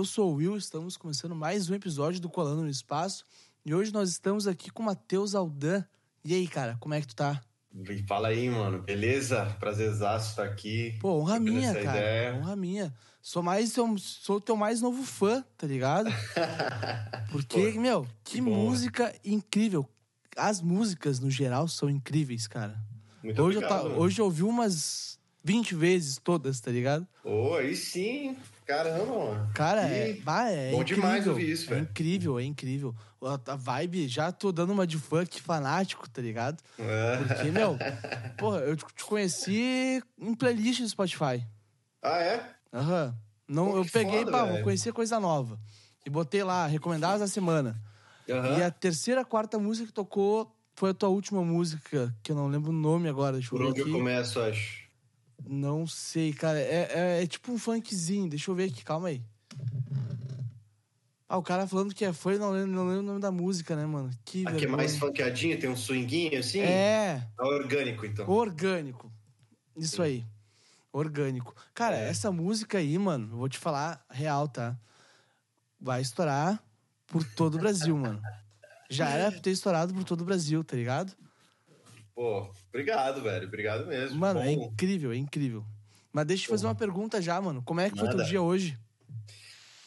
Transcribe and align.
Eu 0.00 0.04
sou 0.06 0.32
o 0.32 0.36
Will, 0.36 0.56
estamos 0.56 0.96
começando 0.96 1.34
mais 1.34 1.68
um 1.68 1.74
episódio 1.74 2.22
do 2.22 2.30
Colando 2.30 2.62
no 2.62 2.70
Espaço. 2.70 3.26
E 3.66 3.74
hoje 3.74 3.92
nós 3.92 4.08
estamos 4.08 4.46
aqui 4.46 4.70
com 4.70 4.82
o 4.82 4.86
Matheus 4.86 5.34
Aldan. 5.34 5.84
E 6.24 6.32
aí, 6.32 6.48
cara, 6.48 6.78
como 6.80 6.94
é 6.94 7.02
que 7.02 7.08
tu 7.08 7.14
tá? 7.14 7.38
E 7.86 8.02
Fala 8.04 8.28
aí, 8.28 8.48
mano. 8.48 8.80
Beleza? 8.80 9.54
Prazerzaço 9.60 10.30
estar 10.30 10.44
aqui. 10.44 10.96
Pô, 11.02 11.20
honra 11.20 11.38
minha, 11.38 11.74
cara. 11.74 11.98
ideia. 11.98 12.34
Honra 12.34 12.56
minha. 12.56 12.94
Sou 13.20 13.42
mais 13.42 13.74
sou, 13.74 13.98
sou 13.98 14.36
o 14.36 14.40
teu 14.40 14.56
mais 14.56 14.80
novo 14.80 15.02
fã, 15.02 15.44
tá 15.58 15.66
ligado? 15.66 16.08
Porque, 17.30 17.72
Pô, 17.72 17.80
meu, 17.82 18.06
que, 18.24 18.36
que 18.36 18.40
música 18.40 19.14
incrível. 19.22 19.86
As 20.34 20.62
músicas, 20.62 21.20
no 21.20 21.30
geral, 21.30 21.68
são 21.68 21.90
incríveis, 21.90 22.48
cara. 22.48 22.80
Muito 23.22 23.42
hoje, 23.42 23.58
obrigado. 23.58 23.82
eu 23.82 23.88
mano. 23.90 24.00
hoje 24.00 24.18
eu 24.18 24.24
ouvi 24.24 24.44
umas 24.44 25.20
20 25.44 25.74
vezes 25.74 26.16
todas, 26.16 26.58
tá 26.58 26.70
ligado? 26.70 27.06
Ô, 27.22 27.54
aí 27.54 27.76
sim. 27.76 28.34
Caramba, 28.70 29.06
mano. 29.06 29.50
Cara, 29.52 29.82
é, 29.82 30.14
bah, 30.14 30.48
é 30.48 30.70
bom 30.70 30.82
incrível. 30.82 31.02
demais 31.02 31.26
ouvir 31.26 31.50
isso, 31.50 31.70
É 31.72 31.74
velho. 31.74 31.82
incrível, 31.90 32.38
é 32.38 32.44
incrível. 32.44 32.94
A, 33.20 33.52
a 33.52 33.56
vibe, 33.56 34.06
já 34.06 34.30
tô 34.30 34.52
dando 34.52 34.72
uma 34.72 34.86
de 34.86 34.96
funk 34.96 35.40
fanático, 35.42 36.08
tá 36.08 36.22
ligado? 36.22 36.62
É. 36.78 37.16
Porque, 37.16 37.50
meu, 37.50 37.76
porra, 38.38 38.60
eu 38.60 38.76
te 38.76 39.04
conheci 39.04 40.00
em 40.16 40.34
playlist 40.34 40.80
do 40.82 40.88
Spotify. 40.88 41.44
Ah, 42.00 42.22
é? 42.22 42.54
Aham. 42.72 43.14
Não, 43.48 43.72
Pô, 43.72 43.78
eu 43.78 43.84
peguei, 43.86 44.20
foda, 44.20 44.30
pá, 44.30 44.44
vou 44.44 44.52
velho. 44.52 44.64
conhecer 44.64 44.92
coisa 44.92 45.18
nova. 45.18 45.58
E 46.06 46.10
botei 46.10 46.44
lá, 46.44 46.66
recomendadas 46.66 47.20
da 47.20 47.26
semana. 47.26 47.76
Aham. 48.30 48.56
E 48.56 48.62
a 48.62 48.70
terceira, 48.70 49.24
quarta 49.24 49.58
música 49.58 49.88
que 49.88 49.92
tocou 49.92 50.56
foi 50.74 50.90
a 50.90 50.94
tua 50.94 51.08
última 51.08 51.42
música, 51.42 52.14
que 52.22 52.30
eu 52.30 52.36
não 52.36 52.46
lembro 52.46 52.70
o 52.70 52.72
nome 52.72 53.08
agora, 53.08 53.32
deixa 53.32 53.50
Por 53.50 53.62
onde 53.62 53.80
eu 53.80 53.90
começo, 53.90 54.38
acho. 54.40 54.88
Não 55.46 55.86
sei, 55.86 56.32
cara. 56.32 56.58
É, 56.58 56.88
é- 57.18 57.22
é 57.22 57.26
tipo 57.26 57.52
um 57.52 57.58
funkzinho. 57.58 58.28
Deixa 58.28 58.50
eu 58.50 58.54
ver 58.54 58.64
aqui, 58.70 58.84
calma 58.84 59.08
aí. 59.08 59.22
Ah, 61.28 61.36
o 61.38 61.42
cara 61.42 61.66
falando 61.66 61.94
que 61.94 62.04
é 62.04 62.12
fã 62.12 62.34
e 62.34 62.38
não 62.38 62.50
lembro, 62.50 62.72
não 62.72 62.86
lembro 62.88 63.00
o 63.00 63.06
nome 63.06 63.20
da 63.20 63.30
música, 63.30 63.76
né, 63.76 63.86
mano? 63.86 64.10
Que 64.24 64.44
Aqui 64.48 64.64
é 64.64 64.68
mais 64.68 64.96
funkeadinho, 64.98 65.58
tem 65.60 65.70
um 65.70 65.76
swinguinho 65.76 66.40
assim? 66.40 66.58
É, 66.60 67.24
É 67.38 67.42
orgânico, 67.42 68.04
então. 68.04 68.28
orgânico. 68.28 69.10
Isso 69.76 70.02
aí. 70.02 70.24
Orgânico. 70.92 71.54
Cara, 71.72 71.96
É. 71.96 72.08
essa 72.08 72.32
música 72.32 72.78
aí, 72.78 72.98
mano, 72.98 73.28
eu 73.32 73.36
vou 73.38 73.48
te 73.48 73.58
falar 73.58 74.04
real, 74.10 74.48
tá? 74.48 74.76
Vai 75.80 76.00
estourar 76.02 76.60
por 77.06 77.22
todo 77.22 77.54
o 77.54 77.58
Brasil, 77.58 77.96
mano. 77.96 78.20
Já 78.90 79.08
era 79.10 79.30
pra 79.30 79.40
ter 79.40 79.52
estourado 79.52 79.94
por 79.94 80.02
todo 80.02 80.22
o 80.22 80.24
Brasil, 80.24 80.64
tá 80.64 80.74
ligado? 80.74 81.12
Pô, 82.20 82.52
obrigado, 82.68 83.22
velho. 83.22 83.46
Obrigado 83.46 83.86
mesmo. 83.86 84.18
Mano, 84.18 84.40
é 84.40 84.54
Bom. 84.54 84.64
incrível, 84.64 85.10
é 85.10 85.16
incrível. 85.16 85.64
Mas 86.12 86.26
deixa 86.26 86.42
eu 86.42 86.48
te 86.48 86.50
fazer 86.50 86.66
uma 86.66 86.74
pergunta 86.74 87.22
já, 87.22 87.40
mano. 87.40 87.62
Como 87.62 87.80
é 87.80 87.88
que 87.88 87.96
foi 87.98 88.08
teu 88.08 88.18
Manda. 88.18 88.28
dia 88.28 88.42
hoje? 88.42 88.78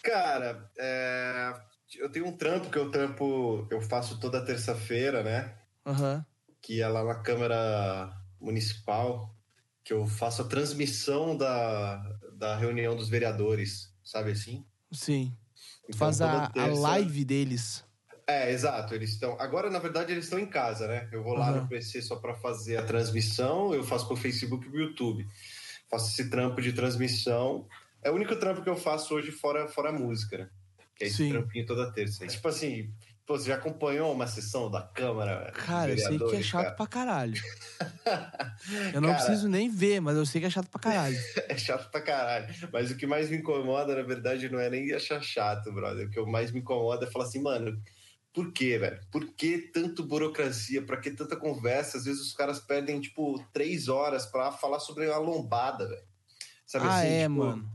Cara, 0.02 0.67
é, 0.76 1.54
eu 1.95 2.11
tenho 2.11 2.26
um 2.26 2.36
trampo 2.36 2.72
que 2.72 2.78
eu 2.80 2.89
trampo, 2.89 3.67
eu 3.70 3.80
faço 3.81 4.20
toda 4.20 4.44
terça-feira, 4.44 5.21
né? 5.21 5.55
Aham. 5.86 6.26
que 6.60 6.82
é 6.82 6.88
lá 6.88 7.04
na 7.04 7.21
Câmara 7.21 8.11
Municipal, 8.42 9.38
que 9.83 9.94
eu 9.94 10.08
faço 10.08 10.42
a 10.42 10.45
transmissão 10.45 11.38
da, 11.38 11.98
da 12.36 12.58
reunião 12.58 12.95
dos 12.95 13.10
vereadores, 13.10 13.94
sabe 14.04 14.32
assim? 14.32 14.65
Sim. 14.92 15.38
Tu 15.86 15.89
Então, 15.89 16.00
faz 16.00 16.20
a, 16.20 16.52
a 16.58 16.65
live 16.65 17.23
deles. 17.23 17.86
É, 18.28 18.52
exato. 18.52 18.94
Eles 18.95 19.11
estão. 19.11 19.39
Agora, 19.39 19.70
na 19.70 19.80
verdade, 19.80 20.11
eles 20.11 20.26
estão 20.26 20.39
em 20.39 20.45
casa, 20.45 20.88
né? 20.88 21.10
Eu 21.11 21.23
vou 21.23 21.34
lá 21.36 21.50
Aham. 21.50 21.61
no 21.61 21.67
PC 21.67 22.02
só 22.02 22.16
para 22.16 22.34
fazer 22.36 22.78
a 22.78 22.84
transmissão, 22.84 23.73
eu 23.73 23.84
faço 23.84 24.08
pro 24.08 24.16
Facebook 24.16 24.66
e 24.66 24.70
pro 24.70 24.80
YouTube. 24.80 25.28
Faço 25.89 26.11
esse 26.11 26.30
trampo 26.30 26.62
de 26.62 26.73
transmissão. 26.73 27.67
É 28.02 28.10
o 28.10 28.16
único 28.16 28.36
trampo 28.36 28.64
que 28.64 28.70
eu 28.70 28.76
faço 28.76 29.14
hoje 29.16 29.32
fora, 29.32 29.67
fora 29.67 29.89
a 29.89 29.94
música, 29.94 30.38
né? 30.38 30.50
Que 30.95 31.06
é 31.06 31.08
esse 31.08 31.17
Sim. 31.17 31.30
trampinho 31.30 31.66
toda 31.66 31.92
terça. 31.92 32.26
Tipo 32.28 32.48
assim, 32.48 32.94
pô, 33.26 33.38
você 33.38 33.48
já 33.50 33.56
acompanhou 33.56 34.12
uma 34.12 34.28
sessão 34.28 34.70
da 34.70 34.82
Câmara? 34.82 35.52
Cara, 35.52 35.92
eu 35.92 35.98
sei 35.98 36.20
que 36.20 36.36
é 36.36 36.42
chato 36.42 36.64
cara? 36.66 36.76
pra 36.76 36.88
caralho. 36.88 37.33
Eu 38.94 39.02
não 39.02 39.10
Cara. 39.10 39.16
preciso 39.26 39.50
nem 39.50 39.70
ver, 39.70 40.00
mas 40.00 40.16
eu 40.16 40.26
sei 40.26 40.39
que 40.39 40.48
é 40.48 40.50
chato 40.50 40.70
pra 40.70 40.80
caralho. 40.80 41.17
É 41.50 41.58
chato 41.58 41.92
pra 41.92 42.02
caralho. 42.02 42.48
Mas 42.72 42.92
o 42.92 42.95
que 42.95 43.06
mais 43.06 43.30
me 43.30 43.38
incomoda, 43.38 43.94
na 43.95 44.02
verdade, 44.04 44.50
não 44.50 44.60
é 44.60 44.70
nem 44.70 44.92
achar 44.94 45.22
chato, 45.22 45.72
brother. 45.72 46.08
O 46.08 46.10
que 46.10 46.22
mais 46.22 46.52
me 46.52 46.60
incomoda 46.60 47.06
é 47.06 47.12
falar 47.12 47.26
assim, 47.26 47.42
mano, 47.42 47.78
por 48.33 48.52
quê, 48.52 48.77
velho? 48.80 48.99
Por 49.11 49.27
que 49.33 49.58
tanto 49.60 50.04
burocracia? 50.04 50.82
Pra 50.82 50.98
que 50.98 51.11
tanta 51.11 51.36
conversa? 51.36 51.98
Às 51.98 52.05
vezes 52.05 52.21
os 52.21 52.33
caras 52.33 52.60
perdem, 52.60 52.99
tipo, 52.99 53.44
três 53.54 53.88
horas 53.88 54.26
pra 54.26 54.52
falar 54.52 54.80
sobre 54.80 55.08
uma 55.08 55.17
lombada, 55.17 55.88
velho. 55.88 56.04
Sabe 56.66 56.86
ah, 56.88 56.98
assim? 56.98 57.08
é, 57.08 57.27
tipo, 57.27 57.38
mano. 57.38 57.71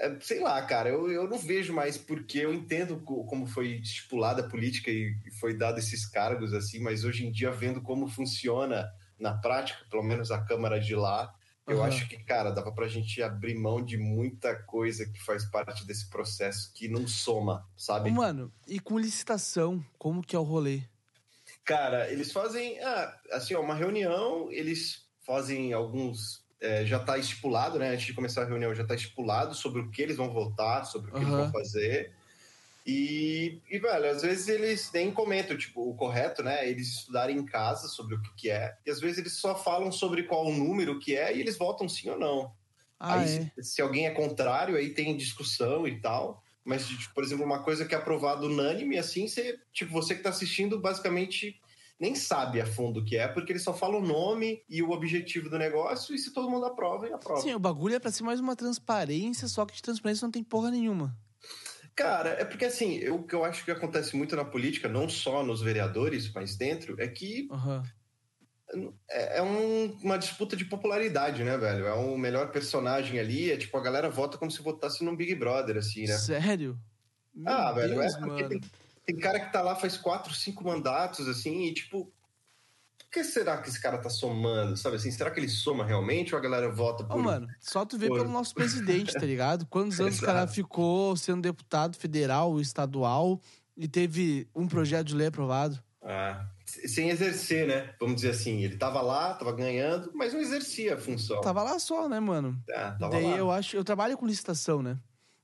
é, 0.00 0.18
sei 0.20 0.40
lá, 0.40 0.62
cara, 0.62 0.88
eu, 0.88 1.10
eu 1.10 1.28
não 1.28 1.38
vejo 1.38 1.72
mais 1.74 1.98
porque 1.98 2.38
eu 2.38 2.54
entendo 2.54 3.00
co- 3.02 3.24
como 3.26 3.46
foi 3.46 3.76
estipulada 3.76 4.46
a 4.46 4.48
política 4.48 4.90
e 4.90 5.14
e 5.26 5.30
foi 5.38 5.56
dado 5.56 5.78
esses 5.78 6.06
cargos, 6.06 6.54
assim, 6.54 6.80
mas 6.80 7.04
hoje 7.04 7.26
em 7.26 7.30
dia, 7.32 7.50
vendo 7.50 7.82
como 7.82 8.08
funciona 8.08 8.90
na 9.18 9.34
prática, 9.36 9.84
pelo 9.90 10.02
menos 10.02 10.30
a 10.30 10.42
Câmara 10.42 10.78
de 10.80 10.94
lá, 10.94 11.34
eu 11.66 11.82
Aham. 11.82 11.84
acho 11.84 12.08
que, 12.08 12.16
cara, 12.24 12.50
dava 12.50 12.72
pra 12.72 12.88
gente 12.88 13.22
abrir 13.22 13.54
mão 13.56 13.84
de 13.84 13.96
muita 13.98 14.56
coisa 14.64 15.06
que 15.10 15.22
faz 15.24 15.44
parte 15.50 15.86
desse 15.86 16.08
processo 16.10 16.72
que 16.74 16.88
não 16.88 17.06
soma, 17.06 17.68
sabe? 17.76 18.14
Mano, 18.14 18.50
e 18.66 18.80
com 18.80 18.98
licitação, 18.98 19.84
como 19.98 20.22
que 20.22 20.34
é 20.34 20.38
o 20.38 20.42
rolê? 20.42 20.84
Cara, 21.64 22.10
eles 22.10 22.32
fazem, 22.32 22.78
ah, 22.80 23.20
assim, 23.32 23.54
ó, 23.54 23.60
uma 23.60 23.74
reunião, 23.74 24.50
eles 24.50 25.06
fazem 25.24 25.72
alguns. 25.72 26.44
é, 26.60 26.86
já 26.86 26.98
tá 26.98 27.18
estipulado, 27.18 27.78
né? 27.78 27.90
Antes 27.90 28.06
de 28.06 28.14
começar 28.14 28.42
a 28.42 28.46
reunião, 28.46 28.74
já 28.74 28.84
tá 28.86 28.94
estipulado 28.94 29.54
sobre 29.54 29.80
o 29.82 29.90
que 29.90 30.00
eles 30.02 30.16
vão 30.16 30.32
votar, 30.32 30.86
sobre 30.86 31.10
o 31.10 31.14
que 31.14 31.22
eles 31.22 31.34
Aham. 31.34 31.36
vão 31.36 31.50
fazer. 31.50 32.15
E, 32.86 33.60
e, 33.68 33.78
velho, 33.80 34.08
às 34.08 34.22
vezes 34.22 34.46
eles 34.46 34.92
nem 34.92 35.10
comentam, 35.10 35.56
tipo, 35.56 35.90
o 35.90 35.96
correto, 35.96 36.40
né? 36.40 36.70
Eles 36.70 36.98
estudarem 36.98 37.36
em 37.36 37.44
casa 37.44 37.88
sobre 37.88 38.14
o 38.14 38.22
que, 38.22 38.30
que 38.36 38.50
é. 38.50 38.76
E 38.86 38.90
às 38.90 39.00
vezes 39.00 39.18
eles 39.18 39.32
só 39.32 39.56
falam 39.56 39.90
sobre 39.90 40.22
qual 40.22 40.46
o 40.46 40.54
número 40.54 41.00
que 41.00 41.16
é 41.16 41.36
e 41.36 41.40
eles 41.40 41.58
votam 41.58 41.88
sim 41.88 42.08
ou 42.10 42.18
não. 42.18 42.52
Ah, 42.98 43.14
aí, 43.14 43.50
é. 43.56 43.62
se, 43.62 43.74
se 43.74 43.82
alguém 43.82 44.06
é 44.06 44.10
contrário, 44.10 44.76
aí 44.76 44.94
tem 44.94 45.16
discussão 45.16 45.86
e 45.88 46.00
tal. 46.00 46.44
Mas, 46.64 46.86
tipo, 46.86 47.12
por 47.12 47.24
exemplo, 47.24 47.44
uma 47.44 47.62
coisa 47.62 47.84
que 47.84 47.94
é 47.94 47.98
aprovada 47.98 48.46
unânime, 48.46 48.96
assim, 48.96 49.26
você, 49.26 49.58
tipo, 49.72 49.92
você 49.92 50.14
que 50.14 50.22
tá 50.22 50.30
assistindo, 50.30 50.80
basicamente 50.80 51.60
nem 51.98 52.14
sabe 52.14 52.60
a 52.60 52.66
fundo 52.66 53.00
o 53.00 53.04
que 53.04 53.16
é, 53.16 53.26
porque 53.26 53.52
eles 53.52 53.62
só 53.62 53.72
falam 53.72 54.00
o 54.00 54.06
nome 54.06 54.62
e 54.68 54.82
o 54.82 54.90
objetivo 54.90 55.48
do 55.48 55.58
negócio, 55.58 56.14
e 56.14 56.18
se 56.18 56.32
todo 56.32 56.50
mundo 56.50 56.66
aprova, 56.66 57.06
ele 57.06 57.14
aprova. 57.14 57.40
Sim, 57.40 57.54
o 57.54 57.58
bagulho 57.58 57.94
é 57.94 57.98
pra 57.98 58.12
ser 58.12 58.22
mais 58.22 58.38
uma 58.38 58.54
transparência, 58.54 59.48
só 59.48 59.64
que 59.64 59.74
de 59.74 59.82
transparência 59.82 60.24
não 60.24 60.30
tem 60.30 60.44
porra 60.44 60.70
nenhuma. 60.70 61.16
Cara, 61.96 62.28
é 62.38 62.44
porque 62.44 62.66
assim, 62.66 63.08
o 63.08 63.22
que 63.22 63.34
eu 63.34 63.42
acho 63.42 63.64
que 63.64 63.70
acontece 63.70 64.14
muito 64.14 64.36
na 64.36 64.44
política, 64.44 64.86
não 64.86 65.08
só 65.08 65.42
nos 65.42 65.62
vereadores, 65.62 66.30
mas 66.32 66.54
dentro, 66.54 67.00
é 67.00 67.08
que 67.08 67.48
Aham. 67.50 67.82
é, 69.08 69.38
é 69.38 69.42
um- 69.42 69.92
uma 70.02 70.18
disputa 70.18 70.54
de 70.54 70.66
popularidade, 70.66 71.42
né, 71.42 71.56
velho? 71.56 71.86
É 71.86 71.94
o 71.94 72.18
melhor 72.18 72.50
personagem 72.52 73.18
ali, 73.18 73.50
é 73.50 73.56
tipo, 73.56 73.74
a 73.78 73.82
galera 73.82 74.10
vota 74.10 74.36
como 74.36 74.50
se 74.50 74.60
votasse 74.60 75.02
num 75.02 75.16
Big 75.16 75.34
Brother, 75.34 75.78
assim, 75.78 76.02
né? 76.02 76.18
Sério? 76.18 76.78
Meu 77.34 77.52
Ah, 77.52 77.72
velho, 77.72 77.94
Deus, 78.00 78.14
é 78.14 78.20
porque 78.20 78.44
tem, 78.48 78.60
tem 79.06 79.16
cara 79.16 79.40
que 79.40 79.50
tá 79.52 79.62
lá 79.62 79.74
faz 79.74 79.96
quatro, 79.96 80.34
cinco 80.34 80.64
mandatos, 80.64 81.26
assim, 81.28 81.64
e 81.64 81.72
tipo, 81.72 82.12
que 83.16 83.24
será 83.24 83.56
que 83.62 83.68
esse 83.70 83.80
cara 83.80 83.96
tá 83.98 84.10
somando, 84.10 84.76
sabe 84.76 84.96
assim? 84.96 85.10
Será 85.10 85.30
que 85.30 85.40
ele 85.40 85.48
soma 85.48 85.84
realmente 85.84 86.34
ou 86.34 86.38
a 86.38 86.42
galera 86.42 86.70
vota 86.70 87.02
Ô, 87.04 87.06
por... 87.06 87.22
mano, 87.22 87.48
só 87.60 87.84
tu 87.86 87.96
vê 87.96 88.08
por- 88.08 88.18
pelo 88.18 88.30
nosso 88.30 88.54
presidente, 88.54 89.14
tá 89.14 89.24
ligado? 89.24 89.66
Quantos 89.66 89.98
anos 90.00 90.18
o 90.18 90.22
cara 90.22 90.46
ficou 90.46 91.16
sendo 91.16 91.40
deputado 91.40 91.96
federal, 91.96 92.60
estadual 92.60 93.40
e 93.76 93.88
teve 93.88 94.48
um 94.54 94.68
projeto 94.68 95.06
de 95.08 95.14
lei 95.14 95.28
aprovado? 95.28 95.82
Ah, 96.02 96.46
sem 96.66 97.08
exercer, 97.08 97.66
né? 97.66 97.94
Vamos 97.98 98.16
dizer 98.16 98.30
assim, 98.30 98.62
ele 98.62 98.76
tava 98.76 99.00
lá, 99.00 99.34
tava 99.34 99.52
ganhando, 99.52 100.12
mas 100.14 100.32
não 100.34 100.40
exercia 100.40 100.94
a 100.94 100.98
função. 100.98 101.40
Tava 101.40 101.62
lá 101.62 101.78
só, 101.78 102.08
né, 102.08 102.20
mano? 102.20 102.62
Ah, 102.70 102.96
tava 103.00 103.12
Daí 103.12 103.24
lá. 103.24 103.36
eu 103.38 103.50
acho, 103.50 103.76
eu 103.76 103.82
trabalho 103.84 104.16
com 104.18 104.26
licitação, 104.26 104.82
né? 104.82 104.98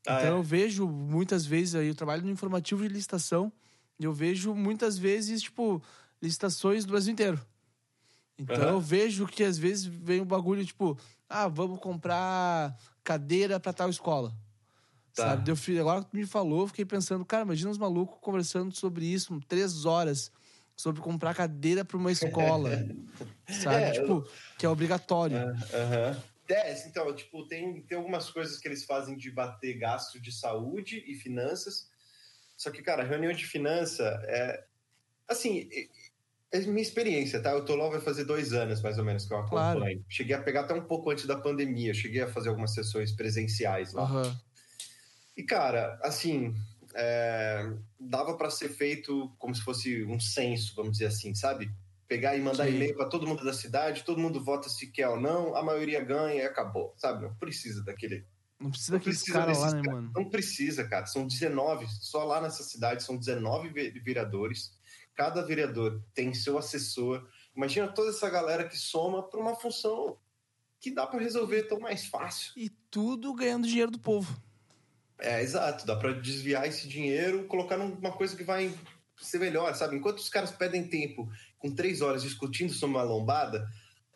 Ah, 0.06 0.18
então 0.18 0.36
é? 0.36 0.38
eu 0.38 0.42
vejo 0.42 0.86
muitas 0.86 1.46
vezes 1.46 1.74
aí, 1.74 1.88
eu 1.88 1.94
trabalho 1.94 2.22
no 2.22 2.30
informativo 2.30 2.82
de 2.82 2.88
licitação, 2.88 3.50
e 3.98 4.04
eu 4.04 4.12
vejo 4.12 4.54
muitas 4.54 4.98
vezes, 4.98 5.40
tipo, 5.42 5.82
licitações 6.20 6.84
do 6.84 6.92
Brasil 6.92 7.12
inteiro. 7.12 7.40
Então 8.38 8.64
Aham. 8.64 8.72
eu 8.72 8.80
vejo 8.80 9.26
que 9.26 9.44
às 9.44 9.58
vezes 9.58 9.84
vem 9.84 10.20
um 10.20 10.26
bagulho 10.26 10.64
tipo, 10.64 10.98
ah, 11.28 11.48
vamos 11.48 11.78
comprar 11.80 12.76
cadeira 13.04 13.60
pra 13.60 13.72
tal 13.72 13.88
escola. 13.90 14.30
Tá. 15.14 15.24
Sabe? 15.24 15.50
Eu, 15.50 15.56
fui- 15.56 15.78
agora 15.78 16.02
que 16.02 16.10
tu 16.10 16.16
me 16.16 16.26
falou, 16.26 16.62
eu 16.62 16.66
fiquei 16.68 16.84
pensando, 16.84 17.24
cara, 17.24 17.44
imagina 17.44 17.70
os 17.70 17.78
malucos 17.78 18.18
conversando 18.20 18.74
sobre 18.74 19.04
isso, 19.04 19.38
três 19.46 19.84
horas, 19.84 20.32
sobre 20.74 21.02
comprar 21.02 21.34
cadeira 21.34 21.84
pra 21.84 21.96
uma 21.98 22.10
escola. 22.10 22.70
sabe? 23.46 23.84
É, 23.84 23.90
tipo, 23.92 24.26
que 24.58 24.64
é 24.64 24.68
obrigatório. 24.68 25.36
Aham. 25.72 26.22
É, 26.48 26.86
então, 26.86 27.14
tipo, 27.14 27.46
tem, 27.46 27.80
tem 27.82 27.96
algumas 27.96 28.28
coisas 28.30 28.58
que 28.58 28.68
eles 28.68 28.84
fazem 28.84 29.16
de 29.16 29.30
bater 29.30 29.78
gasto 29.78 30.20
de 30.20 30.30
saúde 30.32 31.02
e 31.06 31.14
finanças. 31.14 31.88
Só 32.56 32.70
que, 32.70 32.82
cara, 32.82 33.02
reunião 33.04 33.32
de 33.32 33.46
finança 33.46 34.04
é. 34.24 34.64
Assim, 35.28 35.68
é 36.52 36.60
minha 36.60 36.82
experiência, 36.82 37.40
tá? 37.40 37.50
Eu 37.52 37.64
tô 37.64 37.74
lá 37.74 37.88
vai 37.88 38.00
fazer 38.00 38.24
dois 38.24 38.52
anos, 38.52 38.82
mais 38.82 38.98
ou 38.98 39.04
menos, 39.04 39.24
que 39.24 39.32
eu 39.32 39.38
acompanho. 39.38 39.80
Claro. 39.80 40.04
Cheguei 40.08 40.36
a 40.36 40.42
pegar 40.42 40.60
até 40.60 40.74
um 40.74 40.84
pouco 40.84 41.10
antes 41.10 41.26
da 41.26 41.36
pandemia. 41.36 41.94
Cheguei 41.94 42.20
a 42.22 42.28
fazer 42.28 42.50
algumas 42.50 42.74
sessões 42.74 43.12
presenciais 43.12 43.92
lá. 43.92 44.02
Aham. 44.02 44.40
E, 45.36 45.42
cara, 45.42 45.98
assim, 46.02 46.54
é, 46.94 47.72
dava 47.98 48.36
para 48.36 48.50
ser 48.50 48.68
feito 48.68 49.32
como 49.38 49.54
se 49.54 49.62
fosse 49.62 50.04
um 50.04 50.20
censo, 50.20 50.74
vamos 50.76 50.92
dizer 50.92 51.06
assim, 51.06 51.34
sabe? 51.34 51.72
Pegar 52.06 52.36
e 52.36 52.40
mandar 52.42 52.68
e-mail 52.68 52.94
para 52.94 53.08
todo 53.08 53.26
mundo 53.26 53.42
da 53.42 53.54
cidade, 53.54 54.04
todo 54.04 54.20
mundo 54.20 54.44
vota 54.44 54.68
se 54.68 54.88
quer 54.92 55.08
ou 55.08 55.18
não, 55.18 55.56
a 55.56 55.62
maioria 55.62 56.04
ganha 56.04 56.42
e 56.42 56.46
acabou, 56.46 56.92
sabe? 56.98 57.22
Não 57.22 57.34
precisa 57.36 57.82
daquele. 57.82 58.26
Não 58.60 58.70
precisa 58.70 58.92
Não 58.92 59.00
precisa 59.00 59.32
caras 59.32 59.58
lá, 59.58 59.72
né, 59.72 59.82
mano? 59.86 60.12
Não 60.14 60.28
precisa, 60.28 60.86
cara. 60.86 61.06
São 61.06 61.26
19, 61.26 61.86
só 61.88 62.24
lá 62.24 62.40
nessa 62.42 62.62
cidade 62.62 63.02
são 63.02 63.16
19 63.16 63.70
ve- 63.70 63.98
vereadores. 64.00 64.72
Cada 65.14 65.42
vereador 65.42 66.02
tem 66.14 66.32
seu 66.34 66.56
assessor. 66.58 67.26
Imagina 67.54 67.88
toda 67.88 68.10
essa 68.10 68.28
galera 68.30 68.68
que 68.68 68.76
soma 68.76 69.22
para 69.22 69.40
uma 69.40 69.54
função 69.54 70.18
que 70.80 70.90
dá 70.90 71.06
para 71.06 71.20
resolver 71.20 71.64
tão 71.64 71.78
mais 71.78 72.06
fácil. 72.06 72.52
E 72.56 72.68
tudo 72.90 73.34
ganhando 73.34 73.68
dinheiro 73.68 73.90
do 73.90 73.98
povo. 74.00 74.36
É, 75.18 75.40
exato. 75.40 75.86
Dá 75.86 75.94
para 75.94 76.12
desviar 76.12 76.66
esse 76.66 76.88
dinheiro, 76.88 77.44
colocar 77.44 77.76
numa 77.76 78.12
coisa 78.12 78.36
que 78.36 78.42
vai 78.42 78.74
ser 79.16 79.38
melhor, 79.38 79.74
sabe? 79.74 79.96
Enquanto 79.96 80.18
os 80.18 80.28
caras 80.28 80.50
perdem 80.50 80.88
tempo 80.88 81.30
com 81.58 81.72
três 81.72 82.00
horas 82.00 82.22
discutindo 82.22 82.72
sobre 82.72 82.96
uma 82.96 83.04
lombada, 83.04 83.64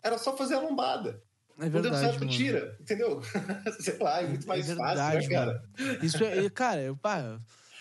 era 0.03 0.19
só 0.19 0.37
fazer 0.37 0.55
a 0.55 0.61
lombada. 0.61 1.23
É 1.59 1.65
Não 1.65 1.81
deu 1.81 1.83
verdade, 1.91 2.19
certo, 2.19 2.29
tira, 2.29 2.77
entendeu? 2.81 3.23
Sei 3.81 3.97
lá, 3.99 4.21
é 4.21 4.27
muito 4.27 4.47
mais 4.47 4.69
é 4.69 4.75
fácil, 4.75 4.97
verdade, 4.97 5.29
né, 5.29 5.35
cara? 5.35 5.65
mano. 5.79 6.05
Isso 6.05 6.25
é, 6.25 6.51
cara, 6.51 6.83
eu, 6.83 6.97
pá, 6.97 7.41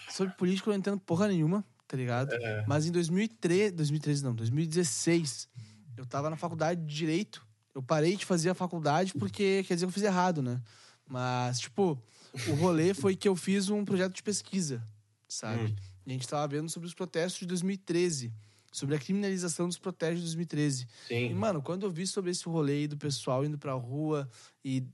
sobre 0.09 0.33
política 0.35 0.69
eu 0.69 0.73
não 0.73 0.79
entendo 0.79 0.99
porra 0.99 1.27
nenhuma, 1.27 1.65
tá 1.95 1.97
ligado? 1.97 2.33
É. 2.33 2.65
Mas 2.67 2.85
em 2.85 2.91
2013, 2.91 3.71
2013 3.71 4.23
não, 4.23 4.35
2016, 4.35 5.47
eu 5.95 6.05
tava 6.05 6.29
na 6.29 6.35
faculdade 6.35 6.81
de 6.81 6.93
Direito. 6.93 7.45
Eu 7.73 7.81
parei 7.81 8.15
de 8.15 8.25
fazer 8.25 8.49
a 8.49 8.53
faculdade 8.53 9.13
porque 9.13 9.63
quer 9.63 9.75
dizer 9.75 9.85
que 9.85 9.89
eu 9.89 9.93
fiz 9.93 10.03
errado, 10.03 10.41
né? 10.41 10.61
Mas, 11.07 11.59
tipo, 11.59 12.01
o 12.47 12.53
rolê 12.55 12.93
foi 12.93 13.15
que 13.15 13.27
eu 13.27 13.35
fiz 13.35 13.69
um 13.69 13.85
projeto 13.85 14.13
de 14.13 14.23
pesquisa, 14.23 14.83
sabe? 15.27 15.63
Hum. 15.63 15.75
E 16.05 16.09
a 16.09 16.13
gente 16.13 16.27
tava 16.27 16.47
vendo 16.47 16.69
sobre 16.69 16.87
os 16.87 16.93
protestos 16.93 17.39
de 17.39 17.45
2013, 17.47 18.33
sobre 18.71 18.95
a 18.95 18.99
criminalização 18.99 19.67
dos 19.67 19.77
protestos 19.77 20.19
de 20.19 20.25
2013. 20.25 20.87
E, 21.05 21.07
Sim. 21.07 21.33
mano, 21.33 21.61
quando 21.61 21.83
eu 21.83 21.91
vi 21.91 22.05
sobre 22.05 22.31
esse 22.31 22.45
rolê 22.45 22.87
do 22.87 22.97
pessoal 22.97 23.45
indo 23.45 23.57
pra 23.57 23.73
rua 23.73 24.29
e 24.63 24.85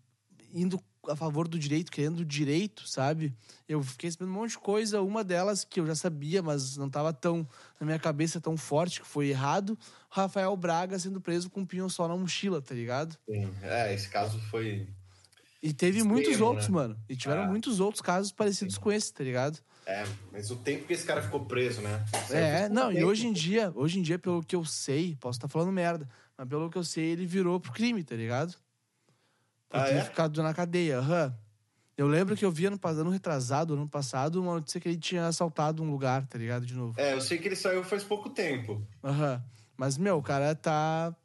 indo 0.53 0.81
a 1.07 1.15
favor 1.15 1.47
do 1.47 1.57
direito, 1.57 1.91
querendo 1.91 2.19
o 2.19 2.25
direito, 2.25 2.87
sabe? 2.87 3.33
Eu 3.67 3.81
fiquei 3.81 4.11
sabendo 4.11 4.29
um 4.29 4.33
monte 4.35 4.51
de 4.51 4.59
coisa. 4.59 5.01
Uma 5.01 5.23
delas 5.23 5.63
que 5.63 5.79
eu 5.79 5.87
já 5.87 5.95
sabia, 5.95 6.41
mas 6.43 6.77
não 6.77 6.89
tava 6.89 7.11
tão 7.11 7.47
na 7.79 7.85
minha 7.85 7.99
cabeça 7.99 8.39
tão 8.39 8.55
forte, 8.55 9.01
que 9.01 9.07
foi 9.07 9.29
errado. 9.29 9.77
Rafael 10.09 10.55
Braga 10.55 10.99
sendo 10.99 11.19
preso 11.19 11.49
com 11.49 11.61
um 11.61 11.65
pinhão 11.65 11.89
só 11.89 12.07
na 12.07 12.15
mochila, 12.15 12.61
tá 12.61 12.75
ligado? 12.75 13.17
Sim. 13.29 13.49
É, 13.63 13.93
esse 13.93 14.09
caso 14.09 14.39
foi. 14.49 14.87
E 15.63 15.73
teve 15.73 15.97
Extremo, 15.99 16.13
muitos 16.15 16.41
outros, 16.41 16.67
né? 16.67 16.73
mano. 16.73 16.97
E 17.07 17.15
tiveram 17.15 17.43
Ah. 17.43 17.47
muitos 17.47 17.79
outros 17.79 18.01
casos 18.01 18.31
parecidos 18.31 18.77
com 18.77 18.91
esse, 18.91 19.13
tá 19.13 19.23
ligado? 19.23 19.59
É, 19.85 20.03
mas 20.31 20.51
o 20.51 20.55
tempo 20.55 20.85
que 20.85 20.93
esse 20.93 21.05
cara 21.05 21.21
ficou 21.21 21.45
preso, 21.45 21.81
né? 21.81 22.03
É, 22.29 22.69
não, 22.69 22.91
e 22.91 23.03
hoje 23.03 23.25
em 23.27 23.33
dia, 23.33 23.71
hoje 23.75 23.99
em 23.99 24.01
dia, 24.03 24.17
pelo 24.19 24.43
que 24.43 24.55
eu 24.55 24.63
sei, 24.63 25.15
posso 25.19 25.37
estar 25.37 25.47
falando 25.47 25.71
merda, 25.71 26.07
mas 26.37 26.47
pelo 26.47 26.69
que 26.69 26.77
eu 26.77 26.83
sei, 26.83 27.05
ele 27.05 27.25
virou 27.25 27.59
pro 27.59 27.71
crime, 27.71 28.03
tá 28.03 28.15
ligado? 28.15 28.55
Ah, 29.71 29.87
ter 29.87 30.01
é? 30.01 30.01
ficado 30.01 30.41
na 30.43 30.53
cadeia, 30.53 30.99
aham. 30.99 31.37
Eu 31.97 32.07
lembro 32.07 32.35
que 32.37 32.45
eu 32.45 32.51
vi 32.51 32.65
ano 32.67 32.79
passado, 32.79 33.01
ano 33.01 33.11
retrasado, 33.11 33.73
ano 33.75 33.89
passado, 33.89 34.41
uma 34.41 34.55
notícia 34.55 34.81
que 34.81 34.89
ele 34.89 34.99
tinha 34.99 35.27
assaltado 35.27 35.83
um 35.83 35.91
lugar, 35.91 36.27
tá 36.27 36.37
ligado? 36.37 36.65
De 36.65 36.73
novo. 36.75 36.97
É, 36.97 37.13
eu 37.13 37.21
sei 37.21 37.37
que 37.37 37.47
ele 37.49 37.55
saiu 37.55 37.83
faz 37.83 38.03
pouco 38.03 38.29
tempo. 38.29 38.87
Aham. 39.03 39.43
Mas, 39.77 39.97
meu, 39.97 40.17
o 40.17 40.23
cara 40.23 40.55
tá 40.55 41.15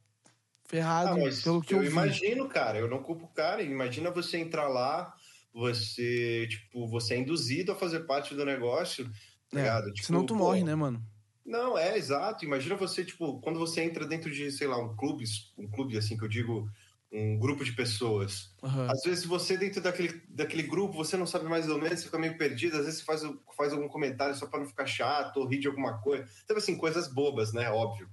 ferrado 0.69 1.15
Ah, 1.15 1.41
pelo 1.43 1.63
que 1.63 1.75
eu 1.75 1.83
eu, 1.83 1.85
vi. 1.85 2.21
imagino, 2.25 2.49
cara, 2.49 2.79
eu 2.79 2.89
não 2.89 3.03
culpo 3.03 3.27
o 3.27 3.33
cara. 3.33 3.63
Imagina 3.63 4.11
você 4.11 4.39
entrar 4.39 4.69
lá, 4.69 5.15
você, 5.53 6.47
tipo, 6.49 6.89
você 6.89 7.15
é 7.15 7.19
induzido 7.19 7.73
a 7.73 7.77
fazer 7.77 8.01
parte 8.07 8.35
do 8.35 8.45
negócio, 8.45 9.05
tá 9.51 9.57
É, 9.57 9.57
ligado? 9.57 9.93
Tipo, 9.93 10.07
Senão 10.07 10.25
tu 10.25 10.35
pô, 10.37 10.37
morre, 10.37 10.63
né, 10.63 10.75
mano? 10.75 11.05
Não, 11.45 11.79
é 11.79 11.97
exato. 11.99 12.45
Imagina 12.45 12.77
você, 12.77 13.05
tipo, 13.05 13.41
quando 13.41 13.59
você 13.59 13.83
entra 13.83 14.07
dentro 14.07 14.31
de, 14.33 14.51
sei 14.53 14.67
lá, 14.69 14.79
um 14.79 14.97
clube, 14.97 15.25
um 15.59 15.71
clube 15.71 15.97
assim 15.99 16.17
que 16.17 16.25
eu 16.25 16.29
digo, 16.29 16.69
um 17.17 17.39
grupo 17.39 17.65
de 17.65 17.73
pessoas. 17.73 18.55
Aham. 18.63 18.91
Às 18.91 19.03
vezes 19.03 19.25
você 19.25 19.57
dentro 19.57 19.81
daquele, 19.81 20.23
daquele 20.29 20.63
grupo, 20.63 20.95
você 20.95 21.17
não 21.17 21.27
sabe 21.27 21.47
mais 21.47 21.69
ou 21.69 21.79
menos, 21.79 22.01
você 22.01 22.07
fica 22.07 22.19
meio 22.19 22.37
perdido, 22.37 22.77
às 22.77 22.85
vezes 22.85 23.01
você 23.01 23.05
faz, 23.07 23.23
faz 23.57 23.73
algum 23.73 23.89
comentário 23.89 24.35
só 24.35 24.47
para 24.47 24.61
não 24.61 24.67
ficar 24.67 24.87
chato 24.87 25.39
ou 25.39 25.47
rir 25.47 25.59
de 25.59 25.67
alguma 25.67 25.99
coisa. 25.99 26.29
Então, 26.45 26.57
assim, 26.57 26.77
coisas 26.77 27.13
bobas, 27.13 27.53
né? 27.53 27.71
Óbvio. 27.71 28.09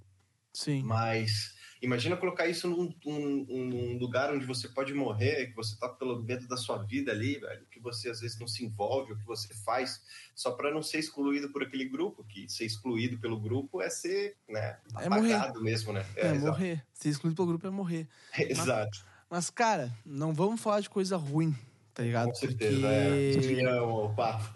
Sim. 0.54 0.84
Mas 0.84 1.54
imagina 1.84 2.16
colocar 2.18 2.48
isso 2.48 2.68
num, 2.68 2.94
num- 3.06 3.46
num 3.68 3.98
lugar 3.98 4.34
onde 4.34 4.46
você 4.46 4.68
pode 4.70 4.94
morrer, 4.94 5.48
que 5.48 5.56
você 5.56 5.76
tá 5.78 5.90
pelo 5.90 6.24
medo 6.24 6.48
da 6.48 6.56
sua 6.58 6.78
vida 6.78 7.12
ali, 7.12 7.38
velho, 7.40 7.66
que 7.70 7.80
você 7.80 8.10
às 8.10 8.22
vezes 8.22 8.40
não 8.40 8.48
se 8.48 8.64
envolve, 8.66 9.14
o 9.14 9.18
que 9.18 9.26
você 9.26 9.54
faz, 9.54 10.02
só 10.34 10.52
para 10.52 10.72
não 10.74 10.82
ser 10.82 11.00
excluído 11.00 11.50
por 11.52 11.62
aquele 11.62 11.86
grupo, 11.86 12.24
que 12.24 12.48
ser 12.50 12.66
excluído 12.66 13.18
pelo 13.20 13.40
grupo 13.40 13.82
é 13.82 13.90
ser, 13.90 14.38
né, 14.48 14.78
É 15.00 15.10
morrer. 15.10 15.34
apagado 15.34 15.62
mesmo, 15.62 15.92
né? 15.94 16.06
É, 16.16 16.28
exato. 16.32 16.46
morrer. 16.48 16.84
Ser 16.94 17.10
excluído 17.10 17.36
pelo 17.36 17.48
grupo 17.50 17.68
é 17.68 17.70
morrer. 17.70 18.08
Exato, 18.38 19.06
Mas, 19.30 19.50
cara, 19.50 19.92
não 20.06 20.34
vamos 20.34 20.62
falar 20.62 20.80
de 20.80 20.90
coisa 20.90 21.18
ruim, 21.18 21.54
tá 21.94 22.02
ligado? 22.04 22.28
com 22.30 22.36
certeza. 22.36 22.88
É. 22.88 23.32
Porque 23.34 23.48
Desviamos 23.48 24.12
o 24.12 24.16
papo. 24.16 24.52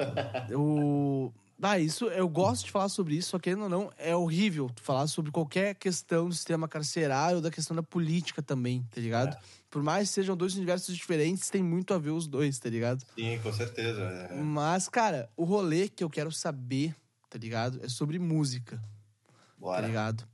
eu... 0.50 1.34
Ah, 1.62 1.80
isso, 1.80 2.06
eu 2.06 2.30
gosto 2.30 2.66
de 2.66 2.72
falar 2.72 2.88
sobre 2.88 3.16
isso, 3.16 3.32
só 3.32 3.40
querendo 3.40 3.64
ou 3.64 3.70
não, 3.70 3.92
é 3.98 4.16
horrível 4.16 4.70
falar 4.76 5.08
sobre 5.08 5.32
qualquer 5.32 5.74
questão 5.74 6.30
do 6.30 6.36
sistema 6.36 6.68
carcerário 6.68 7.38
ou 7.38 7.42
da 7.42 7.50
questão 7.50 7.76
da 7.76 7.82
política 7.82 8.44
também, 8.44 8.84
tá 8.94 9.02
ligado? 9.02 9.36
É. 9.36 9.40
Por 9.70 9.82
mais 9.82 10.08
que 10.10 10.14
sejam 10.14 10.38
dois 10.38 10.56
universos 10.56 10.96
diferentes, 10.96 11.50
tem 11.50 11.64
muito 11.64 11.96
a 11.96 11.98
ver 11.98 12.12
os 12.12 12.28
dois, 12.28 12.60
tá 12.60 12.70
ligado? 12.70 13.04
Sim, 13.16 13.40
com 13.42 13.52
certeza. 13.52 14.02
é. 14.02 14.36
Mas, 14.36 14.88
cara, 14.88 15.30
o 15.36 15.44
rolê 15.44 15.90
que 15.90 16.04
eu 16.04 16.10
quero 16.12 16.32
saber, 16.32 16.96
tá 17.28 17.40
ligado? 17.40 17.84
É 17.84 17.90
sobre 17.90 18.20
música, 18.20 18.78
tá 18.78 19.34
Bora. 19.58 19.88
ligado? 19.88 20.28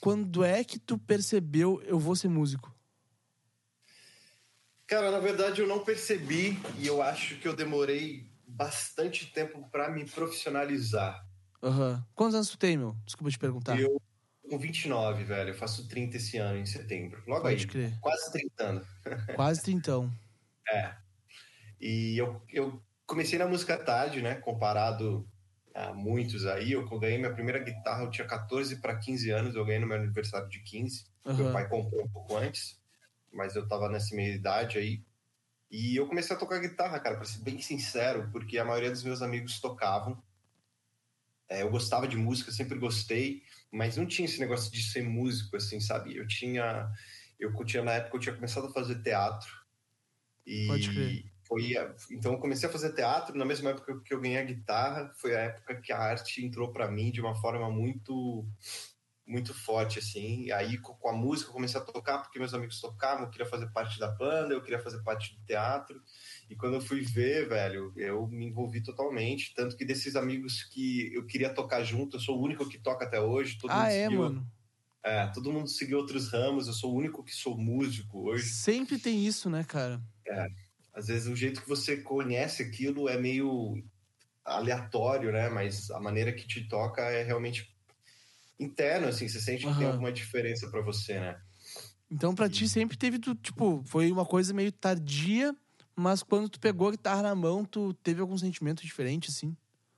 Quando 0.00 0.42
é 0.42 0.64
que 0.64 0.78
tu 0.80 0.98
percebeu 0.98 1.80
eu 1.86 1.98
vou 1.98 2.16
ser 2.16 2.28
músico? 2.28 2.74
Cara, 4.86 5.10
na 5.10 5.18
verdade 5.18 5.60
eu 5.60 5.66
não 5.66 5.78
percebi 5.78 6.58
e 6.78 6.86
eu 6.86 7.00
acho 7.00 7.36
que 7.36 7.48
eu 7.48 7.56
demorei 7.56 8.26
bastante 8.54 9.32
tempo 9.32 9.68
para 9.70 9.90
me 9.90 10.04
profissionalizar. 10.04 11.26
Aham. 11.62 12.04
Quantos 12.14 12.34
anos 12.34 12.48
tu 12.50 12.58
tem, 12.58 12.76
meu? 12.76 12.94
Desculpa 13.04 13.30
te 13.30 13.38
perguntar. 13.38 13.80
Eu, 13.80 14.00
com 14.48 14.58
29, 14.58 15.24
velho, 15.24 15.50
eu 15.50 15.54
faço 15.54 15.88
30 15.88 16.16
esse 16.18 16.36
ano, 16.36 16.58
em 16.58 16.66
setembro. 16.66 17.22
Logo 17.26 17.42
Pode 17.42 17.56
aí, 17.56 17.66
crer. 17.66 17.98
quase 18.00 18.32
30 18.32 18.64
anos. 18.64 18.86
Quase 19.34 19.62
trintão. 19.62 20.12
É. 20.70 20.94
E 21.80 22.16
eu, 22.18 22.42
eu 22.50 22.82
comecei 23.06 23.38
na 23.38 23.46
música 23.46 23.76
tarde, 23.76 24.22
né? 24.22 24.36
Comparado 24.36 25.28
a 25.74 25.92
muitos 25.92 26.46
aí. 26.46 26.72
Eu 26.72 26.86
ganhei 26.98 27.18
minha 27.18 27.32
primeira 27.34 27.58
guitarra, 27.58 28.04
eu 28.04 28.10
tinha 28.10 28.26
14 28.26 28.80
para 28.80 28.96
15 28.98 29.30
anos, 29.30 29.54
eu 29.54 29.64
ganhei 29.64 29.80
no 29.80 29.86
meu 29.86 29.96
aniversário 29.96 30.48
de 30.48 30.60
15. 30.62 31.06
Meu 31.26 31.34
Aham. 31.46 31.52
pai 31.52 31.68
comprou 31.68 32.04
um 32.04 32.08
pouco 32.08 32.36
antes, 32.36 32.80
mas 33.32 33.56
eu 33.56 33.66
tava 33.66 33.88
nessa 33.88 34.14
meia 34.14 34.34
idade 34.34 34.78
aí. 34.78 35.02
E 35.76 35.96
eu 35.96 36.06
comecei 36.06 36.36
a 36.36 36.38
tocar 36.38 36.60
guitarra, 36.60 37.00
cara, 37.00 37.16
pra 37.16 37.24
ser 37.24 37.40
bem 37.40 37.60
sincero, 37.60 38.28
porque 38.30 38.58
a 38.58 38.64
maioria 38.64 38.92
dos 38.92 39.02
meus 39.02 39.20
amigos 39.20 39.58
tocavam. 39.60 40.22
É, 41.48 41.62
eu 41.62 41.68
gostava 41.68 42.06
de 42.06 42.16
música, 42.16 42.52
sempre 42.52 42.78
gostei, 42.78 43.42
mas 43.72 43.96
não 43.96 44.06
tinha 44.06 44.24
esse 44.24 44.38
negócio 44.38 44.70
de 44.70 44.80
ser 44.80 45.02
músico, 45.02 45.56
assim, 45.56 45.80
sabe? 45.80 46.16
Eu 46.16 46.28
tinha. 46.28 46.88
Eu 47.40 47.52
tinha, 47.64 47.82
na 47.82 47.94
época, 47.94 48.16
eu 48.16 48.20
tinha 48.20 48.34
começado 48.36 48.68
a 48.68 48.72
fazer 48.72 49.02
teatro. 49.02 49.50
E 50.46 50.68
Pode 50.68 50.90
crer. 50.90 51.24
foi. 51.42 51.72
Então, 52.12 52.34
eu 52.34 52.38
comecei 52.38 52.68
a 52.68 52.72
fazer 52.72 52.92
teatro 52.92 53.36
na 53.36 53.44
mesma 53.44 53.70
época 53.70 54.00
que 54.04 54.14
eu 54.14 54.20
ganhei 54.20 54.38
a 54.38 54.44
guitarra. 54.44 55.12
Foi 55.16 55.34
a 55.34 55.40
época 55.40 55.80
que 55.80 55.92
a 55.92 55.98
arte 55.98 56.46
entrou 56.46 56.72
pra 56.72 56.88
mim 56.88 57.10
de 57.10 57.20
uma 57.20 57.34
forma 57.34 57.68
muito 57.68 58.46
muito 59.26 59.54
forte, 59.54 59.98
assim. 59.98 60.44
E 60.44 60.52
aí, 60.52 60.78
co- 60.78 60.94
com 60.96 61.08
a 61.08 61.12
música, 61.12 61.50
eu 61.50 61.54
comecei 61.54 61.80
a 61.80 61.84
tocar, 61.84 62.18
porque 62.18 62.38
meus 62.38 62.52
amigos 62.54 62.80
tocavam, 62.80 63.24
eu 63.24 63.30
queria 63.30 63.46
fazer 63.46 63.70
parte 63.72 63.98
da 63.98 64.08
banda, 64.08 64.52
eu 64.54 64.62
queria 64.62 64.78
fazer 64.78 65.02
parte 65.02 65.34
do 65.34 65.44
teatro. 65.44 66.00
E 66.50 66.54
quando 66.56 66.74
eu 66.74 66.80
fui 66.80 67.00
ver, 67.02 67.48
velho, 67.48 67.92
eu 67.96 68.26
me 68.28 68.46
envolvi 68.46 68.82
totalmente. 68.82 69.54
Tanto 69.54 69.76
que 69.76 69.84
desses 69.84 70.16
amigos 70.16 70.62
que 70.64 71.12
eu 71.14 71.26
queria 71.26 71.52
tocar 71.52 71.82
junto, 71.84 72.16
eu 72.16 72.20
sou 72.20 72.38
o 72.38 72.42
único 72.44 72.68
que 72.68 72.78
toca 72.78 73.04
até 73.06 73.20
hoje. 73.20 73.58
Todo 73.58 73.70
Ah, 73.70 73.76
mundo 73.78 73.90
é, 73.90 74.04
seguiu- 74.04 74.18
mano. 74.22 74.46
É, 75.04 75.26
todo 75.28 75.52
mundo 75.52 75.68
seguiu 75.68 75.98
outros 75.98 76.32
ramos, 76.32 76.66
eu 76.66 76.72
sou 76.72 76.92
o 76.92 76.96
único 76.96 77.22
que 77.22 77.32
sou 77.32 77.58
músico 77.58 78.28
hoje. 78.30 78.48
Sempre 78.48 78.98
tem 78.98 79.24
isso, 79.26 79.50
né, 79.50 79.62
cara? 79.64 80.00
Às 80.92 81.08
vezes 81.08 81.26
o 81.28 81.34
jeito 81.36 81.60
que 81.60 81.68
você 81.68 81.98
conhece 82.02 82.62
aquilo 82.62 83.08
é 83.08 83.18
meio 83.18 83.74
aleatório, 84.44 85.32
né? 85.32 85.48
Mas 85.48 85.90
a 85.90 86.00
maneira 86.00 86.32
que 86.32 86.46
te 86.46 86.68
toca 86.68 87.02
é 87.02 87.22
realmente 87.22 87.73
interno, 88.58 89.08
assim, 89.08 89.28
você 89.28 89.40
sente 89.40 89.66
que 89.66 89.76
tem 89.76 89.86
alguma 89.86 90.12
diferença 90.12 90.68
pra 90.70 90.80
você, 90.82 91.18
né? 91.18 91.40
Então, 92.10 92.34
pra 92.34 92.48
ti, 92.48 92.68
sempre 92.68 92.96
teve, 92.96 93.18
tu, 93.18 93.34
tipo, 93.34 93.82
foi 93.86 94.10
uma 94.12 94.24
coisa 94.24 94.54
meio 94.54 94.70
tardia, 94.70 95.54
mas 95.96 96.22
quando 96.22 96.48
tu 96.48 96.60
pegou 96.60 96.88
a 96.88 96.92
guitarra 96.92 97.22
na 97.22 97.34
mão, 97.34 97.64
tu 97.64 97.92
teve 97.94 98.20
algum 98.20 98.36
sentimento 98.38 98.82
diferente, 98.82 99.30
assim? 99.30 99.56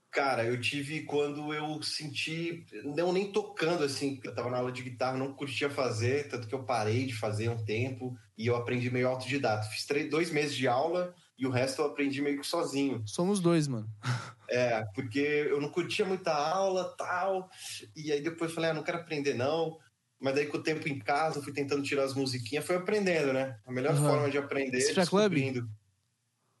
Cara, 0.09 0.45
eu 0.45 0.59
tive 0.59 1.03
quando 1.03 1.53
eu 1.53 1.83
senti, 1.83 2.65
não 2.83 3.11
nem 3.11 3.31
tocando 3.31 3.83
assim, 3.83 4.19
eu 4.23 4.33
tava 4.33 4.49
na 4.49 4.57
aula 4.57 4.71
de 4.71 4.81
guitarra, 4.81 5.17
não 5.17 5.33
curtia 5.33 5.69
fazer, 5.69 6.27
tanto 6.27 6.47
que 6.47 6.55
eu 6.55 6.63
parei 6.63 7.05
de 7.05 7.13
fazer 7.13 7.49
um 7.49 7.63
tempo 7.63 8.17
e 8.35 8.47
eu 8.47 8.55
aprendi 8.55 8.89
meio 8.89 9.09
autodidata. 9.09 9.67
Fiz 9.67 9.85
três, 9.85 10.09
dois 10.09 10.31
meses 10.31 10.55
de 10.55 10.67
aula 10.67 11.13
e 11.37 11.45
o 11.45 11.51
resto 11.51 11.81
eu 11.81 11.85
aprendi 11.85 12.21
meio 12.21 12.39
que 12.39 12.47
sozinho. 12.47 13.03
Somos 13.05 13.39
dois, 13.39 13.67
mano. 13.67 13.89
É, 14.49 14.85
porque 14.95 15.19
eu 15.19 15.59
não 15.59 15.69
curtia 15.69 16.05
muita 16.05 16.33
aula, 16.33 16.95
tal, 16.97 17.49
e 17.93 18.13
aí 18.13 18.21
depois 18.21 18.53
falei, 18.53 18.69
ah, 18.69 18.73
não 18.73 18.81
quero 18.81 18.99
aprender 18.99 19.33
não. 19.33 19.77
Mas 20.17 20.35
daí 20.35 20.45
com 20.47 20.57
o 20.57 20.63
tempo 20.63 20.87
em 20.87 20.97
casa, 20.97 21.43
fui 21.43 21.51
tentando 21.51 21.83
tirar 21.83 22.05
as 22.05 22.13
musiquinhas, 22.13 22.65
foi 22.65 22.77
aprendendo, 22.77 23.33
né? 23.33 23.59
A 23.65 23.71
melhor 23.73 23.93
Aham. 23.93 24.07
forma 24.07 24.29
de 24.31 24.37
aprender 24.37 24.77
é 24.77 24.79
Cifra 24.79 25.05
Club? 25.05 25.33
descobrindo. 25.33 25.69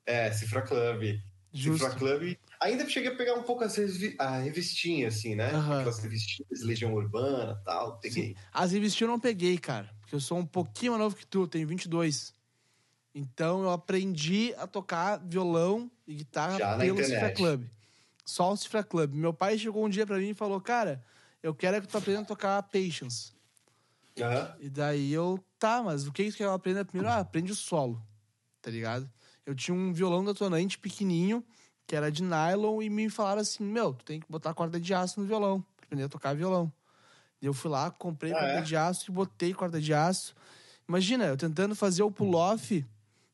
É, 0.05 0.31
Cifra 0.33 0.61
Club. 0.61 1.19
Justo. 1.53 1.85
Cifra 1.85 1.97
Club. 1.97 2.35
Ainda 2.59 2.87
cheguei 2.89 3.11
a 3.11 3.15
pegar 3.15 3.35
um 3.35 3.43
pouco 3.43 3.63
as 3.63 3.75
revi 3.75 4.15
a 4.19 4.39
revistinha, 4.39 5.07
assim, 5.07 5.35
né? 5.35 5.51
Aham. 5.51 5.79
Aquelas 5.79 5.99
revistinhas, 5.99 6.61
Legião 6.61 6.93
Urbana 6.93 7.61
tal. 7.63 7.99
Peguei. 7.99 8.35
As 8.51 8.73
revistinhas 8.73 9.09
eu 9.09 9.13
não 9.13 9.19
peguei, 9.19 9.57
cara. 9.57 9.89
Porque 10.01 10.13
eu 10.13 10.19
sou 10.19 10.37
um 10.37 10.45
pouquinho 10.45 10.91
mais 10.91 11.03
novo 11.03 11.15
que 11.15 11.25
tu, 11.25 11.43
eu 11.43 11.47
tenho 11.47 11.67
22. 11.67 12.33
Então 13.17 13.63
eu 13.63 13.71
aprendi 13.71 14.53
a 14.59 14.67
tocar 14.67 15.17
violão 15.17 15.89
e 16.05 16.13
guitarra 16.13 16.59
Já 16.59 16.77
pelo. 16.77 17.03
Cifra 17.03 17.31
Club. 17.31 17.67
Só 18.23 18.51
o 18.51 18.55
Cifra 18.55 18.83
Club. 18.83 19.11
Meu 19.15 19.33
pai 19.33 19.57
chegou 19.57 19.83
um 19.83 19.89
dia 19.89 20.05
pra 20.05 20.19
mim 20.19 20.29
e 20.29 20.33
falou: 20.35 20.61
Cara, 20.61 21.03
eu 21.41 21.51
quero 21.55 21.81
que 21.81 21.87
tu 21.87 21.97
aprenda 21.97 22.21
a 22.21 22.25
tocar 22.25 22.61
Patience. 22.61 23.33
Aham. 24.19 24.55
E 24.59 24.69
daí 24.69 25.11
eu, 25.11 25.43
tá, 25.57 25.81
mas 25.81 26.05
o 26.05 26.11
que 26.11 26.31
que 26.31 26.43
eu 26.43 26.53
aprendo 26.53 26.85
primeiro? 26.85 27.11
Ah, 27.11 27.17
aprende 27.17 27.51
o 27.51 27.55
solo, 27.55 27.99
tá 28.61 28.69
ligado? 28.69 29.09
Eu 29.47 29.55
tinha 29.55 29.73
um 29.73 29.91
violão 29.91 30.23
da 30.23 30.35
tonante 30.35 30.77
pequenininho, 30.77 31.43
que 31.87 31.95
era 31.95 32.11
de 32.11 32.21
nylon, 32.21 32.83
e 32.83 32.89
me 32.89 33.09
falaram 33.09 33.41
assim: 33.41 33.63
Meu, 33.63 33.95
tu 33.95 34.05
tem 34.05 34.19
que 34.19 34.27
botar 34.29 34.53
corda 34.53 34.79
de 34.79 34.93
aço 34.93 35.19
no 35.19 35.25
violão, 35.25 35.61
pra 35.75 35.85
aprender 35.85 36.03
a 36.03 36.09
tocar 36.09 36.35
violão. 36.35 36.71
E 37.41 37.47
eu 37.47 37.53
fui 37.53 37.71
lá, 37.71 37.89
comprei 37.89 38.31
Ah, 38.31 38.35
corda 38.35 38.59
é? 38.59 38.61
de 38.61 38.75
aço 38.75 39.09
e 39.09 39.11
botei 39.11 39.55
corda 39.55 39.81
de 39.81 39.91
aço. 39.91 40.35
Imagina, 40.87 41.25
eu 41.25 41.35
tentando 41.35 41.75
fazer 41.75 42.03
o 42.03 42.11
pull-off 42.11 42.85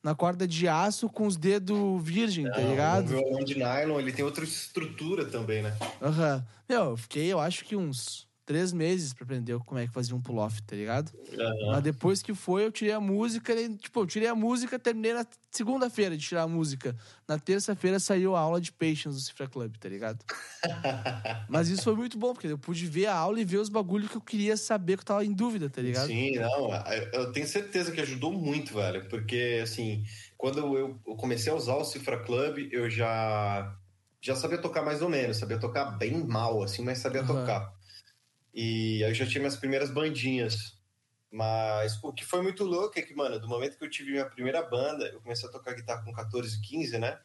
na 0.04 0.14
corda 0.14 0.46
de 0.46 0.68
aço 0.68 1.08
com 1.08 1.26
os 1.26 1.38
dedos 1.38 2.04
virgem, 2.04 2.46
tá 2.52 2.60
ligado? 2.60 3.06
O 3.06 3.08
violão 3.08 3.44
de 3.44 3.56
nylon, 3.56 4.00
ele 4.00 4.12
tem 4.12 4.26
outra 4.26 4.44
estrutura 4.44 5.26
também, 5.26 5.64
né? 5.64 5.76
Aham. 6.02 6.46
Meu, 6.68 6.84
eu 6.92 6.98
fiquei, 6.98 7.32
eu 7.32 7.40
acho 7.40 7.64
que 7.64 7.76
uns 7.76 8.28
três 8.46 8.74
meses 8.74 9.14
pra 9.14 9.24
aprender 9.26 9.58
como 9.60 9.80
é 9.80 9.88
que 9.88 9.94
fazia 9.94 10.16
um 10.16 10.22
pull-off, 10.22 10.62
tá 10.64 10.76
ligado? 10.76 11.12
Aham. 11.40 11.64
Mas 11.70 11.84
depois 11.84 12.22
que 12.22 12.34
foi, 12.36 12.66
eu 12.66 12.72
tirei 12.72 12.94
a 12.94 13.00
música. 13.02 13.54
e, 13.54 13.78
Tipo, 13.78 14.02
eu 14.02 14.08
tirei 14.08 14.28
a 14.28 14.36
música, 14.36 14.80
terminei 14.80 15.14
na 15.14 15.26
segunda-feira 15.52 16.18
de 16.18 16.26
tirar 16.28 16.44
a 16.44 16.48
música. 16.48 16.96
Na 17.28 17.40
terça-feira 17.40 18.00
saiu 18.00 18.36
a 18.36 18.42
aula 18.42 18.62
de 18.62 18.72
Patience 18.72 19.10
do 19.18 19.20
Cifra 19.22 19.48
Club, 19.50 19.78
tá 19.78 19.90
ligado? 19.90 20.26
Mas 21.48 21.68
isso 21.70 21.84
foi 21.86 21.96
muito 21.96 22.18
bom, 22.18 22.34
porque 22.34 22.48
eu 22.48 22.58
pude 22.58 22.86
ver 22.88 23.06
a 23.08 23.16
aula 23.16 23.40
e 23.40 23.46
ver 23.46 23.58
os 23.58 23.70
bagulhos 23.70 24.10
que 24.10 24.18
eu 24.18 24.22
queria 24.22 24.56
saber 24.58 24.96
que 24.98 25.02
eu 25.02 25.06
tava 25.06 25.26
em 25.26 25.34
dúvida, 25.34 25.70
tá 25.70 25.82
ligado? 25.82 26.16
Sim, 26.16 26.32
não, 26.40 26.70
eu 27.14 27.32
tenho 27.34 27.46
certeza 27.48 27.92
que 27.92 28.00
ajudou 28.02 28.32
muito, 28.32 28.74
velho, 28.74 29.08
porque 29.10 29.60
assim, 29.62 30.04
quando 30.38 30.60
eu 30.78 31.00
comecei 31.18 31.52
a 31.52 31.56
usar 31.56 31.76
o 31.76 31.84
Cifra 31.84 32.24
Club, 32.24 32.70
eu 32.72 32.90
já 32.90 33.78
já 34.22 34.36
sabia 34.38 34.58
tocar 34.62 34.82
mais 34.84 35.02
ou 35.02 35.10
menos, 35.10 35.36
sabia 35.38 35.60
tocar 35.60 35.98
bem 35.98 36.26
mal, 36.26 36.64
assim, 36.64 36.82
mas 36.84 37.00
sabia 37.00 37.22
Aham. 37.22 37.26
tocar. 37.26 37.74
E 38.54 39.04
aí 39.04 39.12
eu 39.12 39.16
já 39.16 39.26
tinha 39.26 39.40
minhas 39.40 39.56
primeiras 39.58 39.90
bandinhas. 39.90 40.78
Mas 41.32 42.00
o 42.04 42.14
que 42.14 42.24
foi 42.24 42.44
muito 42.44 42.64
louco 42.64 43.00
é 43.00 43.02
que, 43.02 43.16
mano, 43.16 43.40
do 43.40 43.48
momento 43.48 43.76
que 43.76 43.84
eu 43.84 43.90
tive 43.90 44.12
minha 44.12 44.26
primeira 44.26 44.62
banda, 44.62 45.08
eu 45.08 45.20
comecei 45.20 45.50
a 45.50 45.52
tocar 45.52 45.74
guitarra 45.74 46.04
com 46.04 46.14
14, 46.14 46.62
15, 46.62 47.00
né? 47.00 47.20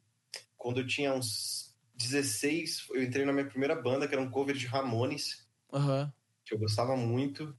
Quando 0.56 0.80
eu 0.80 0.86
tinha 0.86 1.12
uns 1.12 1.76
16, 1.94 2.86
eu 2.90 3.02
entrei 3.02 3.26
na 3.26 3.32
minha 3.34 3.46
primeira 3.46 3.76
banda, 3.76 4.08
que 4.08 4.14
era 4.14 4.22
um 4.22 4.30
cover 4.30 4.56
de 4.56 4.66
Ramones 4.66 5.46
Aham. 5.70 6.10
que 6.44 6.54
eu 6.54 6.58
gostava 6.58 6.96
muito. 6.96 7.54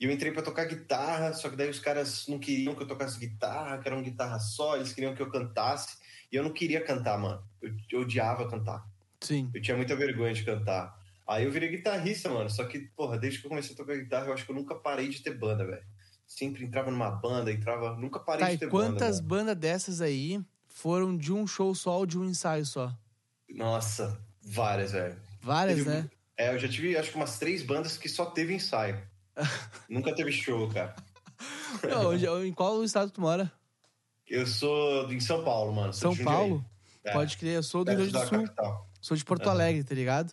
E 0.00 0.06
eu 0.06 0.10
entrei 0.10 0.32
pra 0.32 0.42
tocar 0.42 0.64
guitarra, 0.64 1.32
só 1.32 1.48
que 1.48 1.54
daí 1.54 1.70
os 1.70 1.78
caras 1.78 2.26
não 2.26 2.40
queriam 2.40 2.74
que 2.74 2.82
eu 2.82 2.88
tocasse 2.88 3.16
guitarra, 3.18 3.78
que 3.78 3.86
era 3.86 3.96
uma 3.96 4.02
guitarra 4.02 4.40
só, 4.40 4.74
eles 4.74 4.92
queriam 4.92 5.14
que 5.14 5.22
eu 5.22 5.30
cantasse. 5.30 5.96
E 6.32 6.34
eu 6.34 6.42
não 6.42 6.52
queria 6.52 6.82
cantar, 6.82 7.16
mano. 7.16 7.46
Eu, 7.62 7.72
eu 7.92 8.00
odiava 8.00 8.50
cantar. 8.50 8.84
Sim. 9.20 9.48
Eu 9.54 9.62
tinha 9.62 9.76
muita 9.76 9.94
vergonha 9.94 10.34
de 10.34 10.42
cantar. 10.44 10.98
Aí 11.26 11.44
eu 11.44 11.50
virei 11.50 11.68
guitarrista, 11.70 12.28
mano. 12.28 12.50
Só 12.50 12.64
que, 12.64 12.80
porra, 12.96 13.18
desde 13.18 13.38
que 13.40 13.46
eu 13.46 13.48
comecei 13.50 13.72
a 13.74 13.76
tocar 13.76 13.96
guitarra, 13.96 14.26
eu 14.26 14.34
acho 14.34 14.44
que 14.44 14.50
eu 14.50 14.56
nunca 14.56 14.74
parei 14.74 15.08
de 15.08 15.22
ter 15.22 15.36
banda, 15.36 15.64
velho. 15.64 15.82
Sempre 16.26 16.64
entrava 16.64 16.90
numa 16.90 17.10
banda, 17.10 17.50
entrava. 17.52 17.94
Nunca 17.96 18.18
parei 18.20 18.44
Tá, 18.46 18.52
de 18.52 18.58
ter 18.58 18.68
quantas 18.68 19.20
banda. 19.20 19.28
bandas 19.44 19.56
dessas 19.56 20.00
aí 20.00 20.40
foram 20.68 21.16
de 21.16 21.32
um 21.32 21.46
show 21.46 21.74
só 21.74 21.98
ou 21.98 22.06
de 22.06 22.18
um 22.18 22.24
ensaio 22.24 22.66
só? 22.66 22.92
Nossa, 23.48 24.18
várias, 24.42 24.92
velho. 24.92 25.16
Várias, 25.40 25.78
Teve- 25.78 25.90
né? 25.90 26.10
É, 26.36 26.52
eu 26.54 26.58
já 26.58 26.68
tive 26.68 26.96
acho 26.96 27.10
que 27.10 27.16
umas 27.16 27.38
três 27.38 27.62
bandas 27.62 27.96
que 27.96 28.08
só 28.08 28.26
teve 28.26 28.54
ensaio. 28.54 29.00
nunca 29.88 30.14
teve 30.14 30.32
show, 30.32 30.68
cara. 30.68 30.94
Não, 31.88 32.10
onde- 32.10 32.26
em 32.26 32.52
qual 32.52 32.82
estado 32.84 33.10
tu 33.10 33.20
mora? 33.20 33.50
Eu 34.26 34.46
sou 34.46 35.10
em 35.12 35.20
São 35.20 35.44
Paulo, 35.44 35.72
mano. 35.72 35.92
São. 35.92 36.16
Paulo? 36.16 36.64
É. 37.04 37.12
Pode 37.12 37.36
crer, 37.36 37.56
eu 37.56 37.62
sou 37.62 37.84
do 37.84 37.90
Rio 37.90 37.98
Grande 37.98 38.12
do 38.12 38.18
Sul. 38.20 38.42
capital. 38.44 38.88
Sou 39.00 39.16
de 39.16 39.24
Porto 39.24 39.42
Aham. 39.46 39.50
Alegre, 39.56 39.84
tá 39.84 39.94
ligado? 39.94 40.32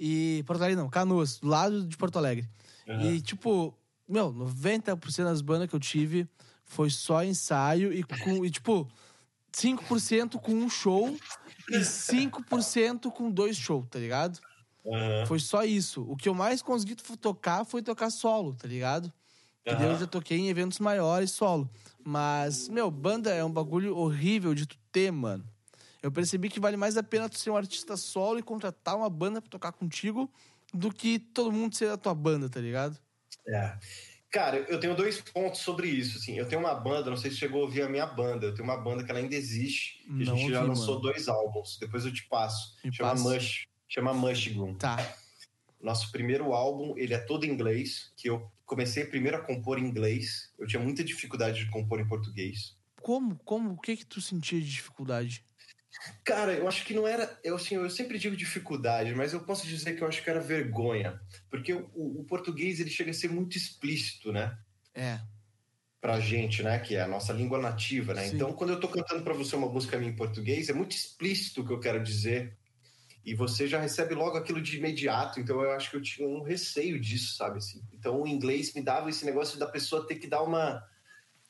E. 0.00 0.42
Porto 0.46 0.62
Alegre 0.62 0.76
não, 0.76 0.88
Canoas, 0.88 1.38
do 1.38 1.46
lado 1.46 1.84
de 1.84 1.96
Porto 1.96 2.16
Alegre. 2.16 2.48
Aham. 2.88 3.02
E, 3.02 3.20
tipo, 3.20 3.74
meu, 4.08 4.32
90% 4.32 5.24
das 5.24 5.42
bandas 5.42 5.68
que 5.68 5.76
eu 5.76 5.80
tive 5.80 6.26
foi 6.64 6.88
só 6.88 7.22
ensaio 7.22 7.92
e, 7.92 8.02
com, 8.02 8.44
e 8.44 8.50
tipo, 8.50 8.90
5% 9.52 10.40
com 10.40 10.52
um 10.52 10.70
show 10.70 11.14
e 11.68 11.78
5% 11.78 13.12
com 13.12 13.30
dois 13.30 13.56
shows, 13.56 13.86
tá 13.90 13.98
ligado? 13.98 14.40
Aham. 14.86 15.26
Foi 15.26 15.38
só 15.38 15.64
isso. 15.64 16.02
O 16.08 16.16
que 16.16 16.28
eu 16.28 16.34
mais 16.34 16.62
consegui 16.62 16.94
tocar 16.94 17.66
foi 17.66 17.82
tocar 17.82 18.08
solo, 18.10 18.54
tá 18.54 18.66
ligado? 18.66 19.12
Que 19.62 19.74
daí 19.74 19.88
eu 19.88 19.98
já 19.98 20.06
toquei 20.06 20.38
em 20.38 20.48
eventos 20.48 20.78
maiores 20.78 21.30
solo. 21.32 21.68
Mas, 22.02 22.68
meu, 22.68 22.90
banda 22.90 23.30
é 23.30 23.44
um 23.44 23.52
bagulho 23.52 23.94
horrível 23.94 24.54
de 24.54 24.64
tu 24.66 24.78
ter, 24.90 25.12
mano. 25.12 25.44
Eu 26.02 26.10
percebi 26.10 26.48
que 26.48 26.60
vale 26.60 26.76
mais 26.76 26.96
a 26.96 27.02
pena 27.02 27.28
tu 27.28 27.38
ser 27.38 27.50
um 27.50 27.56
artista 27.56 27.96
solo 27.96 28.38
e 28.38 28.42
contratar 28.42 28.96
uma 28.96 29.10
banda 29.10 29.40
pra 29.40 29.50
tocar 29.50 29.72
contigo 29.72 30.30
do 30.72 30.92
que 30.92 31.18
todo 31.18 31.52
mundo 31.52 31.74
ser 31.74 31.88
da 31.88 31.96
tua 31.96 32.14
banda, 32.14 32.48
tá 32.48 32.60
ligado? 32.60 32.98
É. 33.46 33.78
Cara, 34.30 34.58
eu 34.68 34.78
tenho 34.78 34.94
dois 34.94 35.20
pontos 35.20 35.60
sobre 35.60 35.88
isso. 35.88 36.18
Assim. 36.18 36.38
Eu 36.38 36.46
tenho 36.46 36.60
uma 36.60 36.74
banda, 36.74 37.10
não 37.10 37.16
sei 37.16 37.30
se 37.32 37.36
chegou 37.36 37.62
a 37.62 37.64
ouvir 37.64 37.82
a 37.82 37.88
minha 37.88 38.06
banda. 38.06 38.46
Eu 38.46 38.54
tenho 38.54 38.64
uma 38.64 38.76
banda 38.76 39.02
que 39.02 39.10
ela 39.10 39.18
ainda 39.18 39.34
existe. 39.34 40.04
E 40.06 40.22
a 40.22 40.26
Não 40.26 40.36
gente 40.36 40.50
já 40.52 40.58
ouvi, 40.60 40.68
lançou 40.68 40.94
mano. 40.94 41.00
dois 41.00 41.28
álbuns. 41.28 41.78
Depois 41.78 42.06
eu 42.06 42.12
te 42.12 42.26
passo. 42.28 42.76
Me 42.84 42.92
chama 42.92 43.10
passa. 43.10 43.22
Mush. 43.24 43.66
Chama 43.88 44.14
Mushroom. 44.14 44.74
Tá. 44.74 45.14
Nosso 45.82 46.12
primeiro 46.12 46.52
álbum, 46.52 46.96
ele 46.96 47.12
é 47.12 47.18
todo 47.18 47.44
em 47.44 47.50
inglês. 47.50 48.12
Que 48.16 48.30
eu 48.30 48.48
comecei 48.64 49.04
primeiro 49.04 49.36
a 49.36 49.40
compor 49.40 49.78
em 49.80 49.84
inglês. 49.84 50.52
Eu 50.56 50.66
tinha 50.66 50.80
muita 50.80 51.02
dificuldade 51.02 51.64
de 51.64 51.70
compor 51.70 51.98
em 51.98 52.06
português. 52.06 52.76
Como, 53.02 53.36
como, 53.44 53.72
o 53.72 53.80
que 53.80 53.96
que 53.96 54.06
tu 54.06 54.20
sentia 54.20 54.60
de 54.60 54.70
dificuldade? 54.70 55.42
Cara, 56.24 56.54
eu 56.54 56.66
acho 56.66 56.84
que 56.84 56.94
não 56.94 57.06
era. 57.06 57.38
Eu, 57.44 57.56
assim, 57.56 57.74
eu 57.74 57.90
sempre 57.90 58.18
digo 58.18 58.36
dificuldade, 58.36 59.14
mas 59.14 59.32
eu 59.32 59.40
posso 59.40 59.66
dizer 59.66 59.94
que 59.94 60.02
eu 60.02 60.08
acho 60.08 60.22
que 60.22 60.30
era 60.30 60.40
vergonha. 60.40 61.20
Porque 61.50 61.72
o, 61.72 61.90
o 61.94 62.24
português 62.24 62.80
ele 62.80 62.90
chega 62.90 63.10
a 63.10 63.14
ser 63.14 63.28
muito 63.28 63.56
explícito, 63.56 64.32
né? 64.32 64.56
É. 64.94 65.20
Pra 66.00 66.18
gente, 66.18 66.62
né? 66.62 66.78
Que 66.78 66.96
é 66.96 67.02
a 67.02 67.08
nossa 67.08 67.32
língua 67.32 67.58
nativa, 67.58 68.14
né? 68.14 68.28
Sim. 68.28 68.36
Então, 68.36 68.52
quando 68.52 68.70
eu 68.70 68.80
tô 68.80 68.88
cantando 68.88 69.22
pra 69.22 69.34
você 69.34 69.54
uma 69.54 69.68
música 69.68 69.98
minha 69.98 70.10
em 70.10 70.16
português, 70.16 70.70
é 70.70 70.72
muito 70.72 70.92
explícito 70.92 71.60
o 71.60 71.66
que 71.66 71.72
eu 71.72 71.80
quero 71.80 72.02
dizer. 72.02 72.56
E 73.22 73.34
você 73.34 73.68
já 73.68 73.78
recebe 73.78 74.14
logo 74.14 74.38
aquilo 74.38 74.62
de 74.62 74.78
imediato. 74.78 75.38
Então, 75.38 75.60
eu 75.60 75.72
acho 75.72 75.90
que 75.90 75.96
eu 75.96 76.02
tinha 76.02 76.26
um 76.26 76.42
receio 76.42 76.98
disso, 76.98 77.36
sabe? 77.36 77.58
Assim. 77.58 77.82
Então, 77.92 78.22
o 78.22 78.26
inglês 78.26 78.72
me 78.72 78.82
dava 78.82 79.10
esse 79.10 79.26
negócio 79.26 79.58
da 79.58 79.66
pessoa 79.66 80.06
ter 80.06 80.14
que 80.14 80.26
dar 80.26 80.42
uma 80.42 80.82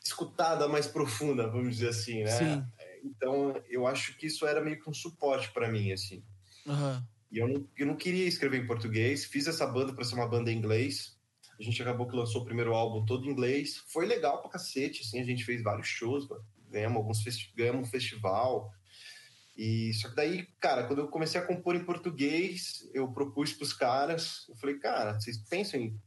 escutada 0.02 0.66
mais 0.66 0.86
profunda, 0.86 1.46
vamos 1.46 1.76
dizer 1.76 1.90
assim, 1.90 2.24
né? 2.24 2.30
Sim. 2.30 2.64
Então, 3.04 3.60
eu 3.68 3.86
acho 3.86 4.16
que 4.16 4.26
isso 4.26 4.46
era 4.46 4.60
meio 4.60 4.80
que 4.80 4.88
um 4.88 4.94
suporte 4.94 5.52
pra 5.52 5.70
mim, 5.70 5.92
assim. 5.92 6.22
Aham. 6.66 7.06
E 7.30 7.38
eu 7.38 7.46
não, 7.46 7.68
eu 7.76 7.86
não 7.86 7.96
queria 7.96 8.26
escrever 8.26 8.58
em 8.60 8.66
português. 8.66 9.24
Fiz 9.24 9.46
essa 9.46 9.66
banda 9.66 9.92
para 9.92 10.04
ser 10.04 10.14
uma 10.14 10.28
banda 10.28 10.50
em 10.50 10.58
inglês. 10.58 11.16
A 11.58 11.62
gente 11.62 11.80
acabou 11.80 12.08
que 12.08 12.16
lançou 12.16 12.42
o 12.42 12.44
primeiro 12.44 12.74
álbum 12.74 13.04
todo 13.04 13.26
em 13.26 13.30
inglês. 13.30 13.76
Foi 13.88 14.06
legal 14.06 14.40
pra 14.40 14.50
cacete, 14.50 15.02
assim. 15.02 15.20
A 15.20 15.24
gente 15.24 15.44
fez 15.44 15.62
vários 15.62 15.86
shows, 15.86 16.26
ganhamos 16.68 16.96
alguns 16.96 17.22
festi 17.22 17.52
ganhamos 17.54 17.86
um 17.86 17.90
festival. 17.90 18.72
E 19.56 19.92
só 19.94 20.08
que 20.08 20.16
daí, 20.16 20.46
cara, 20.58 20.84
quando 20.84 21.00
eu 21.00 21.08
comecei 21.08 21.40
a 21.40 21.46
compor 21.46 21.76
em 21.76 21.84
português, 21.84 22.88
eu 22.94 23.12
propus 23.12 23.52
pros 23.52 23.72
caras. 23.72 24.46
Eu 24.48 24.56
falei, 24.56 24.78
cara, 24.78 25.20
vocês 25.20 25.36
pensam 25.36 25.78
em 25.78 26.00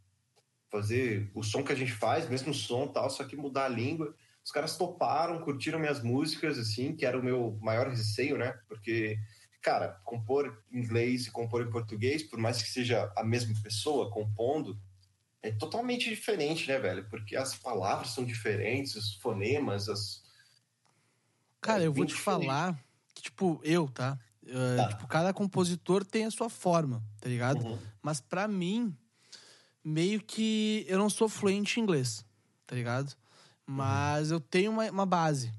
fazer 0.71 1.29
o 1.35 1.43
som 1.43 1.63
que 1.63 1.71
a 1.71 1.75
gente 1.75 1.91
faz, 1.91 2.27
mesmo 2.27 2.51
som 2.51 2.87
tal, 2.87 3.09
só 3.09 3.23
que 3.23 3.35
mudar 3.35 3.65
a 3.65 3.69
língua. 3.69 4.15
Os 4.43 4.51
caras 4.51 4.75
toparam, 4.77 5.41
curtiram 5.41 5.79
minhas 5.79 6.01
músicas, 6.03 6.57
assim, 6.59 6.95
que 6.95 7.05
era 7.05 7.17
o 7.19 7.23
meu 7.23 7.57
maior 7.61 7.87
receio, 7.89 8.37
né? 8.37 8.51
Porque, 8.67 9.17
cara, 9.61 9.99
compor 10.03 10.61
em 10.71 10.79
inglês 10.79 11.27
e 11.27 11.31
compor 11.31 11.61
em 11.65 11.69
português, 11.71 12.23
por 12.23 12.37
mais 12.39 12.61
que 12.61 12.69
seja 12.69 13.11
a 13.15 13.23
mesma 13.23 13.55
pessoa 13.63 14.11
compondo, 14.11 14.77
é 15.41 15.51
totalmente 15.51 16.09
diferente, 16.09 16.67
né, 16.67 16.77
velho? 16.79 17.07
Porque 17.09 17.35
as 17.35 17.55
palavras 17.55 18.09
são 18.09 18.25
diferentes, 18.25 18.95
os 18.95 19.15
fonemas, 19.15 19.87
as. 19.89 20.23
Cara, 21.61 21.83
É 21.83 21.87
eu 21.87 21.93
vou 21.93 22.05
te 22.05 22.09
diferente. 22.13 22.45
falar 22.45 22.83
que, 23.15 23.21
tipo, 23.23 23.61
eu, 23.63 23.87
tá? 23.87 24.19
Eh, 24.45 24.75
Tá. 24.75 24.87
Tipo, 24.89 25.07
cada 25.07 25.33
compositor 25.33 26.03
tem 26.03 26.25
a 26.25 26.31
sua 26.31 26.49
forma, 26.49 27.01
tá 27.21 27.29
ligado? 27.29 27.63
Uhum. 27.65 27.79
Mas 28.01 28.19
pra 28.19 28.45
mim, 28.47 28.93
meio 29.83 30.21
que 30.21 30.85
eu 30.89 30.97
não 30.97 31.09
sou 31.09 31.29
fluente 31.29 31.79
em 31.79 31.83
inglês, 31.83 32.25
tá 32.67 32.75
ligado? 32.75 33.15
Mas 33.65 34.31
eu 34.31 34.39
tenho 34.39 34.71
uma, 34.71 34.89
uma 34.91 35.05
base. 35.05 35.51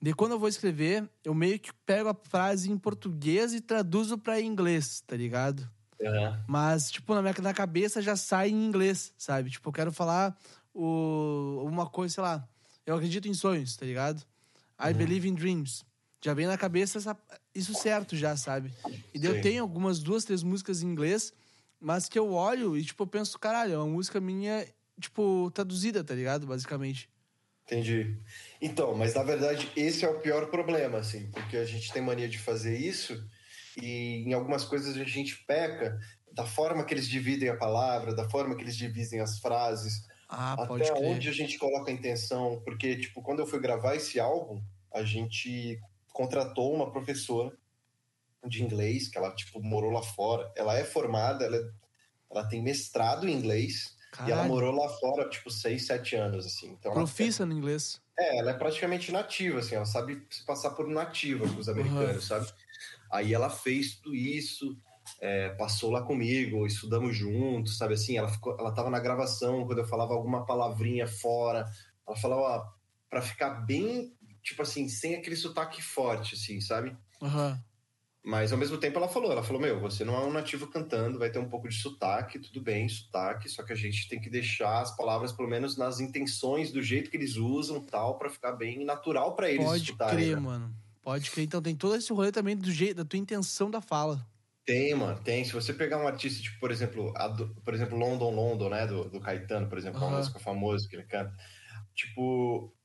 De 0.00 0.14
quando 0.14 0.32
eu 0.32 0.38
vou 0.38 0.48
escrever, 0.48 1.08
eu 1.24 1.34
meio 1.34 1.58
que 1.58 1.72
pego 1.84 2.08
a 2.08 2.14
frase 2.14 2.70
em 2.70 2.78
português 2.78 3.52
e 3.52 3.60
traduzo 3.60 4.16
pra 4.16 4.40
inglês, 4.40 5.02
tá 5.06 5.16
ligado? 5.16 5.68
Aham. 6.02 6.42
Mas, 6.46 6.90
tipo, 6.90 7.14
na 7.14 7.20
minha 7.20 7.34
na 7.42 7.52
cabeça 7.52 8.00
já 8.00 8.16
sai 8.16 8.48
em 8.50 8.64
inglês, 8.66 9.12
sabe? 9.18 9.50
Tipo, 9.50 9.68
eu 9.68 9.72
quero 9.72 9.92
falar 9.92 10.36
o, 10.72 11.62
uma 11.66 11.86
coisa, 11.86 12.14
sei 12.14 12.22
lá. 12.22 12.48
Eu 12.86 12.94
acredito 12.96 13.28
em 13.28 13.34
sonhos, 13.34 13.76
tá 13.76 13.84
ligado? 13.84 14.22
I 14.82 14.94
believe 14.94 15.28
in 15.28 15.34
dreams. 15.34 15.84
Já 16.24 16.32
vem 16.32 16.46
na 16.46 16.56
cabeça 16.56 16.96
essa- 16.98 17.16
isso 17.54 17.74
certo 17.74 18.16
já, 18.16 18.36
sabe? 18.36 18.72
E 19.12 19.18
daí 19.18 19.30
eu 19.30 19.42
tenho 19.42 19.62
algumas 19.62 19.98
duas, 19.98 20.24
três 20.24 20.42
músicas 20.42 20.82
em 20.82 20.86
inglês, 20.86 21.32
mas 21.78 22.08
que 22.08 22.18
eu 22.18 22.32
olho 22.32 22.76
e, 22.76 22.84
tipo, 22.84 23.02
eu 23.02 23.06
penso, 23.06 23.38
caralho, 23.38 23.74
é 23.74 23.76
uma 23.78 23.86
música 23.86 24.18
minha, 24.20 24.66
tipo, 24.98 25.50
traduzida, 25.52 26.02
tá 26.02 26.14
ligado? 26.14 26.46
Basicamente. 26.46 27.08
Entendi. 27.70 28.20
Então, 28.60 28.94
mas 28.96 29.14
na 29.14 29.22
verdade 29.22 29.70
esse 29.76 30.04
é 30.04 30.08
o 30.08 30.20
pior 30.20 30.50
problema, 30.50 30.98
assim, 30.98 31.30
porque 31.30 31.56
a 31.56 31.64
gente 31.64 31.92
tem 31.92 32.02
mania 32.02 32.28
de 32.28 32.38
fazer 32.38 32.76
isso 32.76 33.24
e 33.76 34.24
em 34.26 34.32
algumas 34.32 34.64
coisas 34.64 34.96
a 34.96 35.04
gente 35.04 35.44
peca 35.44 35.96
da 36.32 36.44
forma 36.44 36.84
que 36.84 36.92
eles 36.92 37.08
dividem 37.08 37.48
a 37.48 37.56
palavra, 37.56 38.14
da 38.14 38.28
forma 38.28 38.56
que 38.56 38.62
eles 38.62 38.76
dividem 38.76 39.20
as 39.20 39.38
frases, 39.38 40.04
Ah, 40.28 40.54
até 40.54 40.92
onde 40.94 41.28
a 41.28 41.32
gente 41.32 41.58
coloca 41.58 41.90
a 41.90 41.94
intenção, 41.94 42.60
porque 42.64 42.96
tipo 42.98 43.22
quando 43.22 43.38
eu 43.40 43.46
fui 43.46 43.60
gravar 43.60 43.94
esse 43.94 44.18
álbum, 44.18 44.60
a 44.92 45.04
gente 45.04 45.78
contratou 46.12 46.74
uma 46.74 46.90
professora 46.90 47.56
de 48.46 48.62
inglês 48.62 49.08
que 49.08 49.18
ela 49.18 49.34
tipo 49.34 49.62
morou 49.62 49.90
lá 49.90 50.02
fora. 50.02 50.52
Ela 50.56 50.78
é 50.78 50.84
formada, 50.84 51.44
ela, 51.44 51.56
é- 51.56 51.70
ela 52.30 52.48
tem 52.48 52.62
mestrado 52.62 53.28
em 53.28 53.32
inglês 53.32 53.96
e 54.26 54.30
ela 54.30 54.42
Caralho. 54.42 54.48
morou 54.48 54.74
lá 54.74 54.88
fora 54.88 55.28
tipo 55.28 55.50
seis, 55.50 55.86
sete 55.86 56.16
anos 56.16 56.46
assim. 56.46 56.70
Então 56.72 56.92
ela 56.92 57.00
Profissa 57.02 57.44
no 57.46 57.52
inglês. 57.52 58.00
é, 58.18 58.38
ela 58.38 58.50
é 58.50 58.54
praticamente 58.54 59.10
nativa, 59.12 59.60
assim, 59.60 59.74
ela 59.74 59.86
sabe 59.86 60.26
se 60.30 60.44
passar 60.44 60.70
por 60.70 60.86
nativa 60.88 61.48
com 61.48 61.58
os 61.58 61.68
americanos, 61.68 62.26
sabe? 62.26 62.46
Aí 63.10 63.32
ela 63.34 63.50
fez 63.50 63.96
tudo 63.96 64.14
isso, 64.14 64.76
é, 65.20 65.48
passou 65.50 65.90
lá 65.90 66.02
comigo, 66.02 66.66
estudamos 66.66 67.16
juntos, 67.16 67.76
sabe 67.78 67.94
assim? 67.94 68.16
Ela, 68.16 68.28
ficou, 68.28 68.56
ela 68.58 68.72
tava 68.72 68.90
na 68.90 69.00
gravação 69.00 69.66
quando 69.66 69.78
eu 69.78 69.86
falava 69.86 70.12
alguma 70.14 70.44
palavrinha 70.46 71.06
fora, 71.08 71.66
ela 72.06 72.16
falava 72.16 72.72
para 73.08 73.20
ficar 73.22 73.50
bem, 73.66 74.12
tipo 74.42 74.62
assim, 74.62 74.88
sem 74.88 75.16
aquele 75.16 75.34
sotaque 75.36 75.82
forte, 75.82 76.34
assim, 76.36 76.60
sabe? 76.60 76.96
Aham. 77.22 77.60
Mas 78.24 78.52
ao 78.52 78.58
mesmo 78.58 78.78
tempo 78.78 78.98
ela 78.98 79.08
falou, 79.08 79.32
ela 79.32 79.42
falou, 79.42 79.60
meu, 79.62 79.80
você 79.80 80.04
não 80.04 80.14
é 80.14 80.24
um 80.26 80.32
nativo 80.32 80.66
cantando, 80.68 81.18
vai 81.18 81.30
ter 81.30 81.38
um 81.38 81.48
pouco 81.48 81.68
de 81.68 81.74
sotaque, 81.76 82.38
tudo 82.38 82.60
bem, 82.62 82.88
sotaque, 82.88 83.48
só 83.48 83.62
que 83.62 83.72
a 83.72 83.76
gente 83.76 84.08
tem 84.08 84.20
que 84.20 84.28
deixar 84.30 84.80
as 84.82 84.94
palavras 84.96 85.32
pelo 85.32 85.48
menos 85.48 85.76
nas 85.76 86.00
intenções, 86.00 86.70
do 86.70 86.82
jeito 86.82 87.10
que 87.10 87.16
eles 87.16 87.36
usam, 87.36 87.82
tal, 87.84 88.18
pra 88.18 88.28
ficar 88.30 88.52
bem 88.52 88.84
natural 88.84 89.34
pra 89.34 89.50
eles 89.50 89.70
Pode 89.70 89.72
escutarem. 89.72 90.28
crer, 90.32 90.36
né? 90.36 90.36
mano. 90.36 90.74
Pode 91.02 91.30
crer. 91.30 91.44
Então 91.44 91.62
tem 91.62 91.76
todo 91.76 91.94
esse 91.96 92.12
rolê 92.12 92.32
também 92.32 92.56
do 92.56 92.70
jeito, 92.70 92.96
da 92.98 93.04
tua 93.04 93.18
intenção 93.18 93.70
da 93.70 93.80
fala. 93.80 94.26
Tem, 94.64 94.94
mano, 94.94 95.20
tem. 95.22 95.44
Se 95.44 95.52
você 95.52 95.72
pegar 95.72 95.98
um 95.98 96.06
artista, 96.06 96.42
tipo, 96.42 96.60
por 96.60 96.70
exemplo, 96.70 97.12
do- 97.36 97.54
por 97.62 97.74
exemplo, 97.74 97.96
London 97.98 98.30
London, 98.34 98.68
né, 98.68 98.86
do, 98.86 99.08
do 99.10 99.20
Caetano, 99.20 99.68
por 99.68 99.78
exemplo, 99.78 100.04
uma 100.06 100.10
Aham. 100.10 100.14
música 100.14 100.38
famosa 100.38 100.86
que 100.88 100.94
ele 100.96 101.04
canta, 101.06 101.34
tipo, 101.94 102.76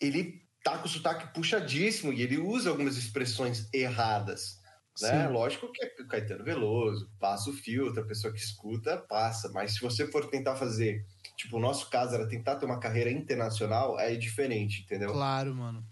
ele 0.00 0.42
tá 0.64 0.78
com 0.78 0.86
o 0.86 0.90
sotaque 0.90 1.34
puxadíssimo 1.34 2.12
e 2.12 2.22
ele 2.22 2.38
usa 2.38 2.70
algumas 2.70 2.96
expressões 2.98 3.68
erradas. 3.74 4.59
Né? 5.00 5.26
Sim. 5.26 5.32
Lógico 5.32 5.70
que 5.72 5.84
é 5.84 5.88
Caetano 6.08 6.44
Veloso, 6.44 7.10
passa 7.18 7.50
o 7.50 7.52
filtro, 7.52 8.02
a 8.02 8.06
pessoa 8.06 8.32
que 8.32 8.38
escuta 8.38 8.96
passa, 8.96 9.50
mas 9.52 9.74
se 9.74 9.80
você 9.80 10.06
for 10.06 10.26
tentar 10.28 10.56
fazer, 10.56 11.04
tipo, 11.36 11.56
o 11.56 11.60
nosso 11.60 11.88
caso 11.90 12.14
era 12.14 12.28
tentar 12.28 12.56
ter 12.56 12.66
uma 12.66 12.78
carreira 12.78 13.10
internacional, 13.10 13.98
é 13.98 14.14
diferente, 14.14 14.82
entendeu? 14.82 15.12
Claro, 15.12 15.54
mano. 15.54 15.84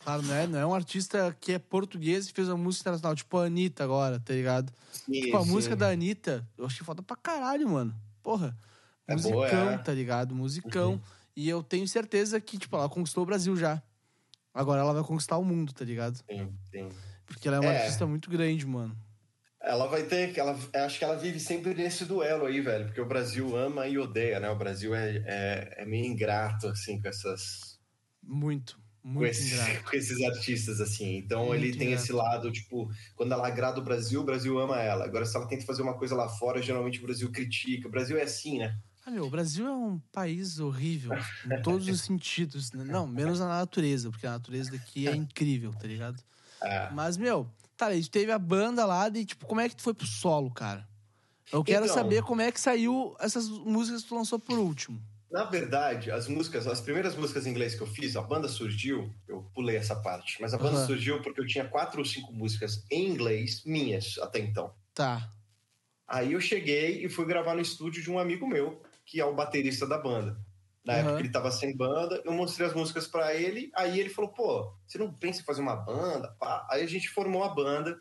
Claro, 0.00 0.22
não 0.22 0.34
é, 0.34 0.46
não 0.46 0.58
é 0.58 0.66
um 0.66 0.74
artista 0.74 1.34
que 1.40 1.52
é 1.52 1.58
português 1.58 2.28
e 2.28 2.32
fez 2.32 2.48
uma 2.48 2.58
música 2.58 2.82
internacional, 2.82 3.16
tipo 3.16 3.38
a 3.38 3.46
Anitta 3.46 3.84
agora, 3.84 4.20
tá 4.20 4.34
ligado? 4.34 4.72
Sim, 4.92 5.12
tipo, 5.12 5.36
a 5.36 5.42
sim. 5.42 5.50
música 5.50 5.74
da 5.74 5.88
Anitta, 5.88 6.46
eu 6.58 6.66
achei 6.66 6.84
foda 6.84 7.02
pra 7.02 7.16
caralho, 7.16 7.68
mano. 7.68 7.94
Porra. 8.22 8.56
É 9.06 9.14
Musicão, 9.14 9.34
boa, 9.34 9.48
é. 9.48 9.78
tá 9.78 9.92
ligado? 9.92 10.34
Musicão. 10.34 10.92
Uhum. 10.92 11.00
E 11.36 11.48
eu 11.48 11.62
tenho 11.62 11.86
certeza 11.88 12.40
que, 12.40 12.58
tipo, 12.58 12.76
ela 12.76 12.88
conquistou 12.88 13.22
o 13.22 13.26
Brasil 13.26 13.56
já. 13.56 13.82
Agora 14.52 14.80
ela 14.80 14.92
vai 14.92 15.02
conquistar 15.02 15.36
o 15.36 15.44
mundo, 15.44 15.72
tá 15.72 15.84
ligado? 15.84 16.16
Sim, 16.30 16.52
sim. 16.70 16.88
Porque 17.26 17.48
ela 17.48 17.56
é 17.58 17.60
uma 17.60 17.72
É. 17.72 17.82
artista 17.82 18.06
muito 18.06 18.30
grande, 18.30 18.66
mano. 18.66 18.96
Ela 19.60 19.86
vai 19.86 20.02
ter. 20.02 20.36
Ela, 20.38 20.58
acho 20.84 20.98
que 20.98 21.04
ela 21.04 21.16
vive 21.16 21.40
sempre 21.40 21.72
nesse 21.74 22.04
duelo 22.04 22.44
aí, 22.44 22.60
velho. 22.60 22.84
Porque 22.86 23.00
o 23.00 23.06
Brasil 23.06 23.56
ama 23.56 23.86
e 23.88 23.96
odeia, 23.96 24.38
né? 24.38 24.50
O 24.50 24.56
Brasil 24.58 24.94
é, 24.94 25.16
é, 25.26 25.74
é 25.78 25.86
meio 25.86 26.04
ingrato, 26.04 26.68
assim, 26.68 27.00
com 27.00 27.08
essas. 27.08 27.78
Muito, 28.22 28.78
Com 29.02 29.08
muito 29.08 29.30
esses, 29.30 29.52
ingrato. 29.52 29.84
com 29.90 29.96
esses 29.96 30.22
artistas, 30.22 30.80
assim. 30.82 31.16
Então 31.16 31.46
Muito 31.46 31.64
ele 31.64 31.72
tem 31.76 31.88
ingrato. 31.88 32.02
esse 32.04 32.12
lado, 32.12 32.52
tipo, 32.52 32.90
quando 33.16 33.32
ela 33.32 33.46
agrada 33.46 33.80
o 33.80 33.84
Brasil, 33.84 34.20
o 34.20 34.24
Brasil 34.24 34.58
ama 34.58 34.80
ela. 34.82 35.04
Agora, 35.06 35.24
se 35.24 35.34
ela 35.36 35.46
tenta 35.48 35.64
fazer 35.64 35.80
uma 35.82 35.96
coisa 35.96 36.14
lá 36.14 36.28
fora, 36.28 36.60
geralmente 36.60 36.98
o 36.98 37.02
Brasil 37.02 37.30
critica. 37.32 37.88
O 37.88 37.90
Brasil 37.90 38.18
é 38.18 38.22
assim, 38.22 38.58
né? 38.58 38.76
Ah, 39.06 39.10
meu, 39.10 39.26
o 39.26 39.30
Brasil 39.30 39.66
é 39.66 39.72
um 39.72 39.98
país 40.12 40.58
horrível 40.58 41.12
em 41.50 41.62
todos 41.62 41.86
os 41.88 42.00
sentidos. 42.02 42.72
né? 42.72 42.84
Não, 42.84 43.06
menos 43.06 43.38
na 43.40 43.48
natureza, 43.48 44.10
porque 44.10 44.26
a 44.26 44.30
natureza 44.32 44.70
daqui 44.70 45.06
é 45.08 45.12
incrível, 45.16 45.72
tá 45.74 45.86
ligado? 45.86 46.22
É. 46.64 46.90
Mas, 46.92 47.16
meu, 47.16 47.46
tá, 47.76 47.86
a 47.86 47.94
gente 47.94 48.10
teve 48.10 48.32
a 48.32 48.38
banda 48.38 48.84
lá 48.84 49.08
e, 49.08 49.24
tipo, 49.24 49.46
como 49.46 49.60
é 49.60 49.68
que 49.68 49.76
tu 49.76 49.82
foi 49.82 49.94
pro 49.94 50.06
solo, 50.06 50.50
cara? 50.50 50.88
Eu 51.52 51.62
quero 51.62 51.84
Então- 51.84 51.94
saber 51.94 52.22
como 52.22 52.40
é 52.40 52.50
que 52.50 52.60
saiu 52.60 53.14
essas 53.20 53.48
músicas 53.48 54.02
que 54.02 54.08
tu 54.08 54.14
lançou 54.14 54.38
por 54.38 54.58
último. 54.58 55.00
Na 55.30 55.44
verdade, 55.44 56.10
as 56.12 56.28
músicas, 56.28 56.66
as 56.66 56.80
primeiras 56.80 57.16
músicas 57.16 57.44
em 57.46 57.50
inglês 57.50 57.74
que 57.74 57.80
eu 57.82 57.86
fiz, 57.88 58.14
a 58.16 58.22
banda 58.22 58.48
surgiu, 58.48 59.12
eu 59.28 59.42
pulei 59.52 59.76
essa 59.76 59.96
parte, 59.96 60.40
mas 60.40 60.54
a 60.54 60.58
banda 60.58 60.78
Aham. 60.78 60.86
surgiu 60.86 61.20
porque 61.22 61.40
eu 61.40 61.46
tinha 61.46 61.64
quatro 61.68 61.98
ou 61.98 62.04
cinco 62.04 62.32
músicas 62.32 62.84
em 62.90 63.08
inglês 63.08 63.62
minhas 63.64 64.16
até 64.18 64.38
então. 64.38 64.72
Tá. 64.94 65.28
Aí 66.06 66.34
eu 66.34 66.40
cheguei 66.40 67.04
e 67.04 67.08
fui 67.08 67.24
gravar 67.26 67.54
no 67.54 67.60
estúdio 67.60 68.00
de 68.02 68.10
um 68.10 68.18
amigo 68.18 68.46
meu, 68.46 68.80
que 69.04 69.20
é 69.20 69.24
o 69.24 69.34
baterista 69.34 69.86
da 69.86 69.98
banda. 69.98 70.38
Na 70.84 70.92
Aham. 70.94 71.00
época 71.02 71.20
ele 71.20 71.30
tava 71.30 71.50
sem 71.50 71.74
banda, 71.74 72.20
eu 72.24 72.32
mostrei 72.32 72.66
as 72.66 72.74
músicas 72.74 73.06
pra 73.06 73.34
ele, 73.34 73.70
aí 73.74 73.98
ele 73.98 74.10
falou: 74.10 74.30
pô, 74.32 74.74
você 74.86 74.98
não 74.98 75.12
pensa 75.12 75.40
em 75.40 75.44
fazer 75.44 75.62
uma 75.62 75.74
banda? 75.76 76.28
Pá. 76.38 76.66
Aí 76.70 76.82
a 76.82 76.86
gente 76.86 77.08
formou 77.08 77.42
a 77.42 77.48
banda. 77.48 77.98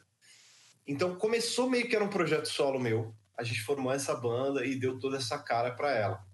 Então 0.86 1.16
começou 1.16 1.70
meio 1.70 1.88
que 1.88 1.96
era 1.96 2.04
um 2.04 2.10
projeto 2.10 2.48
solo 2.48 2.80
meu. 2.80 3.16
A 3.38 3.44
gente 3.44 3.62
formou 3.62 3.92
essa 3.92 4.14
banda 4.16 4.66
e 4.66 4.76
deu 4.76 5.00
toda 5.00 5.18
essa 5.18 5.38
cara 5.40 5.72
pra 5.72 5.92
ela. 5.92 6.26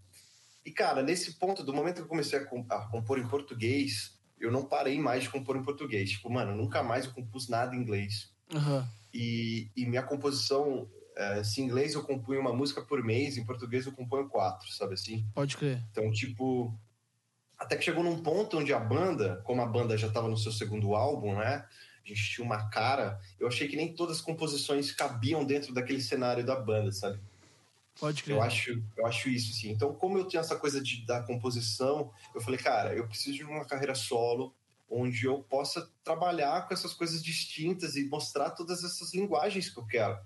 E 0.65 0.71
cara, 0.71 1.03
nesse 1.03 1.37
ponto, 1.37 1.63
do 1.63 1.73
momento 1.73 1.97
que 1.97 2.01
eu 2.01 2.07
comecei 2.07 2.39
a, 2.39 2.45
com- 2.45 2.65
a 2.69 2.87
compor 2.87 3.19
em 3.19 3.27
português, 3.27 4.17
eu 4.39 4.51
não 4.51 4.65
parei 4.65 4.99
mais 4.99 5.23
de 5.23 5.29
compor 5.29 5.55
em 5.55 5.63
português. 5.63 6.09
Tipo, 6.11 6.29
mano, 6.31 6.55
nunca 6.55 6.81
mais 6.81 7.05
eu 7.05 7.13
compus 7.13 7.47
nada 7.47 7.75
em 7.75 7.79
inglês. 7.79 8.31
Aham. 8.53 8.87
E, 9.13 9.69
e 9.75 9.85
minha 9.85 10.03
composição, 10.03 10.89
eh, 11.19 11.43
se 11.43 11.59
em 11.59 11.65
inglês 11.65 11.95
eu 11.95 12.01
compunho 12.01 12.39
uma 12.39 12.53
música 12.53 12.81
por 12.81 13.03
mês, 13.03 13.37
em 13.37 13.45
português 13.45 13.85
eu 13.85 13.91
componho 13.91 14.29
quatro, 14.29 14.71
sabe 14.71 14.93
assim? 14.93 15.25
Pode 15.35 15.57
crer. 15.57 15.83
Então, 15.91 16.09
tipo, 16.13 16.73
até 17.57 17.75
que 17.75 17.83
chegou 17.83 18.01
num 18.01 18.23
ponto 18.23 18.57
onde 18.57 18.73
a 18.73 18.79
banda, 18.79 19.41
como 19.43 19.61
a 19.61 19.65
banda 19.65 19.97
já 19.97 20.07
estava 20.07 20.29
no 20.29 20.37
seu 20.37 20.53
segundo 20.53 20.95
álbum, 20.95 21.35
né? 21.35 21.65
A 22.05 22.07
gente 22.07 22.23
tinha 22.31 22.45
uma 22.45 22.69
cara, 22.69 23.19
eu 23.37 23.49
achei 23.49 23.67
que 23.67 23.75
nem 23.75 23.93
todas 23.93 24.17
as 24.17 24.21
composições 24.21 24.93
cabiam 24.93 25.43
dentro 25.43 25.73
daquele 25.73 26.01
cenário 26.01 26.45
da 26.45 26.55
banda, 26.55 26.89
sabe? 26.93 27.19
Pode 27.99 28.23
crer. 28.23 28.37
Eu 28.37 28.41
acho, 28.41 28.81
eu 28.95 29.05
acho 29.05 29.27
isso, 29.27 29.53
sim. 29.53 29.71
Então, 29.71 29.93
como 29.93 30.17
eu 30.17 30.25
tinha 30.25 30.39
essa 30.39 30.55
coisa 30.55 30.81
de, 30.81 31.05
da 31.05 31.21
composição, 31.21 32.13
eu 32.33 32.39
falei, 32.39 32.57
cara, 32.57 32.95
eu 32.95 33.05
preciso 33.05 33.35
de 33.35 33.43
uma 33.43 33.65
carreira 33.65 33.93
solo 33.93 34.55
onde 34.89 35.25
eu 35.25 35.43
possa 35.43 35.91
trabalhar 36.01 36.65
com 36.65 36.73
essas 36.73 36.93
coisas 36.93 37.21
distintas 37.21 37.97
e 37.97 38.05
mostrar 38.05 38.51
todas 38.51 38.85
essas 38.85 39.13
linguagens 39.13 39.69
que 39.69 39.77
eu 39.77 39.85
quero. 39.85 40.17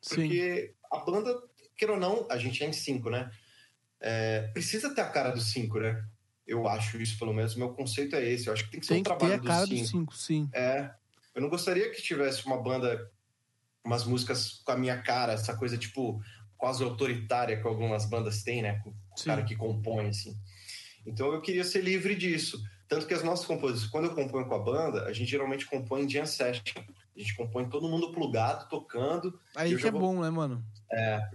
Sim. 0.00 0.14
Porque 0.16 0.74
a 0.90 0.98
banda, 0.98 1.42
queira 1.76 1.94
ou 1.94 2.00
não, 2.00 2.26
a 2.30 2.38
gente 2.38 2.62
é 2.62 2.66
em 2.66 2.72
cinco, 2.72 3.10
né? 3.10 3.30
É, 4.00 4.42
precisa 4.52 4.94
ter 4.94 5.00
a 5.00 5.10
cara 5.10 5.30
dos 5.30 5.50
cinco, 5.50 5.80
né? 5.80 6.04
Eu 6.46 6.66
acho 6.66 7.00
isso, 7.00 7.18
pelo 7.18 7.34
menos. 7.34 7.54
Meu 7.54 7.70
conceito 7.74 8.16
é 8.16 8.24
esse. 8.24 8.46
Eu 8.46 8.52
acho 8.52 8.64
que 8.64 8.70
tem 8.70 8.80
que 8.80 8.86
ser 8.86 8.94
Tem 8.94 9.00
um 9.00 9.04
que 9.04 9.10
ter 9.10 9.16
trabalho 9.18 9.42
a 9.42 9.44
cara 9.44 9.66
dos 9.66 9.78
cinco. 9.78 9.88
cinco, 9.88 10.16
sim. 10.16 10.48
É. 10.52 10.90
Eu 11.34 11.42
não 11.42 11.48
gostaria 11.48 11.90
que 11.90 12.00
tivesse 12.00 12.46
uma 12.46 12.60
banda, 12.60 13.10
umas 13.84 14.04
músicas 14.04 14.62
com 14.64 14.72
a 14.72 14.76
minha 14.76 15.00
cara, 15.02 15.34
essa 15.34 15.56
coisa 15.56 15.76
tipo 15.76 16.20
quase 16.56 16.82
autoritária 16.82 17.60
que 17.60 17.66
algumas 17.68 18.04
bandas 18.06 18.42
têm, 18.42 18.62
né? 18.62 18.80
Com 18.82 18.90
o 18.90 19.24
cara 19.24 19.44
que 19.44 19.54
compõe, 19.54 20.08
assim. 20.08 20.36
Então 21.06 21.32
eu 21.32 21.40
queria 21.40 21.64
ser 21.64 21.82
livre 21.82 22.16
disso. 22.16 22.60
Tanto 22.88 23.06
que 23.06 23.14
as 23.14 23.22
nossas 23.22 23.46
composições, 23.46 23.90
quando 23.90 24.06
eu 24.06 24.14
componho 24.14 24.46
com 24.46 24.54
a 24.54 24.58
banda, 24.58 25.04
a 25.04 25.12
gente 25.12 25.30
geralmente 25.30 25.66
compõe 25.66 26.02
em 26.02 26.08
jam 26.08 26.26
session. 26.26 26.62
A 27.18 27.20
gente 27.20 27.34
compõe 27.34 27.68
todo 27.68 27.88
mundo 27.88 28.12
plugado, 28.12 28.68
tocando. 28.68 29.40
Aí 29.56 29.76
que 29.76 29.88
é 29.88 29.90
vou- 29.90 30.00
bom, 30.00 30.20
né, 30.22 30.30
mano? 30.30 30.64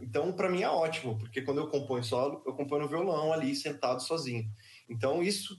Então, 0.02 0.32
para 0.32 0.50
mim 0.50 0.62
é 0.63 0.69
ótimo, 0.69 1.17
porque 1.19 1.41
quando 1.41 1.58
eu 1.60 1.67
componho 1.67 2.04
solo, 2.04 2.41
eu 2.46 2.54
componho 2.54 2.84
no 2.84 2.88
violão 2.88 3.34
ali, 3.34 3.54
sentado 3.54 4.02
sozinho. 4.02 4.50
Então, 4.89 5.22
isso 5.22 5.56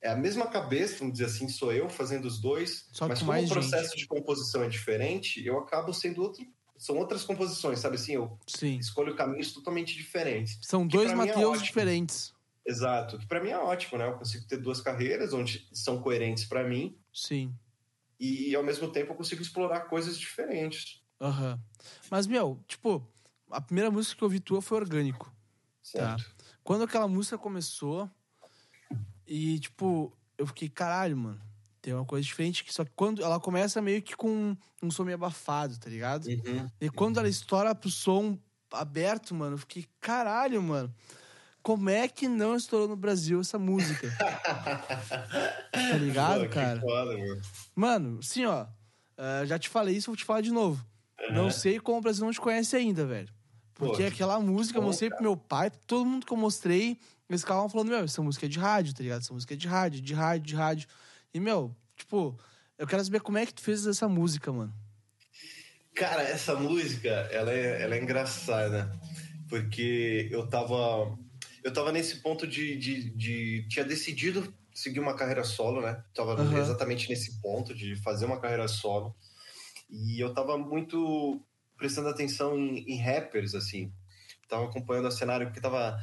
é 0.00 0.08
a 0.08 0.16
mesma 0.16 0.46
cabeça, 0.46 0.98
vamos 1.00 1.12
dizer 1.12 1.26
assim, 1.26 1.48
sou 1.48 1.70
eu 1.70 1.90
fazendo 1.90 2.24
os 2.24 2.40
dois, 2.40 2.88
Só 2.92 3.06
mas 3.06 3.20
com 3.20 3.26
como 3.26 3.44
o 3.44 3.48
processo 3.48 3.94
de 3.94 4.06
composição 4.06 4.62
é 4.64 4.68
diferente, 4.70 5.44
eu 5.46 5.58
acabo 5.58 5.92
sendo 5.92 6.22
outro. 6.22 6.42
São 6.78 6.96
outras 6.96 7.22
composições, 7.22 7.78
sabe 7.78 7.96
assim? 7.96 8.14
Eu 8.14 8.38
Sim. 8.46 8.78
escolho 8.78 9.14
caminhos 9.14 9.52
totalmente 9.52 9.94
diferentes. 9.94 10.58
São 10.62 10.86
dois 10.86 11.12
é 11.12 11.14
Mateus 11.14 11.50
ótimo. 11.50 11.64
diferentes. 11.66 12.34
Exato. 12.66 13.18
Que 13.18 13.26
para 13.26 13.40
mim 13.42 13.50
é 13.50 13.58
ótimo, 13.58 13.98
né? 13.98 14.06
Eu 14.08 14.14
consigo 14.14 14.46
ter 14.48 14.56
duas 14.56 14.80
carreiras 14.80 15.32
onde 15.32 15.68
são 15.72 16.00
coerentes 16.00 16.44
para 16.44 16.64
mim 16.64 16.96
Sim. 17.12 17.54
E, 18.22 18.54
ao 18.54 18.62
mesmo 18.62 18.86
tempo, 18.88 19.10
eu 19.10 19.16
consigo 19.16 19.42
explorar 19.42 19.80
coisas 19.80 20.16
diferentes. 20.16 21.02
Aham. 21.20 21.58
Mas, 22.08 22.24
meu, 22.24 22.62
tipo, 22.68 23.04
a 23.50 23.60
primeira 23.60 23.90
música 23.90 24.16
que 24.16 24.22
eu 24.22 24.26
ouvi 24.26 24.38
tua 24.38 24.62
foi 24.62 24.78
orgânico. 24.78 25.34
Certo? 25.82 26.24
Quando 26.62 26.84
aquela 26.84 27.08
música 27.08 27.36
começou, 27.36 28.08
e, 29.26 29.58
tipo, 29.58 30.16
eu 30.38 30.46
fiquei, 30.46 30.68
caralho, 30.68 31.16
mano, 31.16 31.42
tem 31.80 31.92
uma 31.92 32.04
coisa 32.04 32.24
diferente. 32.24 32.62
que 32.62 32.72
Só 32.72 32.84
que 32.84 32.92
quando 32.94 33.24
ela 33.24 33.40
começa 33.40 33.82
meio 33.82 34.00
que 34.00 34.16
com 34.16 34.56
um 34.80 34.90
som 34.90 35.02
meio 35.02 35.16
abafado, 35.16 35.76
tá 35.76 35.90
ligado? 35.90 36.26
Uhum. 36.26 36.70
E 36.80 36.88
quando 36.90 37.18
ela 37.18 37.28
estoura 37.28 37.74
pro 37.74 37.90
som 37.90 38.38
aberto, 38.70 39.34
mano, 39.34 39.54
eu 39.54 39.58
fiquei, 39.58 39.84
caralho, 39.98 40.62
mano. 40.62 40.94
Como 41.62 41.88
é 41.88 42.08
que 42.08 42.26
não 42.26 42.56
estourou 42.56 42.88
no 42.88 42.96
Brasil 42.96 43.40
essa 43.40 43.58
música? 43.58 44.08
tá 45.72 45.96
ligado, 45.98 46.44
Pô, 46.44 46.48
cara? 46.50 46.80
foda. 46.80 47.14
Mano, 47.74 48.18
assim, 48.18 48.44
ó. 48.44 48.66
eh, 49.16 49.46
já 49.46 49.58
te 49.58 49.68
falei 49.68 49.96
isso, 49.96 50.06
vou 50.10 50.16
te 50.16 50.24
falar 50.24 50.40
de 50.40 50.50
novo. 50.50 50.84
Não 51.32 51.50
sei 51.50 51.78
como 51.78 51.98
o 51.98 52.00
Brasil 52.00 52.24
não 52.24 52.32
te 52.32 52.40
conhece 52.40 52.74
ainda, 52.74 53.06
velho. 53.06 53.28
Pô, 53.74 53.86
Porque 53.86 54.02
que 54.02 54.08
aquela 54.08 54.40
música 54.40 54.78
eu 54.78 54.82
mostrei 54.82 55.08
pro 55.08 55.22
meu 55.22 55.36
pai, 55.36 55.70
todo 55.86 56.04
mundo 56.04 56.26
que 56.26 56.32
eu 56.32 56.36
mostrei, 56.36 56.98
eles 57.28 57.42
ficavam 57.42 57.68
falando, 57.68 57.88
meu, 57.88 58.00
essa 58.04 58.20
música 58.20 58.46
é 58.46 58.48
de 58.48 58.58
rádio, 58.58 58.92
tá 58.94 59.02
ligado? 59.02 59.20
Essa 59.20 59.32
música 59.32 59.54
é 59.54 59.56
de 59.56 59.68
rádio, 59.68 60.00
de 60.00 60.14
rádio, 60.14 60.46
de 60.46 60.54
rádio. 60.56 60.88
E, 61.32 61.38
meu, 61.40 61.74
tipo, 61.96 62.36
eu 62.76 62.86
quero 62.88 63.04
saber 63.04 63.20
como 63.20 63.38
é 63.38 63.46
que 63.46 63.54
tu 63.54 63.62
fez 63.62 63.86
essa 63.86 64.08
música, 64.08 64.52
mano. 64.52 64.74
Cara, 65.94 66.22
essa 66.22 66.54
música, 66.56 67.08
ela 67.30 67.52
é, 67.52 67.82
ela 67.82 67.94
é 67.94 68.02
engraçada, 68.02 68.92
porque 69.48 70.28
eu 70.30 70.46
tava, 70.48 71.16
eu 71.64 71.72
tava 71.72 71.92
nesse 71.92 72.16
ponto 72.22 72.46
de, 72.46 72.76
de, 72.76 73.10
de- 73.10 73.66
tinha 73.68 73.84
decidido 73.84 74.52
seguir 74.74 75.00
uma 75.00 75.14
carreira 75.16 75.44
solo, 75.44 75.80
né? 75.82 76.02
Tava 76.14 76.32
Aham. 76.40 76.58
exatamente 76.58 77.08
nesse 77.08 77.40
ponto 77.40 77.74
de 77.74 77.96
fazer 77.96 78.24
uma 78.26 78.40
carreira 78.40 78.66
solo, 78.68 79.14
e 79.90 80.20
eu 80.22 80.32
tava 80.34 80.56
muito 80.58 81.40
prestando 81.76 82.08
atenção 82.08 82.56
em, 82.58 82.78
em 82.90 82.98
rappers, 83.00 83.54
assim, 83.54 83.92
tava 84.48 84.64
acompanhando 84.66 85.08
o 85.08 85.12
cenário, 85.12 85.46
porque 85.46 85.60
tava, 85.60 85.98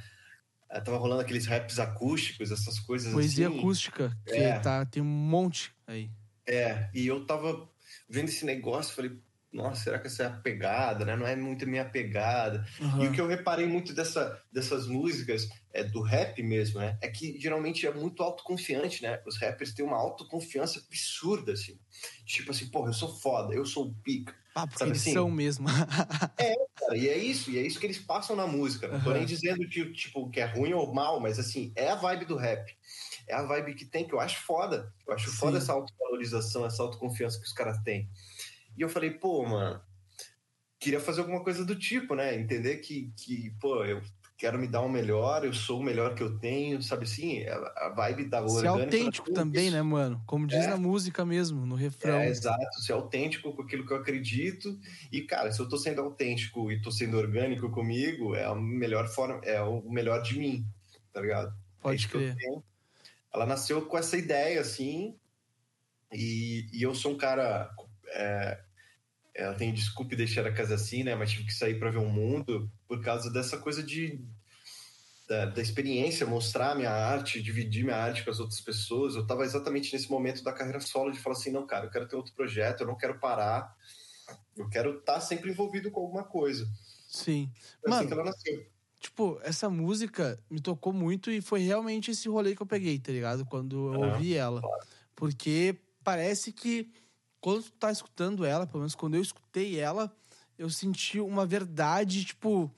eh, 0.72 0.82
tava 0.82 0.98
rolando 0.98 1.22
aqueles 1.22 1.46
raps 1.46 1.80
acústicos, 1.80 2.52
essas 2.52 2.80
coisas 2.80 3.14
Poesia 3.14 3.48
assim. 3.48 3.58
acústica, 3.60 4.18
que 4.26 4.34
É. 4.34 4.60
tá, 4.60 4.86
tem 4.86 5.02
um 5.02 5.06
monte 5.06 5.74
aí. 5.88 6.10
É, 6.48 6.90
e 6.94 7.06
eu 7.08 7.26
tava 7.26 7.70
vendo 8.10 8.30
esse 8.30 8.44
negócio, 8.46 8.96
falei, 8.96 9.18
nossa, 9.52 9.84
será 9.84 10.00
que 10.00 10.08
essa 10.08 10.24
é 10.24 10.26
a 10.28 10.32
pegada, 10.42 11.06
né? 11.06 11.16
Não 11.16 11.26
é 11.28 11.36
muito 11.36 11.66
a 11.66 11.68
minha 11.68 11.90
pegada. 11.90 12.64
E 13.00 13.08
Aham. 13.08 13.10
o 13.10 13.12
que 13.14 13.20
eu 13.22 13.28
reparei 13.28 13.66
muito 13.66 13.94
dessa, 13.94 14.42
dessas 14.52 14.88
músicas, 14.88 15.48
é 15.74 15.84
do 15.84 16.02
rap 16.02 16.42
mesmo, 16.44 16.80
né? 16.80 16.98
É 17.02 17.10
que 17.10 17.40
geralmente 17.40 17.86
é 17.88 17.94
muito 17.94 18.22
autoconfiante, 18.24 19.02
né? 19.04 19.22
Os 19.26 19.38
rappers 19.40 19.74
têm 19.74 19.86
uma 19.86 19.98
autoconfiança 19.98 20.80
absurda, 20.80 21.54
assim. 21.54 21.80
Tipo 22.26 22.52
assim, 22.52 22.70
porra, 22.70 22.90
eu 22.90 22.94
sou 22.94 23.16
foda, 23.20 23.54
eu 23.56 23.66
sou 23.66 23.88
o 23.88 23.96
pica. 24.04 24.36
Ah, 24.56 24.68
porque 24.68 24.88
Sabe 24.88 24.92
eles 24.92 25.04
assim? 25.04 25.12
são 25.12 25.30
mesmo. 25.30 25.68
Cara, 26.78 26.98
e 26.98 27.08
é 27.10 27.18
isso, 27.18 27.52
e 27.52 27.58
é 27.58 27.62
isso 27.62 27.80
que 27.80 27.86
eles 27.86 28.00
passam 28.00 28.36
na 28.36 28.48
música. 28.48 28.88
Não 28.88 29.02
tô 29.02 29.12
Aham. 29.12 29.14
nem 29.14 29.26
dizendo 29.26 29.68
que, 29.68 29.92
tipo, 29.94 30.30
que 30.30 30.40
é 30.40 30.46
ruim 30.46 30.74
ou 30.74 30.94
mal, 30.94 31.20
mas 31.20 31.38
assim, 31.40 31.74
é 31.76 31.90
a 31.90 31.96
vibe 31.96 32.26
do 32.26 32.38
rap. 32.38 32.74
É 33.28 33.34
a 33.36 33.44
vibe 33.44 33.76
que 33.76 33.86
tem, 33.86 34.08
que 34.08 34.14
eu 34.14 34.20
acho 34.20 34.42
foda. 34.44 34.94
Eu 35.08 35.14
acho 35.14 35.32
foda 35.32 35.58
Sim. 35.58 35.60
essa 35.60 35.74
autovalorização, 35.74 36.66
essa 36.66 36.82
autoconfiança 36.84 37.38
que 37.40 37.46
os 37.46 37.54
caras 37.54 37.78
têm. 37.84 38.10
E 38.80 38.82
eu 38.82 38.88
falei, 38.88 39.12
pô, 39.12 39.46
mano, 39.46 39.82
queria 40.80 41.02
fazer 41.02 41.20
alguma 41.20 41.44
coisa 41.44 41.66
do 41.66 41.76
tipo, 41.76 42.16
né? 42.16 42.34
Entender 42.34 42.78
que, 42.78 43.12
que 43.18 43.54
pô, 43.60 43.84
eu 43.84 44.02
quero 44.38 44.58
me 44.58 44.70
dar 44.70 44.80
o 44.80 44.88
melhor, 44.88 45.44
eu 45.44 45.52
sou 45.54 45.82
o 45.82 45.84
melhor 45.84 46.16
que 46.16 46.24
eu 46.24 46.40
tenho, 46.40 46.82
sabe 46.82 47.04
assim? 47.04 47.44
A, 47.44 47.56
a 47.56 47.90
vibe 47.90 48.30
da 48.30 48.38
Ser 48.48 48.70
orgânica 48.70 48.84
autêntico 48.86 49.26
tudo 49.26 49.36
também, 49.36 49.66
isso. 49.66 49.76
né, 49.76 49.82
mano? 49.82 50.24
Como 50.26 50.48
diz 50.48 50.64
É. 50.64 50.68
na 50.68 50.78
música 50.78 51.26
mesmo, 51.26 51.66
no 51.66 51.76
refrão. 51.76 52.20
É, 52.20 52.30
exato, 52.30 52.82
ser 52.82 52.94
autêntico 52.94 53.52
com 53.54 53.64
aquilo 53.64 53.86
que 53.86 53.92
eu 53.92 53.98
acredito. 53.98 54.80
E, 55.12 55.24
cara, 55.24 55.52
se 55.52 55.60
eu 55.60 55.68
tô 55.68 55.76
sendo 55.78 56.00
autêntico 56.00 56.72
e 56.72 56.82
tô 56.82 56.90
sendo 56.90 57.18
orgânico 57.18 57.70
comigo, 57.70 58.34
é 58.34 58.46
a 58.46 58.56
melhor 58.56 59.10
forma, 59.10 59.42
é 59.44 59.62
o 59.62 59.82
melhor 59.92 60.22
de 60.22 60.40
mim, 60.40 60.66
tá 61.12 61.20
ligado? 61.20 61.50
É 61.50 61.82
Pode 61.82 62.06
eu 62.06 62.10
crer. 62.12 62.38
Ela 63.34 63.46
nasceu 63.46 63.86
com 63.86 63.98
essa 63.98 64.16
ideia, 64.16 64.62
assim, 64.62 65.18
e, 66.14 66.66
e 66.72 66.82
eu 66.82 66.96
sou 66.96 67.12
um 67.12 67.18
cara. 67.18 67.70
É, 68.12 68.69
ela 69.40 69.56
tem 69.56 69.74
desculpe 69.74 70.16
deixar 70.16 70.46
a 70.46 70.54
casa 70.54 70.76
assim, 70.76 71.04
né? 71.04 71.16
Mas 71.16 71.32
tive 71.32 71.46
que 71.46 71.54
sair 71.54 71.80
para 71.80 71.92
ver 71.92 71.98
o 72.00 72.10
mundo 72.10 72.72
por 72.88 73.02
causa 73.04 73.32
dessa 73.32 73.58
coisa 73.58 73.84
de. 73.84 74.20
Da, 75.28 75.46
da 75.46 75.62
experiência, 75.62 76.26
mostrar 76.26 76.76
minha 76.76 76.90
arte, 76.90 77.42
dividir 77.42 77.84
minha 77.84 77.96
arte 77.98 78.24
com 78.26 78.32
as 78.32 78.40
outras 78.40 78.60
pessoas. 78.62 79.14
Eu 79.16 79.28
tava 79.28 79.44
exatamente 79.44 79.94
nesse 79.94 80.10
momento 80.10 80.44
da 80.44 80.52
carreira 80.52 80.80
solo 80.80 81.12
de 81.12 81.20
falar 81.20 81.36
assim: 81.36 81.52
não, 81.52 81.68
cara, 81.68 81.86
eu 81.86 81.92
quero 81.92 82.08
ter 82.08 82.16
outro 82.16 82.34
projeto, 82.34 82.82
eu 82.82 82.88
não 82.88 82.98
quero 82.98 83.20
parar, 83.20 83.76
eu 84.58 84.70
quero 84.70 85.00
estar 85.00 85.22
sempre 85.22 85.52
envolvido 85.52 85.92
com 85.92 86.02
alguma 86.02 86.24
coisa. 86.26 86.68
Sim. 87.08 87.52
Foi 87.82 87.90
assim 87.92 88.06
Mano, 88.06 88.08
que 88.08 88.14
ela 88.14 88.24
nasceu. 88.24 88.72
Tipo, 89.00 89.40
essa 89.44 89.70
música 89.70 90.44
me 90.50 90.62
tocou 90.62 90.92
muito 90.94 91.32
e 91.32 91.42
foi 91.42 91.62
realmente 91.62 92.12
esse 92.12 92.28
rolê 92.30 92.56
que 92.56 92.62
eu 92.62 92.68
peguei, 92.68 93.00
tá 93.00 93.12
ligado? 93.14 93.46
Quando 93.46 93.90
eu 93.90 94.00
Aham, 94.02 94.06
ouvi 94.06 94.36
ela. 94.36 94.68
Porque 95.16 95.78
parece 96.04 96.52
que 96.54 96.92
quando 97.42 97.64
tu 97.64 97.72
tá 97.74 97.92
escutando 97.92 98.46
ela, 98.46 98.68
pelo 98.68 98.80
menos 98.80 98.96
quando 98.96 99.16
eu 99.16 99.22
escutei 99.22 99.80
ela, 99.80 100.12
eu 100.58 100.70
senti 100.70 101.20
uma 101.20 101.46
verdade, 101.46 102.26
tipo, 102.26 102.72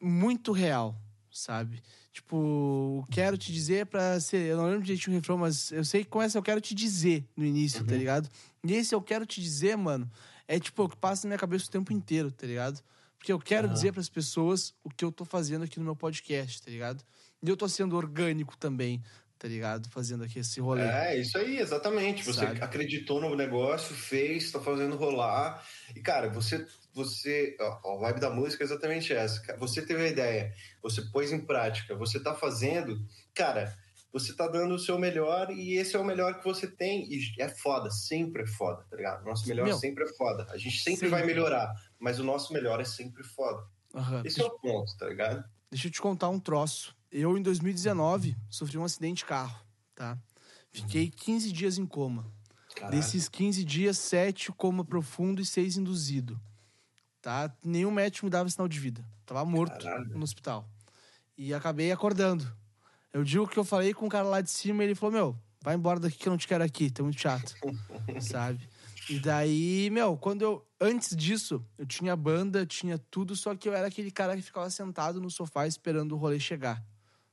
muito 0.00 0.52
real, 0.52 1.00
sabe? 1.30 1.80
Tipo, 2.12 3.06
quero 3.10 3.38
te 3.38 3.52
dizer 3.52 3.86
pra 3.86 4.20
ser. 4.20 4.46
Eu 4.50 4.56
não 4.56 4.66
lembro 4.66 4.82
direito 4.82 5.08
o 5.08 5.10
refrão, 5.12 5.38
mas 5.38 5.70
eu 5.72 5.84
sei 5.84 6.04
que 6.04 6.10
começa 6.10 6.36
eu 6.36 6.42
quero 6.42 6.60
te 6.60 6.74
dizer 6.74 7.24
no 7.36 7.44
início, 7.44 7.84
tá 7.84 7.92
Uhum. 7.92 7.98
ligado? 7.98 8.28
E 8.64 8.74
esse 8.74 8.94
eu 8.94 9.00
quero 9.00 9.24
te 9.24 9.40
dizer, 9.40 9.76
mano, 9.76 10.10
é 10.46 10.58
tipo 10.58 10.82
o 10.84 10.88
que 10.88 10.96
passa 10.96 11.26
na 11.26 11.30
minha 11.30 11.38
cabeça 11.38 11.66
o 11.66 11.70
tempo 11.70 11.92
inteiro, 11.92 12.30
tá 12.30 12.46
ligado? 12.46 12.82
Porque 13.16 13.32
eu 13.32 13.38
quero 13.38 13.66
Aham. 13.68 13.74
dizer 13.74 13.92
pras 13.92 14.08
pessoas 14.08 14.74
o 14.82 14.90
que 14.90 15.04
eu 15.04 15.12
tô 15.12 15.24
fazendo 15.24 15.62
aqui 15.62 15.78
no 15.78 15.84
meu 15.84 15.94
podcast, 15.94 16.60
tá 16.60 16.70
ligado? 16.70 17.04
E 17.40 17.48
eu 17.48 17.56
tô 17.56 17.68
sendo 17.68 17.96
orgânico 17.96 18.56
também, 18.56 19.00
tá 19.42 19.48
ligado? 19.48 19.90
Fazendo 19.90 20.22
aqui 20.22 20.38
esse 20.38 20.60
rolê. 20.60 20.82
É, 20.82 21.18
isso 21.18 21.36
aí, 21.36 21.58
exatamente. 21.58 22.24
Você 22.24 22.46
Sabe? 22.46 22.62
acreditou 22.62 23.20
no 23.20 23.34
negócio, 23.34 23.92
fez, 23.92 24.52
tá 24.52 24.60
fazendo 24.60 24.94
rolar. 24.94 25.60
E, 25.96 26.00
cara, 26.00 26.28
você. 26.28 26.64
você 26.94 27.56
ó, 27.60 27.96
a 27.96 28.00
vibe 28.02 28.20
da 28.20 28.30
música 28.30 28.62
é 28.62 28.66
exatamente 28.66 29.12
essa. 29.12 29.42
Você 29.56 29.82
teve 29.84 30.04
a 30.04 30.08
ideia, 30.08 30.54
você 30.80 31.02
pôs 31.10 31.32
em 31.32 31.40
prática, 31.40 31.96
você 31.96 32.20
tá 32.22 32.36
fazendo. 32.36 33.04
Cara, 33.34 33.76
você 34.12 34.32
tá 34.32 34.46
dando 34.46 34.76
o 34.76 34.78
seu 34.78 34.96
melhor 34.96 35.50
e 35.50 35.76
esse 35.76 35.96
é 35.96 35.98
o 35.98 36.04
melhor 36.04 36.38
que 36.38 36.44
você 36.44 36.68
tem. 36.68 37.12
E 37.12 37.20
é 37.40 37.48
foda, 37.48 37.90
sempre 37.90 38.44
é 38.44 38.46
foda, 38.46 38.86
tá 38.88 38.96
ligado? 38.96 39.24
Nosso 39.24 39.48
melhor 39.48 39.66
Meu, 39.66 39.76
sempre 39.76 40.04
é 40.04 40.08
foda. 40.14 40.46
A 40.50 40.56
gente 40.56 40.78
sempre, 40.78 41.00
sempre. 41.00 41.08
vai 41.08 41.26
melhorar, 41.26 41.68
mas 41.98 42.20
o 42.20 42.22
nosso 42.22 42.52
melhor 42.52 42.80
é 42.80 42.84
sempre 42.84 43.24
foda. 43.24 43.66
Aham. 43.92 44.22
Esse 44.24 44.40
é 44.40 44.44
o 44.44 44.50
ponto, 44.50 44.96
tá 44.96 45.08
ligado? 45.08 45.44
Deixa 45.68 45.88
eu 45.88 45.90
te 45.90 46.00
contar 46.00 46.28
um 46.28 46.38
troço. 46.38 46.94
Eu, 47.12 47.36
em 47.36 47.42
2019, 47.42 48.34
sofri 48.48 48.78
um 48.78 48.84
acidente 48.84 49.18
de 49.18 49.26
carro, 49.26 49.62
tá? 49.94 50.18
Fiquei 50.70 51.10
15 51.10 51.52
dias 51.52 51.76
em 51.76 51.84
coma. 51.84 52.26
Caralho. 52.74 52.96
Desses 52.96 53.28
15 53.28 53.62
dias, 53.64 53.98
7 53.98 54.50
coma 54.52 54.82
profundo 54.82 55.42
e 55.42 55.44
6 55.44 55.76
induzido. 55.76 56.40
Tá? 57.20 57.54
Nenhum 57.62 57.90
médico 57.90 58.24
me 58.24 58.30
dava 58.30 58.48
sinal 58.48 58.66
de 58.66 58.80
vida. 58.80 59.04
Tava 59.26 59.44
morto 59.44 59.84
Caralho. 59.84 60.16
no 60.16 60.24
hospital. 60.24 60.66
E 61.36 61.52
acabei 61.52 61.92
acordando. 61.92 62.50
Eu 63.12 63.22
digo 63.22 63.46
que 63.46 63.58
eu 63.58 63.64
falei 63.64 63.92
com 63.92 64.06
o 64.06 64.08
cara 64.08 64.26
lá 64.26 64.40
de 64.40 64.50
cima 64.50 64.82
e 64.82 64.86
ele 64.86 64.94
falou: 64.94 65.12
Meu, 65.12 65.36
vai 65.60 65.74
embora 65.74 66.00
daqui 66.00 66.16
que 66.16 66.26
eu 66.26 66.30
não 66.30 66.38
te 66.38 66.48
quero 66.48 66.64
aqui, 66.64 66.90
tá 66.90 67.02
muito 67.02 67.20
chato. 67.20 67.54
Sabe? 68.20 68.66
E 69.10 69.18
daí, 69.18 69.90
meu, 69.90 70.16
quando 70.16 70.42
eu. 70.42 70.66
Antes 70.80 71.14
disso, 71.14 71.64
eu 71.76 71.84
tinha 71.84 72.16
banda, 72.16 72.64
tinha 72.64 72.98
tudo, 72.98 73.36
só 73.36 73.54
que 73.54 73.68
eu 73.68 73.74
era 73.74 73.86
aquele 73.86 74.10
cara 74.10 74.34
que 74.34 74.42
ficava 74.42 74.68
sentado 74.70 75.20
no 75.20 75.30
sofá 75.30 75.66
esperando 75.66 76.12
o 76.12 76.16
rolê 76.16 76.40
chegar. 76.40 76.82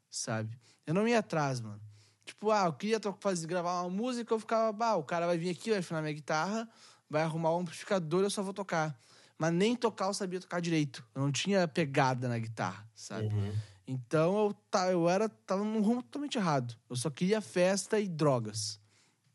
Sabe? 0.09 0.57
Eu 0.85 0.93
não 0.93 1.07
ia 1.07 1.19
atrás, 1.19 1.59
mano. 1.61 1.79
Tipo, 2.25 2.51
ah, 2.51 2.65
eu 2.65 2.73
queria 2.73 2.99
fazer, 3.19 3.47
gravar 3.47 3.81
uma 3.81 3.89
música, 3.89 4.33
eu 4.33 4.39
ficava, 4.39 4.71
bah, 4.71 4.95
o 4.95 5.03
cara 5.03 5.25
vai 5.25 5.37
vir 5.37 5.49
aqui, 5.49 5.69
vai 5.71 5.79
afinar 5.79 6.01
minha 6.01 6.13
guitarra, 6.13 6.69
vai 7.09 7.23
arrumar 7.23 7.55
um 7.55 7.61
amplificador, 7.61 8.23
eu 8.23 8.29
só 8.29 8.43
vou 8.43 8.53
tocar. 8.53 8.97
mas 9.37 9.53
nem 9.53 9.75
tocar 9.75 10.07
eu 10.07 10.13
sabia 10.13 10.39
tocar 10.39 10.59
direito. 10.59 11.03
Eu 11.15 11.21
não 11.21 11.31
tinha 11.31 11.67
pegada 11.67 12.27
na 12.27 12.37
guitarra, 12.37 12.85
sabe? 12.93 13.27
Uhum. 13.27 13.51
Então 13.87 14.37
eu, 14.37 14.53
tá, 14.69 14.91
eu 14.91 15.09
era, 15.09 15.27
tava 15.29 15.63
num 15.63 15.81
rumo 15.81 16.03
totalmente 16.03 16.37
errado. 16.37 16.75
Eu 16.89 16.95
só 16.95 17.09
queria 17.09 17.41
festa 17.41 17.99
e 17.99 18.07
drogas. 18.07 18.79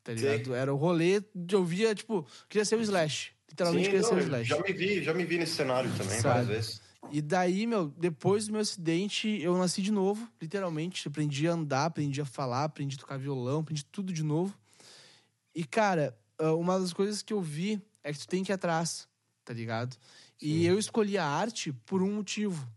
Tá 0.05 0.13
ligado? 0.13 0.45
Sei. 0.47 0.55
Era 0.55 0.73
o 0.73 0.77
rolê 0.77 1.23
de 1.35 1.55
eu 1.55 1.65
via, 1.65 1.95
tipo, 1.95 2.25
queria 2.49 2.65
ser 2.65 2.77
o 2.77 2.83
Slash. 2.83 3.33
Literalmente 3.49 3.87
Sim, 3.87 3.91
queria 3.91 4.03
não, 4.03 4.09
ser 4.09 4.15
o 4.15 4.19
eu 4.19 4.25
Slash. 4.25 4.49
já 4.49 4.61
me 4.61 4.73
vi, 4.73 5.03
já 5.03 5.15
me 5.15 5.25
vi 5.25 5.39
nesse 5.39 5.55
cenário 5.55 5.91
também, 5.97 6.21
Sabe? 6.21 6.23
várias 6.23 6.47
vezes. 6.49 6.81
E 7.11 7.21
daí, 7.23 7.67
meu, 7.67 7.89
depois 7.91 8.47
do 8.47 8.53
meu 8.53 8.61
acidente, 8.61 9.29
eu 9.41 9.57
nasci 9.57 9.83
de 9.83 9.93
novo, 9.93 10.29
literalmente. 10.41 11.07
Aprendi 11.07 11.47
a 11.47 11.53
andar, 11.53 11.87
aprendi 11.87 12.21
a 12.21 12.25
falar, 12.25 12.65
aprendi 12.65 12.97
a 12.97 12.99
tocar 12.99 13.19
violão, 13.19 13.61
aprendi 13.61 13.85
tudo 13.85 14.13
de 14.13 14.23
novo. 14.23 14.57
E, 15.55 15.65
cara, 15.65 16.19
ah, 16.39 16.55
uma 16.55 16.79
das 16.79 16.93
coisas 16.93 17.23
que 17.23 17.33
eu 17.33 17.41
vi 17.41 17.81
é 18.03 18.13
que 18.13 18.19
tu 18.19 18.27
tem 18.27 18.43
que 18.43 18.51
ir 18.51 18.55
atrás, 18.55 19.09
tá 19.45 19.53
ligado? 19.53 19.97
E 20.41 20.49
Sim. 20.49 20.63
eu 20.63 20.79
escolhi 20.79 21.17
a 21.17 21.27
arte 21.27 21.73
por 21.73 22.03
um 22.03 22.17
motivo. 22.17 22.69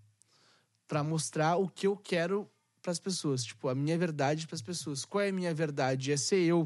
Pra 0.88 1.04
mostrar 1.04 1.58
o 1.58 1.68
que 1.68 1.86
eu 1.88 1.98
quero 1.98 2.50
pras 2.82 3.00
pessoas. 3.00 3.44
Tipo, 3.44 3.68
a 3.68 3.76
minha 3.76 3.98
verdade 3.98 4.48
pras 4.48 4.62
pessoas. 4.62 5.04
Qual 5.04 5.22
é 5.22 5.30
a 5.30 5.34
minha 5.34 5.54
verdade? 5.54 6.12
É 6.12 6.18
ser 6.18 6.42
eu, 6.44 6.66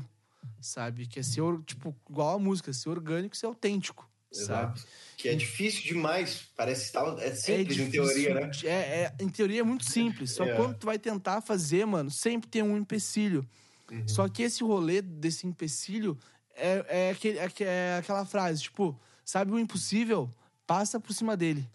sabe? 0.59 1.07
Que 1.07 1.19
é 1.19 1.23
ser, 1.23 1.41
tipo, 1.65 1.95
igual 2.09 2.35
a 2.35 2.39
música, 2.39 2.71
ser 2.73 2.89
orgânico, 2.89 3.35
ser 3.35 3.47
autêntico, 3.47 4.07
sabe? 4.31 4.73
Exato. 4.79 4.87
Que 5.17 5.29
é 5.29 5.35
difícil 5.35 5.83
demais. 5.83 6.47
Parece 6.55 6.91
tal. 6.91 7.19
É 7.19 7.33
simples 7.35 7.77
em 7.77 7.85
difícil 7.89 7.91
teoria, 7.91 8.33
né? 8.33 8.51
É, 8.63 8.69
é- 8.69 9.15
em 9.19 9.29
teoria 9.29 9.59
é 9.61 9.63
muito 9.63 9.85
simples. 9.89 10.31
Só 10.31 10.43
É. 10.45 10.55
quando 10.55 10.75
tu 10.77 10.85
vai 10.85 10.97
tentar 10.97 11.41
fazer, 11.41 11.85
mano, 11.85 12.09
sempre 12.09 12.49
tem 12.49 12.63
um 12.63 12.75
empecilho. 12.77 13.47
Uhum. 13.91 14.07
Só 14.07 14.27
que 14.27 14.41
esse 14.43 14.63
rolê 14.63 15.01
desse 15.01 15.45
empecilho 15.45 16.17
é, 16.55 16.85
é, 16.87 17.11
aquele, 17.11 17.37
é, 17.37 17.51
é 17.59 17.97
aquela 17.97 18.25
frase, 18.25 18.63
tipo, 18.63 18.99
sabe 19.23 19.51
o 19.51 19.59
impossível? 19.59 20.29
Passa 20.65 20.99
por 20.99 21.13
cima 21.13 21.35
dele. 21.37 21.67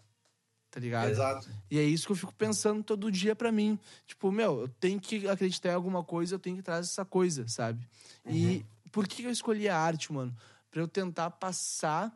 Tá 0.69 0.79
ligado? 0.79 1.09
Exato. 1.09 1.49
E 1.71 1.79
é 1.79 1.83
isso 1.83 2.05
que 2.05 2.11
eu 2.11 2.15
fico 2.15 2.33
pensando 2.33 2.83
todo 2.83 3.11
dia 3.11 3.35
pra 3.35 3.51
mim. 3.51 3.79
Tipo, 4.05 4.31
meu, 4.31 4.61
eu 4.61 4.67
tenho 4.67 4.99
que 4.99 5.27
acreditar 5.27 5.69
em 5.69 5.73
alguma 5.75 6.03
coisa, 6.03 6.35
eu 6.35 6.39
tenho 6.39 6.57
que 6.57 6.61
trazer 6.61 6.89
essa 6.89 7.05
coisa, 7.05 7.47
sabe? 7.47 7.79
E 8.25 8.63
por 8.91 9.07
que 9.07 9.23
eu 9.23 9.31
escolhi 9.31 9.69
a 9.69 9.77
arte, 9.77 10.11
mano? 10.11 10.35
Pra 10.69 10.81
eu 10.81 10.87
tentar 10.87 11.29
passar 11.31 12.13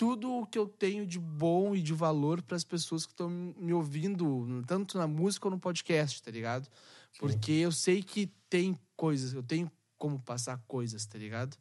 tudo 0.00 0.32
o 0.32 0.46
que 0.46 0.58
eu 0.58 0.66
tenho 0.66 1.06
de 1.06 1.18
bom 1.18 1.76
e 1.76 1.82
de 1.82 1.92
valor 1.92 2.40
pras 2.40 2.64
pessoas 2.64 3.04
que 3.04 3.12
estão 3.12 3.28
me 3.28 3.70
ouvindo, 3.74 4.64
tanto 4.66 4.96
na 4.96 5.06
música 5.06 5.46
ou 5.46 5.50
no 5.50 5.60
podcast, 5.60 6.22
tá 6.22 6.30
ligado? 6.30 6.66
Porque 7.18 7.52
eu 7.52 7.70
sei 7.70 8.02
que 8.02 8.32
tem 8.48 8.78
coisas, 8.96 9.34
eu 9.34 9.42
tenho 9.42 9.70
como 9.98 10.18
passar 10.18 10.58
coisas, 10.66 11.04
tá 11.04 11.18
ligado? 11.18 11.54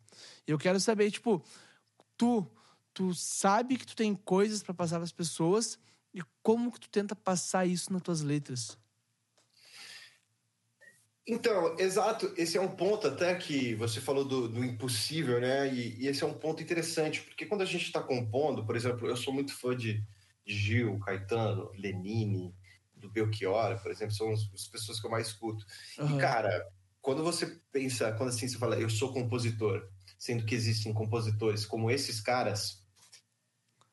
E 0.48 0.52
eu 0.52 0.58
quero 0.58 0.80
saber, 0.80 1.12
tipo, 1.12 1.44
tu, 2.16 2.50
tu 2.94 3.14
sabe 3.14 3.76
que 3.76 3.86
tu 3.86 3.94
tem 3.94 4.16
coisas 4.16 4.64
pra 4.64 4.74
passar 4.74 5.00
pras 5.00 5.12
pessoas 5.12 5.78
e 6.14 6.22
como 6.42 6.72
que 6.72 6.80
tu 6.80 6.90
tenta 6.90 7.14
passar 7.18 7.66
isso 7.66 7.92
nas 7.92 8.02
tuas 8.02 8.22
letras? 8.22 8.78
Então, 11.30 11.76
exato. 11.78 12.34
Esse 12.36 12.58
é 12.58 12.62
um 12.62 12.76
ponto 12.76 13.08
até 13.08 13.36
que 13.36 13.76
você 13.76 14.02
falou 14.02 14.26
do, 14.26 14.50
do 14.50 14.66
impossível, 14.66 15.40
né? 15.40 15.72
E, 15.72 16.04
e 16.04 16.08
esse 16.08 16.24
é 16.24 16.28
um 16.28 16.34
ponto 16.34 16.64
interessante, 16.64 17.22
porque 17.22 17.46
quando 17.46 17.62
a 17.62 17.66
gente 17.66 17.84
está 17.84 18.02
compondo, 18.02 18.66
por 18.66 18.76
exemplo, 18.76 19.08
eu 19.08 19.16
sou 19.16 19.32
muito 19.32 19.54
fã 19.54 19.78
de 19.78 20.04
Gil, 20.44 20.98
Caetano, 21.00 21.72
Lenine, 21.76 22.56
do 22.96 23.10
Belchior, 23.10 23.80
por 23.80 23.92
exemplo, 23.92 24.16
são 24.16 24.32
as, 24.32 24.50
as 24.54 24.68
pessoas 24.68 25.00
que 25.00 25.06
eu 25.06 25.12
mais 25.12 25.28
escuto. 25.28 25.64
Aham. 26.00 26.18
E, 26.18 26.20
cara, 26.20 26.68
quando 27.00 27.24
você 27.24 27.60
pensa, 27.72 28.12
quando 28.14 28.30
assim 28.30 28.48
você 28.48 28.58
fala, 28.58 28.80
eu 28.80 28.90
sou 28.90 29.14
compositor, 29.14 29.88
sendo 30.18 30.46
que 30.46 30.56
existem 30.56 30.92
compositores 30.92 31.64
como 31.64 31.92
esses 31.92 32.20
caras, 32.20 32.84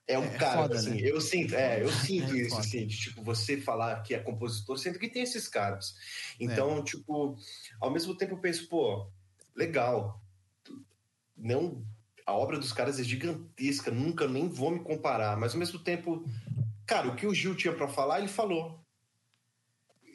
é 0.07 0.19
um 0.19 0.25
É 0.25 0.39
cara, 0.39 0.63
foda, 0.63 0.79
assim, 0.79 0.91
né? 0.91 1.01
eu 1.03 1.21
sinto, 1.21 1.55
é, 1.55 1.83
eu 1.83 1.89
sinto 1.91 2.33
É 2.33 2.37
isso, 2.37 2.57
assim, 2.57 2.87
de, 2.87 2.97
tipo, 2.97 3.23
você 3.23 3.61
falar 3.61 4.03
que 4.03 4.15
é 4.15 4.19
compositor, 4.19 4.79
sendo 4.79 4.99
que 4.99 5.09
tem 5.09 5.23
esses 5.23 5.49
caras. 5.49 5.95
É. 6.41 6.45
Então, 6.45 6.83
tipo, 6.85 7.37
ao 7.81 7.91
mesmo 7.91 8.17
tempo 8.17 8.35
eu 8.35 8.41
penso, 8.41 8.69
pô, 8.69 9.11
legal, 9.55 10.23
não, 11.37 11.85
a 12.25 12.33
obra 12.33 12.59
dos 12.59 12.73
caras 12.73 12.99
é 12.99 13.05
gigantesca, 13.05 13.91
nunca 13.91 14.27
nem 14.27 14.49
vou 14.49 14.71
me 14.71 14.81
comparar, 14.81 15.37
mas 15.37 15.53
ao 15.53 15.59
mesmo 15.59 15.79
tempo, 15.79 16.25
cara, 16.87 17.09
o 17.09 17.17
que 17.17 17.27
o 17.27 17.35
Gil 17.35 17.55
tinha 17.55 17.75
pra 17.75 17.89
falar, 17.89 18.19
ele 18.19 18.29
falou. 18.29 18.81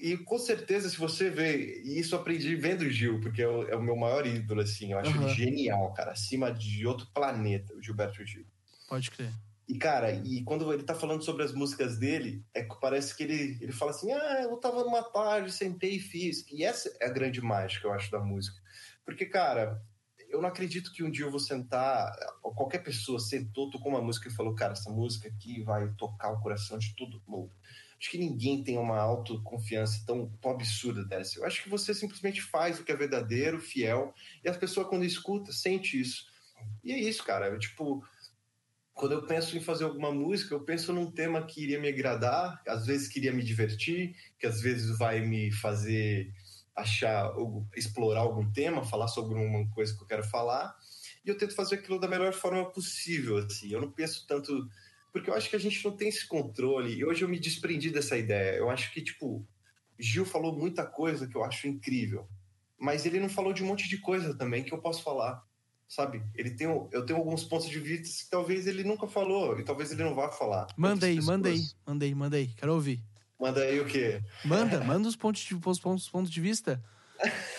E 0.01 0.17
com 0.17 0.39
certeza, 0.39 0.89
se 0.89 0.97
você 0.97 1.29
vê, 1.29 1.83
e 1.83 1.99
isso 1.99 2.15
eu 2.15 2.19
aprendi 2.19 2.55
vendo 2.55 2.81
o 2.81 2.89
Gil, 2.89 3.21
porque 3.21 3.43
é 3.43 3.47
o, 3.47 3.67
é 3.69 3.75
o 3.75 3.83
meu 3.83 3.95
maior 3.95 4.25
ídolo, 4.25 4.61
assim, 4.61 4.93
eu 4.93 4.97
acho 4.97 5.11
Aham. 5.11 5.27
ele 5.27 5.35
genial, 5.35 5.93
cara, 5.93 6.11
acima 6.11 6.51
de 6.51 6.87
outro 6.87 7.07
planeta, 7.13 7.73
o 7.75 7.81
Gilberto 7.83 8.25
Gil. 8.25 8.45
Pode 8.89 9.11
crer. 9.11 9.31
E, 9.71 9.77
cara, 9.77 10.11
e 10.11 10.43
quando 10.43 10.73
ele 10.73 10.83
tá 10.83 10.93
falando 10.93 11.23
sobre 11.23 11.43
as 11.43 11.53
músicas 11.53 11.97
dele, 11.97 12.43
é 12.53 12.61
que 12.61 12.77
parece 12.81 13.15
que 13.15 13.23
ele, 13.23 13.57
ele 13.61 13.71
fala 13.71 13.91
assim: 13.91 14.11
ah, 14.11 14.41
eu 14.41 14.57
tava 14.57 14.83
numa 14.83 15.01
tarde, 15.01 15.49
sentei 15.49 15.91
e 15.91 15.99
fiz. 15.99 16.45
E 16.51 16.65
essa 16.65 16.93
é 16.99 17.05
a 17.05 17.09
grande 17.09 17.39
mágica, 17.39 17.87
eu 17.87 17.93
acho, 17.93 18.11
da 18.11 18.19
música. 18.19 18.61
Porque, 19.05 19.25
cara, 19.25 19.81
eu 20.29 20.41
não 20.41 20.49
acredito 20.49 20.91
que 20.91 21.01
um 21.01 21.09
dia 21.09 21.23
eu 21.23 21.31
vou 21.31 21.39
sentar, 21.39 22.13
qualquer 22.41 22.79
pessoa 22.79 23.17
sentou, 23.17 23.69
tocou 23.69 23.93
uma 23.93 24.01
música 24.01 24.27
e 24.27 24.33
falou: 24.33 24.53
cara, 24.53 24.73
essa 24.73 24.89
música 24.89 25.29
aqui 25.29 25.63
vai 25.63 25.87
tocar 25.93 26.31
o 26.31 26.41
coração 26.41 26.77
de 26.77 26.93
todo 26.93 27.23
mundo. 27.25 27.53
Acho 27.97 28.11
que 28.11 28.17
ninguém 28.17 28.61
tem 28.61 28.77
uma 28.77 28.99
autoconfiança 28.99 30.03
tão, 30.05 30.29
tão 30.41 30.51
absurda 30.51 31.05
dessa. 31.05 31.39
Eu 31.39 31.45
acho 31.45 31.63
que 31.63 31.69
você 31.69 31.93
simplesmente 31.93 32.41
faz 32.41 32.77
o 32.77 32.83
que 32.83 32.91
é 32.91 32.95
verdadeiro, 32.95 33.61
fiel, 33.61 34.13
e 34.43 34.49
as 34.49 34.57
pessoas, 34.57 34.87
quando 34.87 35.05
escuta, 35.05 35.53
sente 35.53 35.97
isso. 35.97 36.25
E 36.83 36.91
é 36.91 36.99
isso, 36.99 37.23
cara. 37.23 37.47
Eu, 37.47 37.57
tipo, 37.57 38.03
quando 39.01 39.13
eu 39.13 39.23
penso 39.23 39.57
em 39.57 39.59
fazer 39.59 39.83
alguma 39.83 40.11
música, 40.11 40.53
eu 40.53 40.59
penso 40.59 40.93
num 40.93 41.09
tema 41.09 41.43
que 41.43 41.63
iria 41.63 41.79
me 41.79 41.87
agradar, 41.87 42.61
às 42.67 42.85
vezes 42.85 43.07
queria 43.07 43.33
me 43.33 43.41
divertir, 43.41 44.15
que 44.37 44.45
às 44.45 44.61
vezes 44.61 44.95
vai 44.95 45.21
me 45.21 45.51
fazer 45.51 46.31
achar, 46.75 47.33
explorar 47.75 48.19
algum 48.19 48.51
tema, 48.51 48.85
falar 48.85 49.07
sobre 49.07 49.33
uma 49.33 49.67
coisa 49.71 49.97
que 49.97 50.03
eu 50.03 50.07
quero 50.07 50.23
falar, 50.23 50.77
e 51.25 51.29
eu 51.29 51.35
tento 51.35 51.55
fazer 51.55 51.75
aquilo 51.75 51.99
da 51.99 52.07
melhor 52.07 52.31
forma 52.31 52.63
possível, 52.69 53.37
assim. 53.37 53.71
Eu 53.73 53.81
não 53.81 53.91
penso 53.91 54.27
tanto 54.27 54.69
porque 55.11 55.31
eu 55.31 55.33
acho 55.33 55.49
que 55.49 55.55
a 55.55 55.59
gente 55.59 55.83
não 55.83 55.97
tem 55.97 56.07
esse 56.07 56.27
controle. 56.27 56.93
E 56.93 57.03
hoje 57.03 57.23
eu 57.23 57.27
me 57.27 57.39
desprendi 57.39 57.89
dessa 57.89 58.15
ideia. 58.15 58.55
Eu 58.55 58.69
acho 58.69 58.93
que 58.93 59.01
tipo 59.01 59.43
Gil 59.97 60.25
falou 60.25 60.55
muita 60.55 60.85
coisa 60.85 61.27
que 61.27 61.35
eu 61.35 61.43
acho 61.43 61.67
incrível, 61.67 62.29
mas 62.77 63.03
ele 63.07 63.19
não 63.19 63.29
falou 63.29 63.51
de 63.51 63.63
um 63.63 63.67
monte 63.67 63.89
de 63.89 63.97
coisa 63.97 64.37
também 64.37 64.63
que 64.63 64.71
eu 64.71 64.79
posso 64.79 65.01
falar 65.01 65.43
sabe? 65.91 66.23
Ele 66.33 66.51
tem, 66.51 66.67
eu 66.67 67.05
tenho 67.05 67.19
alguns 67.19 67.43
pontos 67.43 67.67
de 67.67 67.77
vista 67.77 68.23
que 68.23 68.29
talvez 68.29 68.65
ele 68.65 68.81
nunca 68.81 69.07
falou 69.07 69.59
e 69.59 69.63
talvez 69.63 69.91
ele 69.91 70.03
não 70.03 70.15
vá 70.15 70.31
falar. 70.31 70.67
Manda 70.77 71.05
aí, 71.05 71.21
manda 71.21 71.49
aí, 71.49 71.61
manda 71.85 72.05
aí, 72.05 72.15
manda 72.15 72.37
aí. 72.37 72.47
Quero 72.47 72.73
ouvir. 72.73 73.03
Manda 73.37 73.61
aí 73.61 73.77
o 73.77 73.85
quê? 73.85 74.21
Manda, 74.45 74.81
manda 74.85 75.09
os 75.09 75.17
pontos 75.17 75.41
de, 75.41 75.53
os 75.53 75.79
pontos, 75.79 76.07
pontos 76.07 76.31
de 76.31 76.39
vista. 76.39 76.81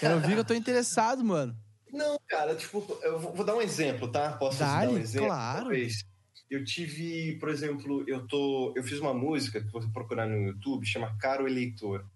Quero 0.01 0.15
ouvir 0.15 0.33
que 0.33 0.41
eu 0.41 0.45
tô 0.45 0.55
interessado, 0.55 1.23
mano. 1.23 1.55
Não, 1.93 2.19
cara, 2.27 2.55
tipo, 2.55 2.99
eu 3.03 3.19
vou, 3.21 3.35
vou 3.35 3.45
dar 3.45 3.55
um 3.55 3.61
exemplo, 3.61 4.11
tá? 4.11 4.33
Posso 4.33 4.61
dar 4.61 4.89
um 4.89 4.97
exemplo? 4.97 5.27
claro. 5.27 5.65
Talvez. 5.65 6.03
Eu 6.49 6.65
tive, 6.65 7.39
por 7.39 7.51
exemplo, 7.51 8.03
eu 8.07 8.27
tô, 8.27 8.73
eu 8.75 8.83
fiz 8.83 8.99
uma 8.99 9.13
música 9.13 9.61
que 9.63 9.71
você 9.71 9.89
procurar 9.89 10.27
no 10.27 10.37
YouTube, 10.37 10.87
chama 10.87 11.15
Caro 11.19 11.47
Eleitor. 11.47 12.07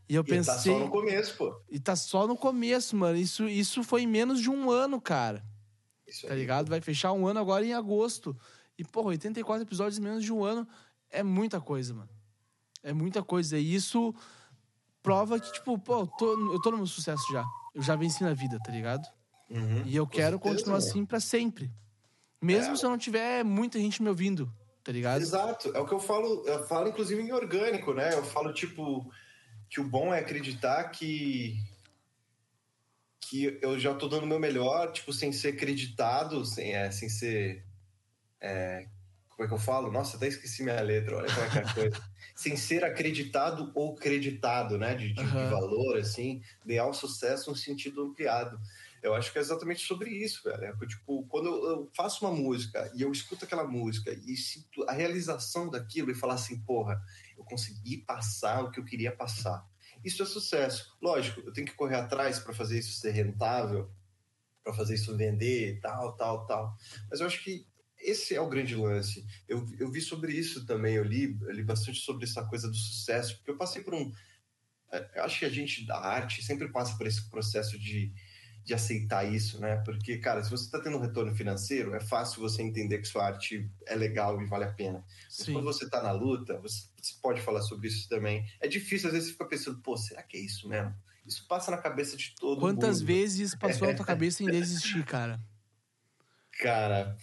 E 0.08 0.14
eu 0.14 0.22
E 0.22 0.24
tá 0.26 0.34
pensei. 0.34 0.72
só 0.72 0.78
no 0.78 0.90
começo, 0.90 1.36
pô. 1.36 1.60
E 1.70 1.80
tá 1.80 1.96
só 1.96 2.26
no 2.26 2.36
começo, 2.36 2.96
mano. 2.96 3.16
Isso, 3.16 3.48
isso 3.48 3.82
foi 3.82 4.02
em 4.02 4.06
menos 4.06 4.40
de 4.40 4.50
um 4.50 4.70
ano, 4.70 5.00
cara. 5.00 5.42
Isso 6.06 6.26
Tá 6.26 6.34
aí. 6.34 6.40
ligado? 6.40 6.68
Vai 6.68 6.80
fechar 6.80 7.12
um 7.12 7.26
ano 7.26 7.40
agora 7.40 7.64
em 7.64 7.72
agosto. 7.72 8.36
E, 8.78 8.84
porra, 8.84 9.08
84 9.08 9.62
episódios 9.64 9.98
em 9.98 10.02
menos 10.02 10.22
de 10.22 10.32
um 10.32 10.44
ano 10.44 10.66
é 11.10 11.22
muita 11.22 11.60
coisa, 11.60 11.94
mano. 11.94 12.10
É 12.82 12.92
muita 12.92 13.22
coisa. 13.22 13.56
E 13.58 13.74
isso 13.74 14.14
prova 15.02 15.38
que, 15.40 15.52
tipo, 15.52 15.78
pô, 15.78 16.00
eu 16.00 16.06
tô, 16.06 16.52
eu 16.52 16.60
tô 16.60 16.70
no 16.70 16.78
meu 16.78 16.86
sucesso 16.86 17.24
já. 17.32 17.44
Eu 17.74 17.82
já 17.82 17.96
venci 17.96 18.22
na 18.22 18.34
vida, 18.34 18.58
tá 18.64 18.70
ligado? 18.70 19.06
Uhum, 19.50 19.82
E 19.86 19.94
eu 19.96 20.06
quero 20.06 20.36
certeza, 20.36 20.54
continuar 20.54 20.78
mano. 20.78 20.88
assim 20.90 21.04
pra 21.04 21.20
sempre. 21.20 21.70
Mesmo 22.42 22.74
É. 22.74 22.76
se 22.76 22.84
eu 22.84 22.90
não 22.90 22.98
tiver 22.98 23.42
muita 23.44 23.78
gente 23.78 24.02
me 24.02 24.08
ouvindo, 24.08 24.52
tá 24.82 24.92
ligado? 24.92 25.22
Exato, 25.22 25.70
é 25.74 25.80
o 25.80 25.86
que 25.86 25.94
eu 25.94 26.00
falo, 26.00 26.42
eu 26.46 26.66
falo 26.66 26.88
inclusive 26.88 27.22
em 27.22 27.32
orgânico, 27.32 27.92
né? 27.94 28.12
Eu 28.14 28.22
falo 28.24 28.52
tipo 28.52 29.10
que 29.68 29.80
o 29.80 29.84
bom 29.84 30.12
é 30.12 30.20
acreditar 30.20 30.84
que 30.90 31.58
que 33.20 33.58
eu 33.62 33.78
já 33.80 33.94
tô 33.94 34.06
dando 34.06 34.24
o 34.24 34.26
meu 34.26 34.38
melhor, 34.38 34.92
tipo, 34.92 35.10
sem 35.10 35.32
ser 35.32 35.54
acreditado, 35.54 36.44
sem, 36.44 36.74
é, 36.74 36.90
sem 36.90 37.08
ser 37.08 37.64
é, 38.38 38.86
como 39.34 39.44
é 39.44 39.48
que 39.48 39.54
eu 39.54 39.58
falo? 39.58 39.90
Nossa, 39.90 40.16
até 40.16 40.28
esqueci 40.28 40.62
minha 40.62 40.80
letra, 40.80 41.16
olha 41.16 41.32
como 41.32 41.46
é 41.46 41.50
que 41.50 41.58
é 41.58 41.62
a 41.62 41.74
coisa. 41.74 42.02
sem 42.36 42.56
ser 42.56 42.84
acreditado 42.84 43.72
ou 43.74 43.94
creditado, 43.94 44.78
né? 44.78 44.94
De, 44.94 45.12
de, 45.12 45.14
de 45.14 45.22
Aham. 45.22 45.50
valor, 45.50 45.96
assim, 45.98 46.42
ganhar 46.64 46.86
o 46.86 46.94
sucesso 46.94 47.50
no 47.50 47.56
sentido 47.56 48.02
ampliado. 48.02 48.60
Eu 49.02 49.14
acho 49.14 49.32
que 49.32 49.38
é 49.38 49.40
exatamente 49.40 49.84
sobre 49.84 50.10
isso, 50.10 50.42
velho. 50.44 50.64
É 50.64 50.72
que, 50.76 50.86
tipo, 50.86 51.26
quando 51.26 51.46
eu, 51.46 51.64
eu 51.68 51.90
faço 51.94 52.24
uma 52.24 52.34
música 52.34 52.90
e 52.94 53.02
eu 53.02 53.10
escuto 53.10 53.44
aquela 53.44 53.64
música 53.64 54.12
e 54.12 54.36
sinto 54.36 54.84
a 54.88 54.92
realização 54.92 55.68
daquilo 55.68 56.10
e 56.10 56.14
falar 56.14 56.34
assim, 56.34 56.60
porra, 56.60 57.02
eu 57.36 57.44
consegui 57.44 57.98
passar 57.98 58.64
o 58.64 58.70
que 58.70 58.80
eu 58.80 58.84
queria 58.84 59.14
passar. 59.14 59.66
Isso 60.04 60.22
é 60.22 60.26
sucesso. 60.26 60.96
Lógico, 61.00 61.40
eu 61.40 61.52
tenho 61.52 61.66
que 61.66 61.74
correr 61.74 61.96
atrás 61.96 62.38
para 62.38 62.54
fazer 62.54 62.78
isso 62.78 62.92
ser 62.92 63.12
rentável, 63.12 63.90
para 64.62 64.74
fazer 64.74 64.94
isso 64.94 65.16
vender, 65.16 65.80
tal, 65.80 66.16
tal, 66.16 66.46
tal. 66.46 66.76
Mas 67.10 67.20
eu 67.20 67.26
acho 67.26 67.42
que 67.42 67.66
esse 67.98 68.34
é 68.34 68.40
o 68.40 68.48
grande 68.48 68.74
lance. 68.74 69.24
Eu, 69.48 69.66
eu 69.78 69.90
vi 69.90 70.00
sobre 70.00 70.32
isso 70.32 70.66
também, 70.66 70.94
eu 70.94 71.04
li, 71.04 71.38
eu 71.42 71.52
li 71.52 71.62
bastante 71.62 72.00
sobre 72.00 72.24
essa 72.24 72.44
coisa 72.44 72.68
do 72.68 72.76
sucesso, 72.76 73.36
porque 73.36 73.50
eu 73.50 73.56
passei 73.56 73.82
por 73.82 73.94
um. 73.94 74.12
é, 74.92 75.10
Eu 75.18 75.24
acho 75.24 75.38
que 75.38 75.44
a 75.44 75.50
gente 75.50 75.86
da 75.86 75.98
arte 75.98 76.42
sempre 76.42 76.68
passa 76.70 76.96
por 76.96 77.06
esse 77.06 77.28
processo 77.30 77.78
de, 77.78 78.12
de 78.64 78.72
aceitar 78.72 79.24
isso, 79.24 79.60
né? 79.60 79.76
Porque, 79.84 80.16
cara, 80.16 80.42
se 80.42 80.50
você 80.50 80.64
está 80.64 80.80
tendo 80.80 80.96
um 80.96 81.00
retorno 81.00 81.34
financeiro, 81.34 81.94
é 81.94 82.00
fácil 82.00 82.40
você 82.40 82.62
entender 82.62 82.98
que 82.98 83.06
sua 83.06 83.26
arte 83.26 83.70
é 83.86 83.94
legal 83.94 84.40
e 84.40 84.46
vale 84.46 84.64
a 84.64 84.72
pena. 84.72 85.04
Mas 85.24 85.46
Sim. 85.46 85.52
quando 85.52 85.64
você 85.64 85.88
tá 85.88 86.02
na 86.02 86.12
luta, 86.12 86.58
você, 86.60 86.88
você 87.00 87.14
pode 87.20 87.42
falar 87.42 87.60
sobre 87.60 87.88
isso 87.88 88.08
também. 88.08 88.44
É 88.60 88.66
difícil, 88.66 89.08
às 89.08 89.12
vezes, 89.12 89.28
você 89.28 89.32
fica 89.34 89.44
pensando, 89.46 89.80
pô, 89.80 89.96
será 89.96 90.22
que 90.22 90.38
é 90.38 90.40
isso 90.40 90.66
mesmo? 90.66 90.94
Isso 91.26 91.46
passa 91.46 91.70
na 91.70 91.76
cabeça 91.78 92.16
de 92.16 92.34
todo 92.34 92.60
Quantas 92.60 93.00
mundo. 93.00 93.06
vezes 93.06 93.54
passou 93.54 93.86
na 93.86 93.94
tua 93.94 94.04
cabeça 94.06 94.42
em 94.42 94.46
desistir, 94.46 95.04
cara? 95.04 95.38
Cara, 96.58 97.16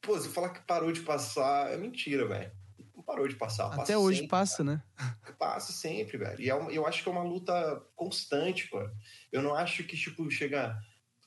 pô, 0.00 0.18
você 0.18 0.28
falar 0.28 0.50
que 0.50 0.60
parou 0.60 0.92
de 0.92 1.00
passar 1.00 1.72
é 1.72 1.76
mentira, 1.76 2.26
velho. 2.26 2.52
Não 3.10 3.16
parou 3.16 3.26
de 3.28 3.34
passar. 3.34 3.66
Até 3.66 3.76
passa 3.78 3.98
hoje 3.98 4.18
sempre, 4.18 4.30
passa, 4.30 4.62
né? 4.64 4.82
Passa 5.38 5.72
sempre, 5.72 6.16
velho. 6.16 6.40
E 6.40 6.48
é 6.48 6.54
uma- 6.54 6.70
eu 6.70 6.86
acho 6.86 7.02
que 7.02 7.08
é 7.08 7.12
uma 7.12 7.22
luta 7.24 7.82
constante, 7.96 8.68
pô. 8.68 8.78
Eu 9.32 9.42
não 9.42 9.54
acho 9.54 9.82
que, 9.84 9.96
tipo, 9.96 10.30
chega 10.30 10.78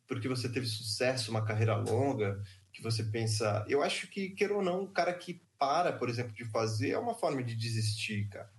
porque 0.08 0.28
você 0.28 0.48
teve 0.48 0.65
sucesso, 0.67 1.30
uma 1.32 1.43
carreira 1.43 1.76
longa, 1.76 2.41
que 2.72 2.82
você 2.82 3.04
pensa. 3.04 3.65
Eu 3.67 3.82
acho 3.84 4.08
que, 4.08 4.30
queira 4.30 4.54
ou 4.54 4.62
não, 4.62 4.84
o 4.84 4.88
cara 4.91 5.13
que 5.13 5.41
para, 5.60 5.91
por 5.91 6.10
exemplo, 6.10 6.34
de 6.34 6.46
fazer 6.46 6.91
é 6.91 6.98
uma 6.98 7.15
forma 7.15 7.43
de 7.43 7.56
desistir, 7.56 8.30
cara. 8.30 8.50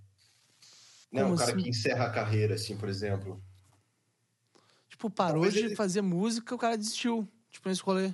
Não, 1.13 1.23
Como 1.23 1.35
o 1.35 1.39
cara 1.39 1.53
assim? 1.53 1.63
que 1.63 1.69
encerra 1.71 2.07
a 2.07 2.11
carreira, 2.11 2.55
assim, 2.57 2.77
por 2.77 2.89
exemplo. 2.89 3.43
Tipo, 4.89 5.09
parou 5.09 5.43
Talvez 5.43 5.55
de 5.55 5.61
ele- 5.61 5.77
fazer 5.77 6.01
música, 6.03 6.55
o 6.55 6.59
cara 6.59 6.77
desistiu. 6.77 7.29
Tipo, 7.51 7.69
nesse 7.69 7.83
rolê. 7.83 8.13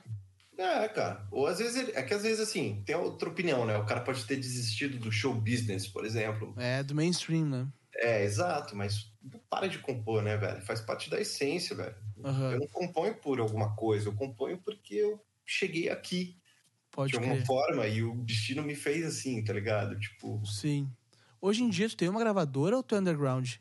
É, 0.60 0.88
cara. 0.88 1.26
Ou 1.30 1.46
às 1.46 1.58
vezes 1.58 1.76
ele. 1.76 1.92
É 1.92 2.02
que 2.02 2.12
às 2.12 2.22
vezes, 2.22 2.40
assim, 2.40 2.82
tem 2.84 2.94
outra 2.94 3.28
opinião, 3.30 3.64
né? 3.64 3.76
O 3.78 3.86
cara 3.86 4.00
pode 4.02 4.24
ter 4.26 4.36
desistido 4.36 4.98
do 4.98 5.10
show 5.10 5.34
business, 5.34 5.88
por 5.88 6.04
exemplo. 6.04 6.54
É, 6.58 6.82
do 6.82 6.94
mainstream, 6.94 7.46
né? 7.46 7.72
É, 7.96 8.22
exato, 8.24 8.76
mas 8.76 9.12
para 9.48 9.68
de 9.68 9.78
compor, 9.78 10.22
né, 10.22 10.36
velho? 10.36 10.60
Faz 10.62 10.80
parte 10.80 11.10
da 11.10 11.20
essência, 11.20 11.74
velho. 11.74 11.94
Aham, 12.24 12.52
Eu 12.52 12.60
não 12.60 12.68
componho 12.68 13.14
por 13.20 13.40
alguma 13.40 13.74
coisa, 13.74 14.08
eu 14.08 14.14
componho 14.14 14.58
porque 14.62 14.94
eu 14.94 15.24
cheguei 15.44 15.88
aqui 15.88 16.36
pode 16.90 17.10
de 17.10 17.16
alguma 17.16 17.36
crer. 17.36 17.46
forma 17.46 17.86
e 17.86 18.02
o 18.02 18.22
destino 18.24 18.62
me 18.62 18.74
fez 18.76 19.04
assim, 19.06 19.42
tá 19.44 19.52
ligado? 19.52 19.98
Tipo, 19.98 20.40
Sim. 20.44 20.90
Hoje 21.40 21.62
em 21.62 21.70
dia, 21.70 21.88
tu 21.88 21.96
tem 21.96 22.08
uma 22.08 22.20
gravadora 22.20 22.76
ou 22.76 22.82
tu 22.82 22.94
é 22.94 22.98
underground? 23.00 23.56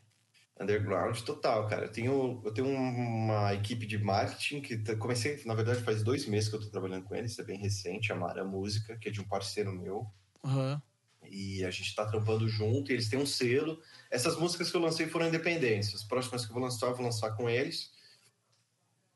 Underground 0.60 1.18
total, 1.20 1.66
cara. 1.66 1.86
Eu 1.86 1.92
tenho, 1.92 2.42
eu 2.44 2.52
tenho 2.52 2.68
uma 2.68 3.54
equipe 3.54 3.86
de 3.86 3.98
marketing 3.98 4.60
que 4.60 4.76
tá- 4.76 4.94
comecei, 4.94 5.42
na 5.46 5.54
verdade, 5.54 5.82
faz 5.82 6.02
dois 6.02 6.26
meses 6.26 6.48
que 6.48 6.56
eu 6.56 6.60
tô 6.60 6.68
trabalhando 6.68 7.04
com 7.04 7.14
eles, 7.14 7.38
é 7.38 7.42
bem 7.42 7.58
recente, 7.58 8.12
a 8.12 8.14
Mara 8.14 8.44
Música, 8.44 8.96
que 8.98 9.08
é 9.08 9.12
de 9.12 9.20
um 9.20 9.24
parceiro 9.24 9.72
meu. 9.72 10.06
Aham. 10.44 10.80
E 11.28 11.64
a 11.64 11.70
gente 11.70 11.94
tá 11.94 12.04
trampando 12.04 12.48
junto, 12.48 12.90
e 12.90 12.94
eles 12.94 13.08
têm 13.08 13.18
um 13.18 13.26
selo. 13.26 13.80
Essas 14.10 14.36
músicas 14.36 14.70
que 14.70 14.76
eu 14.76 14.80
lancei 14.80 15.06
foram 15.06 15.28
independentes. 15.28 15.94
As 15.94 16.02
próximas 16.02 16.44
que 16.44 16.50
eu 16.50 16.54
vou 16.54 16.62
lançar, 16.62 16.88
eu 16.88 16.94
vou 16.94 17.04
lançar 17.04 17.30
com 17.36 17.48
eles. 17.48 17.92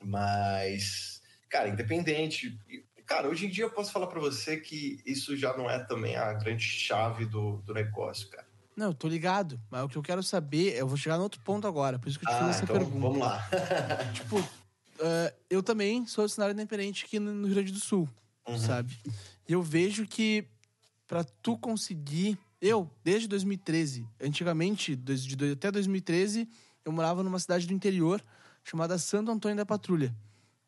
Mas, 0.03 1.23
cara, 1.49 1.69
independente. 1.69 2.59
Cara, 3.07 3.29
hoje 3.29 3.47
em 3.47 3.51
dia 3.51 3.65
eu 3.65 3.71
posso 3.71 3.93
falar 3.93 4.07
pra 4.07 4.21
você 4.21 4.59
que 4.59 5.03
isso 5.05 5.37
já 5.37 5.57
não 5.57 5.69
é 5.69 5.79
também 5.85 6.15
a 6.17 6.33
grande 6.35 6.63
chave 6.63 7.27
do, 7.27 7.59
do 7.63 7.75
negócio, 7.75 8.29
cara. 8.29 8.44
Não, 8.77 8.87
eu 8.87 8.95
tô 8.95 9.07
ligado. 9.09 9.61
Mas 9.71 9.85
o 9.85 9.89
que 9.89 9.97
eu 9.97 10.03
quero 10.03 10.23
saber, 10.23 10.75
eu 10.77 10.87
vou 10.89 10.97
chegar 10.97 11.17
no 11.17 11.23
outro 11.23 11.41
ponto 11.43 11.67
agora. 11.67 11.99
Por 11.99 12.09
isso 12.09 12.19
que 12.19 12.25
eu 12.25 12.29
te 12.31 12.35
fiz 12.37 12.47
Ah, 12.47 12.51
essa 12.51 12.65
então 12.65 12.77
pergunta. 12.77 13.01
vamos 13.01 13.19
lá. 13.19 13.41
Tipo, 14.15 14.45
eh, 15.01 15.35
eu 15.51 15.63
também 15.63 16.07
sou 16.07 16.29
cenário 16.29 16.53
independente 16.53 17.05
aqui 17.05 17.19
no 17.19 17.47
Rio 17.47 17.55
Grande 17.55 17.73
do 17.73 17.81
Sul, 17.81 18.09
Uhum. 18.49 18.59
sabe? 18.59 18.97
E 19.49 19.53
eu 19.53 19.63
vejo 19.63 20.07
que 20.07 20.47
pra 21.07 21.23
tu 21.25 21.57
conseguir. 21.59 22.39
Eu, 22.61 22.91
desde 23.05 23.29
2013, 23.29 24.07
antigamente, 24.21 24.97
de 24.97 25.53
até 25.53 25.71
2013, 25.71 26.49
eu 26.83 26.91
morava 26.93 27.23
numa 27.23 27.39
cidade 27.39 27.67
do 27.67 27.75
interior 27.75 28.23
chamada 28.63 28.97
Santo 28.97 29.31
Antônio 29.31 29.57
da 29.57 29.67
Patrulha. 29.67 30.15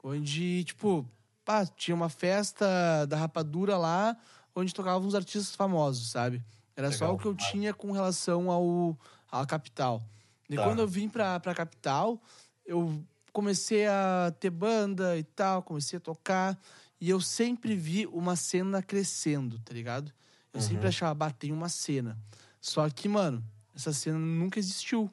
Onde, 0.05 0.62
tipo, 0.64 1.09
pá, 1.42 1.64
tinha 1.64 1.95
uma 1.95 2.11
festa 2.11 3.07
da 3.07 3.16
rapadura 3.16 3.79
lá, 3.79 4.14
onde 4.55 4.75
tocavam 4.75 5.09
uns 5.09 5.14
artistas 5.14 5.55
famosos, 5.57 6.11
sabe? 6.11 6.45
Era 6.77 6.93
só 6.93 7.05
Legal. 7.07 7.15
o 7.15 7.19
que 7.19 7.27
eu 7.27 7.35
tinha 7.35 7.73
com 7.73 7.91
relação 7.91 8.51
ao, 8.51 8.99
à 9.31 9.45
capital. 9.47 10.03
E 10.49 10.57
Tá. 10.57 10.62
quando 10.65 10.81
eu 10.81 10.87
vim 10.89 11.09
pra, 11.09 11.41
pra 11.41 11.55
capital, 11.55 12.21
eu 12.65 13.03
comecei 13.33 13.87
a 13.87 14.33
ter 14.39 14.51
banda 14.51 15.17
e 15.17 15.25
tal, 15.25 15.62
comecei 15.62 15.97
a 15.97 16.01
tocar. 16.01 16.59
E 17.01 17.09
eu 17.11 17.20
sempre 17.20 17.74
vi 17.74 18.07
uma 18.07 18.37
cena 18.37 18.83
crescendo, 18.83 19.59
tá 19.61 19.72
ligado? 19.74 20.12
Eu 20.53 20.61
Uhum. 20.61 20.66
sempre 20.66 20.89
achava, 20.89 21.14
bah, 21.14 21.31
tem 21.31 21.53
uma 21.53 21.68
cena. 21.68 22.16
Só 22.61 22.89
que, 22.91 23.09
mano, 23.09 23.43
essa 23.74 23.93
cena 23.93 24.18
nunca 24.18 24.59
existiu. 24.59 25.11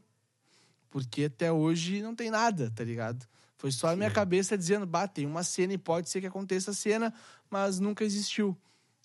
Porque 0.89 1.26
até 1.26 1.51
hoje 1.51 2.01
não 2.01 2.16
tem 2.16 2.30
nada, 2.30 2.70
tá 2.72 2.84
ligado? 2.84 3.26
Foi 3.57 3.72
só 3.72 3.88
a 3.89 3.95
minha 3.95 4.09
Sim. 4.09 4.16
cabeça 4.16 4.57
dizendo, 4.57 4.86
bah, 4.86 5.07
tem 5.07 5.26
uma 5.26 5.43
cena 5.43 5.74
e 5.74 5.78
pode 5.78 6.09
ser 6.09 6.22
que 6.22 6.28
aconteça 6.28 6.72
a 6.72 6.74
cena, 6.74 7.14
mas 7.49 7.80
nunca 7.80 8.03
existiu, 8.03 8.55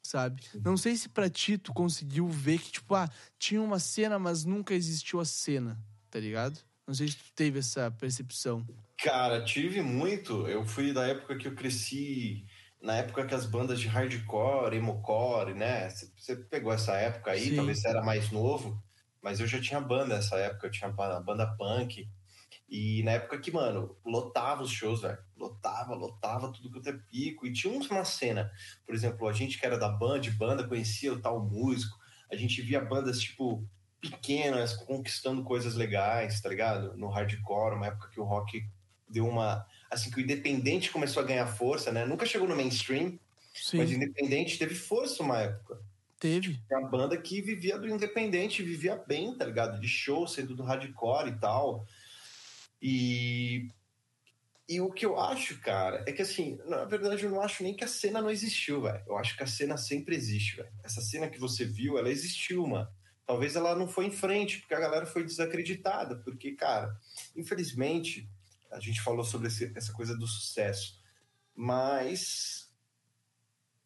sabe? 0.09 0.43
Não 0.65 0.77
sei 0.77 0.97
se 0.97 1.09
pra 1.09 1.29
ti 1.29 1.59
tu 1.59 1.73
conseguiu 1.73 2.27
ver 2.29 2.59
que, 2.59 2.73
tipo, 2.73 2.95
ah, 2.95 3.09
tinha 3.39 3.61
uma 3.61 3.79
cena, 3.79 4.19
mas 4.19 4.45
nunca 4.45 4.73
existiu 4.73 5.21
a 5.21 5.25
cena, 5.25 5.79
tá 6.11 6.19
ligado? 6.19 6.59
Não 6.87 6.95
sei 6.95 7.09
se 7.09 7.17
tu 7.17 7.33
teve 7.35 7.59
essa 7.59 7.91
percepção. 7.91 8.67
Cara, 8.97 9.45
tive 9.45 9.83
muito. 9.83 10.49
Eu 10.49 10.65
fui 10.65 10.93
da 10.95 11.07
época 11.07 11.37
que 11.37 11.47
eu 11.47 11.55
cresci 11.55 12.47
na 12.81 12.95
época 12.97 13.27
que 13.27 13.35
as 13.35 13.45
bandas 13.45 13.79
de 13.81 13.87
hardcore, 13.87 14.77
emocore, 14.77 15.53
né? 15.53 15.91
Você 15.91 16.37
pegou 16.37 16.73
essa 16.73 16.95
época 16.95 17.33
aí, 17.33 17.51
Sim. 17.51 17.57
talvez 17.57 17.81
você 17.81 17.89
era 17.89 18.03
mais 18.03 18.31
novo, 18.31 18.83
mas 19.21 19.41
eu 19.41 19.47
já 19.47 19.61
tinha 19.61 19.81
banda 19.81 20.15
nessa 20.17 20.37
época, 20.37 20.69
eu 20.69 20.71
tinha 20.71 20.91
banda, 20.91 21.21
banda 21.21 21.47
punk. 21.59 22.09
E 22.69 23.03
na 23.03 23.13
época 23.13 23.39
que, 23.39 23.51
mano, 23.51 23.97
lotava 24.05 24.63
os 24.63 24.71
shows, 24.71 25.01
velho. 25.01 25.19
Lotava, 25.37 25.95
lotava 25.95 26.53
tudo 26.53 26.71
que 26.71 26.89
eu 26.89 26.95
é 26.95 26.99
pico. 27.11 27.47
E 27.47 27.53
tinha 27.53 27.73
uma 27.73 28.05
cena, 28.05 28.53
por 28.85 28.95
exemplo, 28.95 29.27
a 29.27 29.33
gente 29.33 29.59
que 29.59 29.65
era 29.65 29.79
da 29.79 29.89
banda, 29.89 30.21
de 30.21 30.31
banda, 30.31 30.69
conhecia 30.69 31.13
o 31.13 31.21
tal 31.21 31.43
músico. 31.43 31.99
A 32.31 32.37
gente 32.37 32.61
via 32.61 32.81
bandas, 32.81 33.21
tipo, 33.21 33.67
pequenas, 34.01 34.75
conquistando 34.75 35.43
coisas 35.43 35.75
legais, 35.75 36.41
tá 36.41 36.49
ligado? 36.49 36.97
No 36.97 37.09
hardcore, 37.09 37.75
uma 37.77 37.87
época 37.87 38.11
que 38.11 38.21
o 38.21 38.25
rock 38.25 38.69
deu 39.09 39.27
uma. 39.27 39.67
Assim, 39.91 40.11
que 40.11 40.19
o 40.19 40.23
independente 40.23 40.91
começou 40.91 41.23
a 41.23 41.27
ganhar 41.27 41.47
força, 41.47 41.91
né? 41.91 42.05
Nunca 42.05 42.27
chegou 42.27 42.47
no 42.47 42.55
mainstream, 42.57 43.19
Sim, 43.55 43.79
mas 43.79 43.91
independente 43.91 44.59
teve 44.59 44.75
força 44.75 45.23
uma 45.23 45.39
época. 45.41 45.81
teve. 46.19 46.63
Uma 46.71 46.89
banda 46.89 47.17
que 47.21 47.41
vivia 47.43 47.79
do 47.79 47.89
independente, 47.89 48.63
vivia 48.63 48.97
bem, 48.97 49.37
tá 49.37 49.45
ligado? 49.45 49.81
De 49.81 49.89
show, 49.89 50.27
sendo 50.27 50.55
do 50.55 50.63
hardcore 50.63 51.31
e 51.31 51.39
tal. 51.39 51.87
E. 52.81 53.71
E 54.71 54.83
o 54.83 54.93
que 54.93 55.07
eu 55.07 55.19
acho, 55.19 55.59
cara, 55.63 56.05
é 56.07 56.13
que 56.13 56.21
assim, 56.21 56.59
na 56.67 56.85
verdade 56.85 57.25
eu 57.25 57.31
não 57.31 57.41
acho 57.41 57.63
nem 57.63 57.75
que 57.75 57.83
a 57.85 57.89
cena 57.89 58.21
não 58.21 58.31
existiu, 58.31 58.83
velho. 58.83 59.03
Eu 59.07 59.17
acho 59.17 59.35
que 59.35 59.43
a 59.43 59.47
cena 59.47 59.79
sempre 59.79 60.15
existe, 60.15 60.57
velho. 60.57 60.69
Essa 60.85 61.01
cena 61.01 61.27
que 61.27 61.39
você 61.39 61.65
viu, 61.65 61.97
ela 61.97 62.11
existiu, 62.11 62.67
mano. 62.67 62.87
Talvez 63.25 63.57
ela 63.57 63.75
não 63.75 63.89
foi 63.89 64.05
em 64.07 64.11
frente, 64.11 64.59
porque 64.59 64.75
a 64.75 64.81
galera 64.81 65.07
foi 65.07 65.25
desacreditada. 65.25 66.17
Porque, 66.17 66.53
cara, 66.53 66.95
infelizmente, 67.35 68.29
a 68.71 68.79
gente 68.79 69.01
falou 69.01 69.25
sobre 69.25 69.49
esse- 69.49 69.73
essa 69.75 69.91
coisa 69.95 70.15
do 70.15 70.27
sucesso. 70.27 71.01
Mas, 71.55 72.71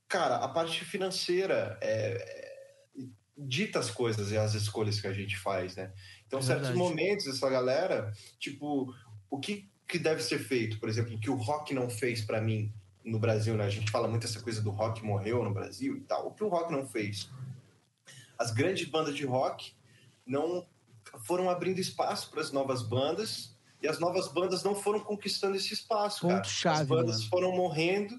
cara, 0.09 0.37
a 0.37 0.49
parte 0.49 0.85
financeira 0.85 1.79
é, 1.81 2.17
é- 2.17 3.07
dita 3.39 3.79
as 3.79 3.91
coisas 3.91 4.31
e 4.33 4.37
as 4.37 4.55
escolhas 4.55 5.01
que 5.01 5.07
a 5.07 5.13
gente 5.13 5.37
faz, 5.39 5.77
né? 5.77 5.93
Então, 6.33 6.41
É 6.41 6.43
certos 6.45 6.71
momentos, 6.71 7.27
essa 7.27 7.51
galera, 7.51 8.11
tipo, 8.39 8.95
o 9.29 9.39
que, 9.39 9.69
que 9.87 9.99
deve 9.99 10.23
ser 10.23 10.39
feito, 10.39 10.81
por 10.81 10.89
exemplo, 10.89 11.19
que 11.19 11.29
o 11.29 11.35
rock 11.35 11.75
não 11.75 11.91
fez 11.91 12.25
pra 12.25 12.41
mim 12.41 12.73
no 13.05 13.19
Brasil, 13.19 13.55
né? 13.55 13.67
A 13.67 13.71
gente 13.71 13.91
fala 13.91 14.09
muito 14.09 14.27
essa 14.27 14.41
coisa 14.41 14.63
do 14.63 14.71
rock 14.71 15.05
morreu 15.05 15.45
no 15.45 15.53
Brasil 15.53 15.95
e 15.95 16.01
tal. 16.01 16.29
O 16.29 16.31
que 16.31 16.43
o 16.43 16.49
rock 16.49 16.73
não 16.73 16.87
fez? 16.87 17.29
As 18.39 18.51
grandes 18.51 18.89
bandas 18.89 19.15
de 19.15 19.27
rock 19.27 19.75
não 20.25 20.67
foram 21.27 21.51
abrindo 21.51 21.79
espaço 21.81 22.31
para 22.31 22.41
as 22.41 22.51
novas 22.51 22.83
bandas 22.83 23.55
e 23.83 23.87
as 23.87 23.99
novas 23.99 24.33
bandas 24.33 24.65
não 24.65 24.75
foram 24.75 25.01
conquistando 25.01 25.57
esse 25.57 25.75
espaço, 25.75 26.23
cara. 26.23 26.37
Ponto-chave, 26.37 26.81
As 26.81 26.87
bandas 26.89 27.17
mano. 27.19 27.29
foram 27.29 27.53
morrendo 27.55 28.19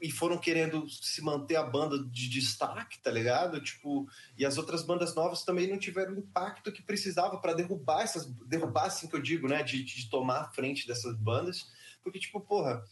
e 0.00 0.10
foram 0.10 0.38
querendo 0.38 0.88
se 0.88 1.22
manter 1.22 1.56
a 1.56 1.62
banda 1.62 1.98
de 2.10 2.28
destaque, 2.28 2.98
tá 3.00 3.10
ligado? 3.10 3.60
Tipo, 3.62 4.06
e 4.36 4.44
as 4.44 4.58
outras 4.58 4.82
bandas 4.82 5.14
novas 5.14 5.42
também 5.42 5.68
não 5.68 5.78
tiveram 5.78 6.14
o 6.14 6.18
impacto 6.18 6.70
que 6.72 6.82
precisava 6.82 7.38
para 7.38 7.54
derrubar 7.54 8.02
essas 8.02 8.26
derrubar 8.46 8.86
assim 8.86 9.08
que 9.08 9.16
eu 9.16 9.22
digo, 9.22 9.48
né, 9.48 9.62
de, 9.62 9.82
de 9.82 10.10
tomar 10.10 10.40
a 10.40 10.50
frente 10.50 10.86
dessas 10.86 11.16
bandas, 11.16 11.70
porque 12.02 12.18
tipo, 12.18 12.40
porra, 12.40 12.84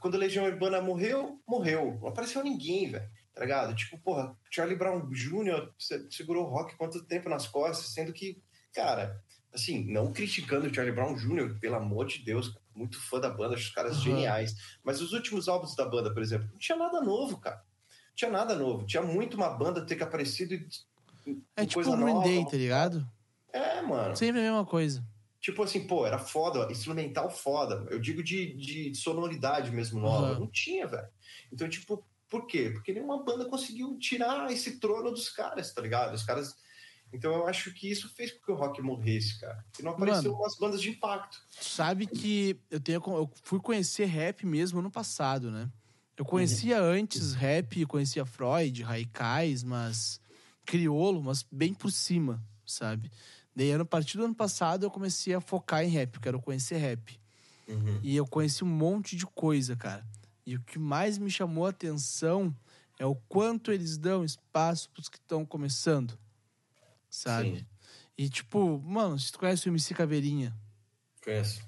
quando 0.00 0.14
a 0.14 0.18
Legião 0.18 0.46
Urbana 0.46 0.80
morreu, 0.80 1.40
morreu. 1.46 1.98
Não 2.00 2.08
apareceu 2.08 2.42
ninguém, 2.42 2.90
velho. 2.90 3.08
Tá 3.34 3.42
ligado? 3.42 3.74
Tipo, 3.76 3.98
porra, 3.98 4.36
Charlie 4.50 4.76
Brown 4.76 5.08
Jr. 5.10 5.70
se- 5.78 6.10
segurou 6.10 6.46
o 6.46 6.48
rock 6.50 6.74
quanto 6.76 7.04
tempo 7.04 7.28
nas 7.28 7.46
costas, 7.46 7.92
sendo 7.92 8.12
que, 8.12 8.42
cara, 8.72 9.22
assim, 9.52 9.84
não 9.92 10.12
criticando 10.12 10.66
o 10.66 10.74
Charlie 10.74 10.94
Brown 10.94 11.14
Jr., 11.14 11.58
pelo 11.60 11.76
amor 11.76 12.06
de 12.06 12.18
Deus, 12.18 12.56
muito 12.74 13.00
fã 13.00 13.20
da 13.20 13.28
banda, 13.28 13.54
acho 13.54 13.68
os 13.68 13.74
caras 13.74 13.92
Aham. 13.96 14.02
geniais. 14.02 14.54
Mas 14.82 15.00
os 15.00 15.12
últimos 15.12 15.48
álbuns 15.48 15.74
da 15.74 15.84
banda, 15.84 16.12
por 16.12 16.22
exemplo, 16.22 16.48
não 16.50 16.58
tinha 16.58 16.78
nada 16.78 17.00
novo, 17.00 17.38
cara. 17.38 17.56
Não 17.56 18.14
tinha 18.14 18.30
nada 18.30 18.54
novo. 18.54 18.86
Tinha 18.86 19.02
muito 19.02 19.36
uma 19.36 19.50
banda 19.50 19.84
ter 19.84 19.96
que 19.96 20.02
aparecido 20.02 20.54
e. 20.54 20.66
É 21.56 21.64
tipo 21.64 21.74
coisa 21.74 21.90
o 21.90 21.96
Green. 21.96 22.22
Day, 22.22 22.44
tá 22.44 22.56
ligado? 22.56 23.06
É, 23.52 23.82
mano. 23.82 24.16
Sempre 24.16 24.40
a 24.40 24.44
mesma 24.44 24.64
coisa. 24.64 25.04
Tipo 25.40 25.62
assim, 25.62 25.86
pô, 25.86 26.06
era 26.06 26.18
foda, 26.18 26.70
instrumental 26.70 27.30
foda. 27.30 27.86
Eu 27.90 27.98
digo 27.98 28.22
de, 28.22 28.54
de 28.56 28.94
sonoridade 28.94 29.70
mesmo 29.70 29.98
nova. 29.98 30.34
Uhum. 30.34 30.40
Não 30.40 30.46
tinha, 30.46 30.86
velho. 30.86 31.08
Então, 31.50 31.68
tipo, 31.68 32.04
por 32.28 32.46
quê? 32.46 32.70
Porque 32.72 32.92
nenhuma 32.92 33.22
banda 33.22 33.46
conseguiu 33.46 33.98
tirar 33.98 34.50
esse 34.52 34.78
trono 34.78 35.10
dos 35.10 35.30
caras, 35.30 35.72
tá 35.72 35.80
ligado? 35.80 36.14
Os 36.14 36.22
caras. 36.22 36.54
Então 37.12 37.32
eu 37.32 37.46
acho 37.46 37.72
que 37.72 37.90
isso 37.90 38.08
fez 38.14 38.32
com 38.32 38.44
que 38.44 38.52
o 38.52 38.54
rock 38.54 38.80
morresse, 38.80 39.40
cara. 39.40 39.64
Que 39.72 39.82
não 39.82 39.92
apareceu 39.92 40.32
Mano. 40.32 40.42
umas 40.42 40.56
bandas 40.56 40.80
de 40.80 40.90
impacto. 40.90 41.38
Sabe 41.60 42.06
que 42.06 42.58
eu 42.70 42.80
tenho 42.80 43.02
eu 43.06 43.30
fui 43.42 43.60
conhecer 43.60 44.04
rap 44.06 44.46
mesmo 44.46 44.78
ano 44.78 44.90
passado, 44.90 45.50
né? 45.50 45.70
Eu 46.16 46.24
conhecia 46.24 46.80
antes 46.80 47.32
rap, 47.32 47.86
conhecia 47.86 48.26
Freud, 48.26 48.82
Raikais, 48.82 49.64
mas 49.64 50.20
criolo, 50.66 51.22
mas 51.22 51.42
bem 51.50 51.72
por 51.72 51.90
cima, 51.90 52.42
sabe? 52.66 53.10
Daí 53.56 53.70
ano 53.70 53.82
a 53.82 53.86
partir 53.86 54.18
do 54.18 54.24
ano 54.24 54.34
passado 54.34 54.84
eu 54.84 54.90
comecei 54.90 55.34
a 55.34 55.40
focar 55.40 55.82
em 55.82 55.88
rap, 55.88 56.14
eu 56.14 56.20
quero 56.20 56.40
conhecer 56.40 56.76
rap. 56.76 57.18
E 58.02 58.16
eu 58.16 58.26
conheci 58.26 58.64
um 58.64 58.68
monte 58.68 59.16
de 59.16 59.26
coisa, 59.26 59.76
cara. 59.76 60.04
E 60.44 60.56
o 60.56 60.60
que 60.60 60.78
mais 60.78 61.18
me 61.18 61.30
chamou 61.30 61.66
a 61.66 61.70
atenção 61.70 62.54
é 62.98 63.06
o 63.06 63.14
quanto 63.14 63.72
eles 63.72 63.96
dão 63.96 64.24
espaço 64.24 64.90
pros 64.90 65.08
que 65.08 65.18
estão 65.18 65.46
começando. 65.46 66.18
Sabe? 67.10 67.58
Sim. 67.58 67.66
E 68.16 68.28
tipo, 68.28 68.78
mano, 68.80 69.18
se 69.18 69.32
tu 69.32 69.38
conhece 69.38 69.68
o 69.68 69.70
MC 69.70 69.94
Caveirinha, 69.94 70.54
Conheço. 71.24 71.60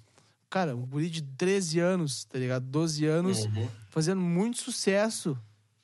cara, 0.49 0.77
um 0.77 0.87
guri 0.87 1.11
de 1.11 1.23
13 1.23 1.81
anos, 1.81 2.25
tá 2.25 2.39
ligado? 2.39 2.65
12 2.67 3.05
anos, 3.07 3.45
Uhum. 3.47 3.69
fazendo 3.91 4.21
muito 4.21 4.59
sucesso, 4.63 5.37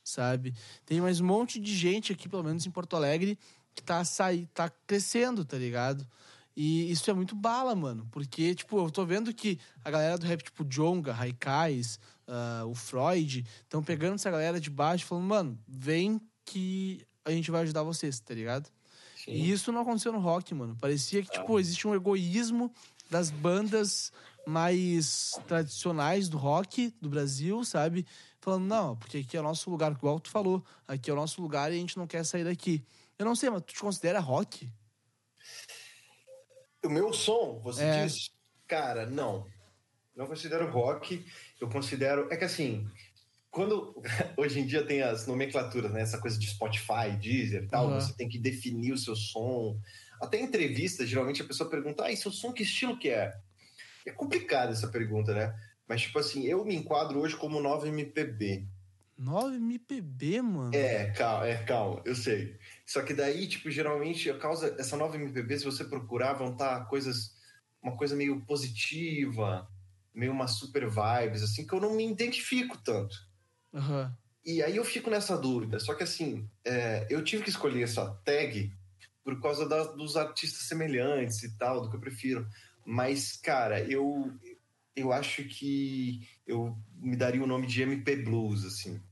sabe? 0.04 0.54
Tem 0.86 1.00
mais 1.00 1.20
um 1.20 1.26
monte 1.26 1.58
de 1.58 1.74
gente 1.74 2.12
aqui, 2.12 2.28
pelo 2.28 2.44
menos 2.44 2.64
em 2.66 2.70
Porto 2.70 2.94
Alegre, 2.96 3.38
que 3.74 3.82
tá 3.82 4.04
sair, 4.04 4.46
tá 4.54 4.70
crescendo, 4.86 5.44
tá 5.44 5.56
ligado? 5.58 6.06
E 6.56 6.90
isso 6.90 7.08
é 7.10 7.14
muito 7.14 7.36
bala, 7.36 7.74
mano. 7.74 8.06
Porque, 8.10 8.52
tipo, 8.54 8.78
eu 8.84 8.90
tô 8.90 9.06
vendo 9.06 9.32
que 9.32 9.58
a 9.84 9.90
galera 9.90 10.18
do 10.18 10.26
rap, 10.26 10.42
tipo, 10.42 10.64
Jonga, 10.64 11.12
Raikais, 11.12 12.00
ah, 12.26 12.64
o 12.66 12.74
Freud, 12.74 13.46
estão 13.62 13.82
pegando 13.82 14.16
essa 14.16 14.30
galera 14.30 14.60
de 14.60 14.68
baixo 14.68 15.04
e 15.04 15.06
falando, 15.08 15.24
mano, 15.26 15.58
vem 15.68 16.20
que 16.44 17.06
a 17.24 17.30
gente 17.30 17.50
vai 17.50 17.62
ajudar 17.62 17.84
vocês, 17.84 18.18
tá 18.20 18.34
ligado? 18.34 18.68
Sim. 19.28 19.34
E 19.34 19.50
isso 19.50 19.70
não 19.70 19.82
aconteceu 19.82 20.10
no 20.12 20.18
rock, 20.20 20.54
mano. 20.54 20.76
Parecia 20.80 21.22
que, 21.22 21.30
tipo, 21.30 21.60
existe 21.60 21.86
um 21.86 21.94
egoísmo 21.94 22.72
das 23.10 23.30
bandas 23.30 24.10
mais 24.46 25.38
tradicionais 25.46 26.28
do 26.28 26.38
rock 26.38 26.94
do 27.00 27.10
Brasil, 27.10 27.62
sabe? 27.64 28.06
Falando, 28.40 28.64
não, 28.64 28.96
porque 28.96 29.18
aqui 29.18 29.36
é 29.36 29.40
o 29.40 29.42
nosso 29.42 29.68
lugar, 29.70 29.92
igual 29.92 30.18
tu 30.18 30.30
falou, 30.30 30.64
aqui 30.86 31.10
é 31.10 31.12
o 31.12 31.16
nosso 31.16 31.42
lugar 31.42 31.70
e 31.70 31.76
a 31.76 31.78
gente 31.78 31.98
não 31.98 32.06
quer 32.06 32.24
sair 32.24 32.44
daqui. 32.44 32.82
Eu 33.18 33.26
não 33.26 33.34
sei, 33.34 33.50
mas 33.50 33.62
tu 33.62 33.74
te 33.74 33.80
considera 33.80 34.20
rock? 34.20 34.70
O 36.84 36.88
meu 36.88 37.12
som, 37.12 37.60
você 37.62 37.82
É. 37.82 38.04
diz? 38.06 38.30
Cara, 38.66 39.04
não. 39.06 39.46
Não 40.16 40.26
considero 40.26 40.70
rock. 40.70 41.24
Eu 41.60 41.68
considero. 41.68 42.28
É 42.30 42.36
que 42.36 42.44
assim, 42.44 42.88
quando. 43.50 44.02
Hoje 44.36 44.60
em 44.60 44.66
dia 44.66 44.84
tem 44.84 45.02
as 45.02 45.26
nomenclaturas, 45.26 45.92
né? 45.92 46.02
Essa 46.02 46.18
coisa 46.18 46.38
de 46.38 46.46
Spotify, 46.46 47.16
Deezer 47.20 47.64
e 47.64 47.68
tal. 47.68 47.88
Uhum. 47.88 48.00
Você 48.00 48.14
tem 48.14 48.28
que 48.28 48.38
definir 48.38 48.92
o 48.92 48.98
seu 48.98 49.16
som. 49.16 49.78
Até 50.20 50.40
em 50.40 50.44
entrevista, 50.44 51.06
geralmente 51.06 51.42
a 51.42 51.46
pessoa 51.46 51.70
pergunta: 51.70 52.04
ah, 52.04 52.12
e 52.12 52.16
seu 52.16 52.30
som, 52.30 52.52
que 52.52 52.62
estilo 52.62 52.98
que 52.98 53.08
é? 53.08 53.36
É 54.06 54.10
complicado 54.10 54.72
essa 54.72 54.88
pergunta, 54.88 55.34
né? 55.34 55.54
Mas, 55.86 56.02
tipo 56.02 56.18
assim, 56.18 56.44
eu 56.44 56.64
me 56.64 56.74
enquadro 56.74 57.20
hoje 57.20 57.36
como 57.36 57.60
9 57.60 57.88
MPB. 57.88 58.66
9 59.16 59.56
MPB, 59.56 60.42
mano. 60.42 60.74
É, 60.74 61.10
calma, 61.10 61.48
é, 61.48 61.56
calma, 61.64 62.02
eu 62.04 62.14
sei. 62.14 62.56
Só 62.86 63.02
que 63.02 63.12
daí, 63.12 63.48
tipo, 63.48 63.70
geralmente, 63.70 64.30
a 64.30 64.38
causa, 64.38 64.76
essa 64.78 64.96
nova 64.96 65.16
MPB, 65.16 65.58
se 65.58 65.64
você 65.64 65.84
procurar, 65.84 66.34
vão 66.34 66.52
estar 66.52 66.86
coisas, 66.86 67.34
uma 67.82 67.96
coisa 67.96 68.14
meio 68.14 68.40
positiva, 68.42 69.68
meio 70.14 70.30
uma 70.30 70.46
super 70.46 70.88
vibes, 70.88 71.42
assim, 71.42 71.66
que 71.66 71.72
eu 71.72 71.80
não 71.80 71.94
me 71.94 72.08
identifico 72.08 72.78
tanto. 72.78 73.27
Aham. 73.72 74.16
E 74.44 74.62
aí 74.62 74.76
eu 74.76 74.84
fico 74.84 75.10
nessa 75.10 75.36
dúvida. 75.36 75.78
Só 75.78 75.94
que 75.94 76.02
assim, 76.04 76.48
é, 76.64 77.06
eu 77.10 77.22
tive 77.22 77.42
que 77.42 77.50
escolher 77.50 77.82
essa 77.82 78.06
tag 78.24 78.72
por 79.22 79.40
causa 79.42 79.66
dos 79.94 80.16
artistas 80.16 80.62
semelhantes 80.62 81.42
e 81.42 81.56
tal, 81.58 81.82
do 81.82 81.90
que 81.90 81.96
eu 81.96 82.00
prefiro. 82.00 82.48
Mas, 82.84 83.36
cara, 83.36 83.80
eu, 83.82 84.32
eu 84.96 85.12
acho 85.12 85.44
que 85.44 86.26
eu 86.46 86.74
me 86.94 87.14
daria 87.14 87.42
o 87.42 87.46
nome 87.46 87.66
de 87.66 87.82
MP 87.82 88.16
Blues, 88.16 88.64
assim. 88.64 89.02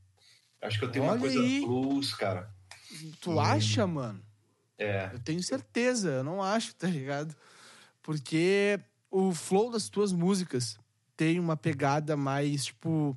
Acho 0.59 0.79
que 0.79 0.85
eu 0.85 0.91
tenho 0.91 1.05
Olha 1.05 1.13
uma 1.13 1.19
coisa 1.21 1.39
aí. 1.39 1.61
blues, 1.61 2.13
cara. 2.15 2.51
Tu 3.21 3.31
Hum. 3.31 3.39
acha, 3.39 3.85
mano? 3.85 4.25
É. 4.77 5.11
Eu 5.13 5.19
tenho 5.19 5.43
certeza, 5.43 6.09
eu 6.09 6.23
não 6.23 6.41
acho, 6.41 6.73
tá 6.75 6.87
ligado? 6.87 7.35
Porque 8.01 8.79
o 9.11 9.33
flow 9.33 9.69
das 9.71 9.89
tuas 9.89 10.11
músicas 10.11 10.79
tem 11.15 11.39
uma 11.39 11.55
pegada 11.57 12.17
mais, 12.17 12.65
tipo, 12.65 13.15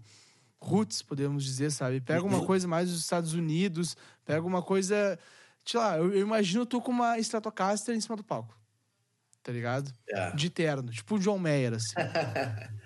roots, 0.63 1.03
podemos 1.03 1.45
dizer, 1.45 1.71
sabe? 1.71 2.01
Pega 2.01 2.25
uma 2.25 2.39
Uhum. 2.39 2.47
coisa 2.47 2.69
mais 2.69 2.91
dos 2.91 3.01
Estados 3.01 3.35
Unidos, 3.35 3.97
pega 4.25 4.47
uma 4.47 4.63
coisa. 4.63 5.19
Sei 5.65 5.79
lá, 5.81 5.97
eu, 5.99 6.13
eu 6.13 6.21
imagino 6.21 6.67
tu 6.67 6.81
com 6.81 6.91
uma 6.93 7.19
Stratocaster 7.19 7.95
em 7.95 8.01
cima 8.01 8.17
do 8.17 8.25
palco. 8.25 8.59
Tá 9.43 9.53
ligado? 9.53 9.93
é. 10.11 10.33
De 10.33 10.51
terno, 10.51 10.91
tipo 10.91 11.17
o 11.17 11.19
John 11.19 11.39
Mayer, 11.39 11.75
assim. 11.75 11.95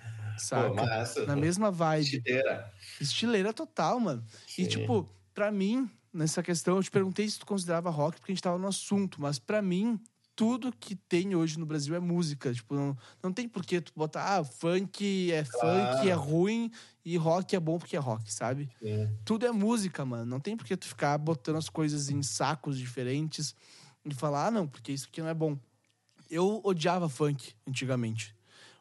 Pô, 0.50 0.74
massa. 0.74 1.26
Na 1.26 1.36
mesma 1.36 1.70
vibe. 1.70 2.02
Estileira. 2.16 2.72
Estileira 3.00 3.52
total, 3.52 4.00
mano. 4.00 4.24
E, 4.58 4.64
Sim. 4.64 4.68
tipo, 4.68 5.08
pra 5.32 5.50
mim, 5.50 5.88
nessa 6.12 6.42
questão, 6.42 6.76
eu 6.76 6.82
te 6.82 6.90
perguntei 6.90 7.28
se 7.28 7.38
tu 7.38 7.46
considerava 7.46 7.90
rock 7.90 8.18
porque 8.18 8.32
a 8.32 8.34
gente 8.34 8.42
tava 8.42 8.58
no 8.58 8.66
assunto, 8.68 9.20
mas 9.20 9.38
pra 9.38 9.62
mim, 9.62 10.00
tudo 10.36 10.72
que 10.72 10.94
tem 10.96 11.34
hoje 11.34 11.58
no 11.58 11.66
Brasil 11.66 11.94
é 11.94 12.00
música. 12.00 12.52
Tipo, 12.52 12.74
não, 12.74 12.96
não 13.22 13.32
tem 13.32 13.48
por 13.48 13.64
que 13.64 13.80
tu 13.80 13.92
botar, 13.94 14.38
ah, 14.38 14.44
funk 14.44 15.30
é 15.32 15.44
Claro. 15.44 15.96
funk, 15.96 16.08
é 16.08 16.12
ruim, 16.14 16.70
e 17.04 17.16
rock 17.16 17.54
é 17.54 17.60
bom 17.60 17.78
porque 17.78 17.96
é 17.96 18.00
rock, 18.00 18.32
sabe? 18.32 18.70
Sim. 18.82 19.08
Tudo 19.24 19.46
é 19.46 19.52
música, 19.52 20.04
mano. 20.04 20.26
Não 20.26 20.40
tem 20.40 20.56
por 20.56 20.66
que 20.66 20.76
tu 20.76 20.86
ficar 20.86 21.16
botando 21.18 21.56
as 21.56 21.68
coisas 21.68 22.10
em 22.10 22.22
sacos 22.22 22.78
diferentes 22.78 23.54
e 24.04 24.14
falar, 24.14 24.48
ah, 24.48 24.50
não, 24.50 24.66
porque 24.66 24.92
isso 24.92 25.06
aqui 25.10 25.20
não 25.22 25.28
é 25.28 25.34
bom. 25.34 25.58
Eu 26.30 26.60
odiava 26.64 27.08
funk 27.08 27.54
antigamente. 27.66 28.34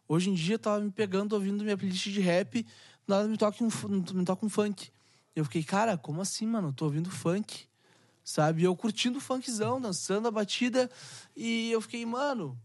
Hoje 0.08 0.30
em 0.30 0.34
dia 0.34 0.56
eu 0.56 0.60
tava 0.60 0.80
me 0.84 0.92
pegando 0.92 1.34
ouvindo 1.34 1.64
minha 1.64 1.78
playlist 1.78 2.10
de 2.10 2.20
rap, 2.20 2.66
nada 3.08 3.28
me 3.28 3.38
toca 3.38 3.64
um, 3.64 3.70
me 4.14 4.26
toca 4.26 4.46
um 4.46 4.50
funk. 4.50 4.90
Eu 5.36 5.46
fiquei, 5.46 5.64
cara, 5.64 5.98
como 5.98 6.22
assim, 6.22 6.46
mano? 6.46 6.70
Eu 6.70 6.74
tô 6.74 6.86
ouvindo 6.86 7.10
funk, 7.10 7.68
sabe? 8.24 8.64
Eu 8.64 8.76
curtindo 8.76 9.18
o 9.18 9.22
funkzão, 9.22 9.82
dançando 9.82 10.28
a 10.28 10.32
batida. 10.32 10.90
E 11.36 11.72
eu 11.72 11.82
fiquei, 11.82 12.06
mano, 12.06 12.60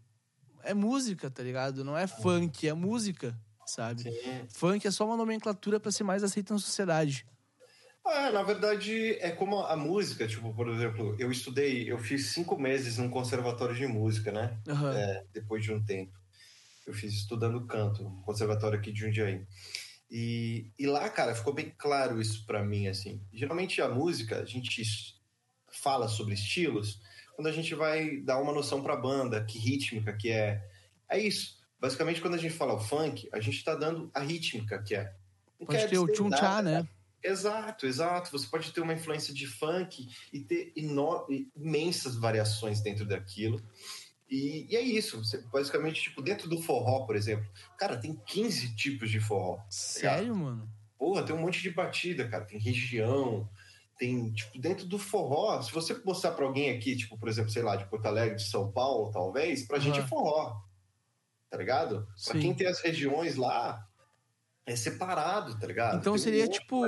é 0.62 0.74
música, 0.74 1.30
tá 1.30 1.42
ligado? 1.42 1.84
Não 1.84 1.96
é 1.96 2.06
funk, 2.06 2.68
é 2.68 2.74
música, 2.74 3.38
sabe? 3.66 4.02
Sim. 4.02 4.46
Funk 4.48 4.86
é 4.86 4.90
só 4.90 5.04
uma 5.04 5.16
nomenclatura 5.16 5.80
pra 5.80 5.90
ser 5.90 6.04
mais 6.04 6.22
aceita 6.22 6.54
na 6.54 6.60
sociedade. 6.60 7.26
Ah, 8.04 8.30
na 8.30 8.42
verdade, 8.42 9.18
é 9.20 9.30
como 9.30 9.60
a 9.60 9.76
música, 9.76 10.26
tipo, 10.26 10.54
por 10.54 10.68
exemplo, 10.68 11.14
eu 11.18 11.30
estudei, 11.30 11.90
eu 11.90 11.98
fiz 11.98 12.28
cinco 12.28 12.58
meses 12.58 12.96
num 12.96 13.10
conservatório 13.10 13.74
de 13.74 13.86
música, 13.86 14.32
né? 14.32 14.58
Aham. 14.66 14.94
É, 14.94 15.24
depois 15.32 15.62
de 15.62 15.72
um 15.72 15.84
tempo. 15.84 16.16
Eu 16.86 16.94
fiz 16.94 17.12
estudando 17.12 17.66
canto, 17.66 18.02
no 18.02 18.22
conservatório 18.22 18.78
aqui 18.78 18.90
de 18.90 19.00
Jundiaí. 19.00 19.46
E, 20.10 20.70
e 20.78 20.86
lá, 20.86 21.06
cara, 21.10 21.34
ficou 21.34 21.52
bem 21.52 21.70
claro 21.76 22.18
isso 22.18 22.46
pra 22.46 22.64
mim, 22.64 22.86
assim. 22.86 23.20
Geralmente 23.30 23.82
a 23.82 23.90
música, 23.90 24.40
a 24.40 24.44
gente 24.46 24.80
fala 25.78 26.08
sobre 26.08 26.34
estilos 26.34 27.00
quando 27.38 27.46
a 27.46 27.52
gente 27.52 27.72
vai 27.72 28.16
dar 28.16 28.40
uma 28.40 28.52
noção 28.52 28.82
pra 28.82 28.96
banda, 28.96 29.44
que 29.44 29.60
rítmica 29.60 30.12
que 30.12 30.28
é. 30.28 30.60
É 31.08 31.16
isso. 31.20 31.56
Basicamente, 31.80 32.20
quando 32.20 32.34
a 32.34 32.38
gente 32.38 32.52
fala 32.52 32.74
o 32.74 32.80
funk, 32.80 33.28
a 33.32 33.38
gente 33.38 33.62
tá 33.62 33.76
dando 33.76 34.10
a 34.12 34.18
rítmica 34.18 34.82
que 34.82 34.96
é. 34.96 35.14
Não 35.60 35.68
Pode 35.68 35.78
quer 35.78 35.88
ter 35.88 35.98
o 35.98 36.08
tchum 36.08 36.30
tchá, 36.30 36.60
né? 36.60 36.88
Exato, 37.22 37.86
exato. 37.86 38.32
Você 38.32 38.44
pode 38.48 38.72
ter 38.72 38.80
uma 38.80 38.92
influência 38.92 39.32
de 39.32 39.46
funk 39.46 40.08
e 40.32 40.40
ter 40.40 40.72
imensas 40.74 42.16
variações 42.16 42.80
dentro 42.80 43.06
daquilo. 43.06 43.62
E, 44.28 44.66
e 44.68 44.74
é 44.74 44.80
isso. 44.80 45.24
Você, 45.24 45.38
basicamente, 45.42 46.02
tipo, 46.02 46.20
dentro 46.20 46.48
do 46.48 46.60
forró, 46.60 47.06
por 47.06 47.14
exemplo, 47.14 47.48
cara, 47.78 47.96
tem 47.96 48.16
15 48.26 48.74
tipos 48.74 49.12
de 49.12 49.20
forró. 49.20 49.60
Sério, 49.70 50.34
mano? 50.34 50.68
Porra, 50.98 51.22
tem 51.22 51.36
um 51.36 51.40
monte 51.40 51.62
de 51.62 51.70
batida, 51.70 52.28
cara. 52.28 52.44
Tem 52.44 52.58
região, 52.58 53.48
tem, 53.98 54.32
tipo, 54.32 54.58
dentro 54.58 54.86
do 54.86 54.98
forró, 54.98 55.60
se 55.60 55.72
você 55.72 56.00
mostrar 56.04 56.30
pra 56.32 56.44
alguém 56.46 56.70
aqui, 56.70 56.96
tipo, 56.96 57.18
por 57.18 57.28
exemplo, 57.28 57.50
sei 57.50 57.62
lá, 57.62 57.76
de 57.76 57.84
Porto 57.86 58.06
Alegre, 58.06 58.36
de 58.36 58.48
São 58.48 58.70
Paulo, 58.70 59.10
talvez, 59.10 59.66
pra 59.66 59.78
gente 59.78 59.98
é 59.98 60.06
forró. 60.06 60.56
Tá 61.50 61.56
ligado? 61.58 62.06
Pra 62.24 62.34
Sim. 62.34 62.40
quem 62.40 62.54
tem 62.54 62.66
as 62.66 62.80
regiões 62.80 63.36
lá, 63.36 63.86
é 64.64 64.76
separado, 64.76 65.58
tá 65.58 65.66
ligado? 65.66 65.98
Então 65.98 66.12
Tem 66.12 66.20
um 66.20 66.22
seria, 66.22 66.46
de 66.48 66.58
tipo. 66.58 66.82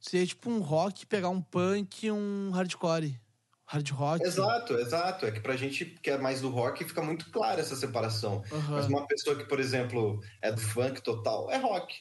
Seria 0.00 0.26
tipo 0.26 0.50
um 0.50 0.60
rock 0.60 1.06
pegar 1.06 1.28
um 1.28 1.40
punk 1.40 2.06
e 2.06 2.10
um 2.12 2.50
hardcore. 2.50 3.20
Hard 3.68 3.90
rock. 3.90 4.24
Exato, 4.24 4.74
exato. 4.74 5.26
É 5.26 5.32
que 5.32 5.40
pra 5.40 5.56
gente 5.56 5.84
que 5.84 6.10
é 6.10 6.16
mais 6.16 6.40
do 6.40 6.48
rock 6.50 6.84
fica 6.84 7.02
muito 7.02 7.30
clara 7.32 7.60
essa 7.60 7.74
separação. 7.74 8.42
Aham. 8.52 8.76
Mas 8.76 8.86
uma 8.86 9.06
pessoa 9.06 9.36
que, 9.36 9.44
por 9.44 9.58
exemplo, 9.58 10.20
é 10.40 10.52
do 10.52 10.60
funk 10.60 11.02
total, 11.02 11.50
é 11.50 11.56
rock. 11.56 11.94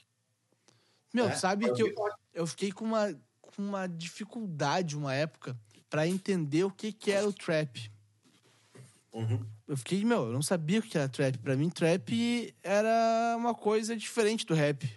Meu, 1.14 1.26
né? 1.28 1.36
sabe 1.36 1.66
Vai 1.66 1.76
que 1.76 1.82
eu, 1.82 1.94
rock. 1.96 2.16
eu 2.34 2.46
fiquei 2.48 2.72
com 2.72 2.86
uma, 2.86 3.20
com 3.56 3.62
uma 3.62 3.88
dificuldade 3.88 4.98
uma 4.98 5.14
época 5.14 5.58
pra 5.90 6.08
entender 6.08 6.64
o 6.64 6.72
que, 6.72 6.92
que 6.92 7.12
era 7.12 7.28
o 7.28 7.34
trap. 7.34 7.90
Uhum. 9.14 9.46
Eu 9.68 9.78
fiquei, 9.78 10.04
meu, 10.04 10.26
eu 10.26 10.34
não 10.34 10.42
sabia 10.42 10.80
o 10.80 10.84
que 10.84 10.98
era 10.98 11.08
trap. 11.08 11.38
Pra 11.38 11.56
mim, 11.56 11.70
trap 11.70 12.54
era 12.62 13.36
uma 13.38 13.56
coisa 13.56 13.96
diferente 13.96 14.46
do 14.46 14.54
rap. 14.54 14.88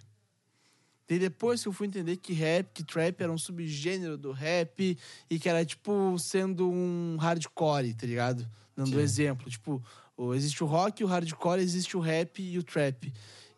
E 1.07 1.17
depois 1.17 1.63
que 1.63 1.67
eu 1.67 1.73
fui 1.73 1.87
entender 1.87 2.17
que 2.17 2.33
rap, 2.33 2.71
que 2.71 2.83
trap 2.83 3.19
era 3.19 3.31
um 3.31 3.37
subgênero 3.37 4.15
do 4.17 4.31
rap 4.31 4.97
e 5.29 5.39
que 5.39 5.49
era, 5.49 5.65
tipo, 5.65 6.19
sendo 6.19 6.69
um 6.69 7.17
hardcore, 7.17 7.95
tá 7.95 8.05
ligado? 8.05 8.47
Dando 8.75 8.91
Sim. 8.91 8.99
exemplo. 8.99 9.49
Tipo, 9.49 9.83
existe 10.35 10.63
o 10.63 10.67
rock, 10.67 11.03
o 11.03 11.07
hardcore, 11.07 11.61
existe 11.61 11.97
o 11.97 11.99
rap 11.99 12.39
e 12.39 12.59
o 12.59 12.63
trap. 12.63 13.11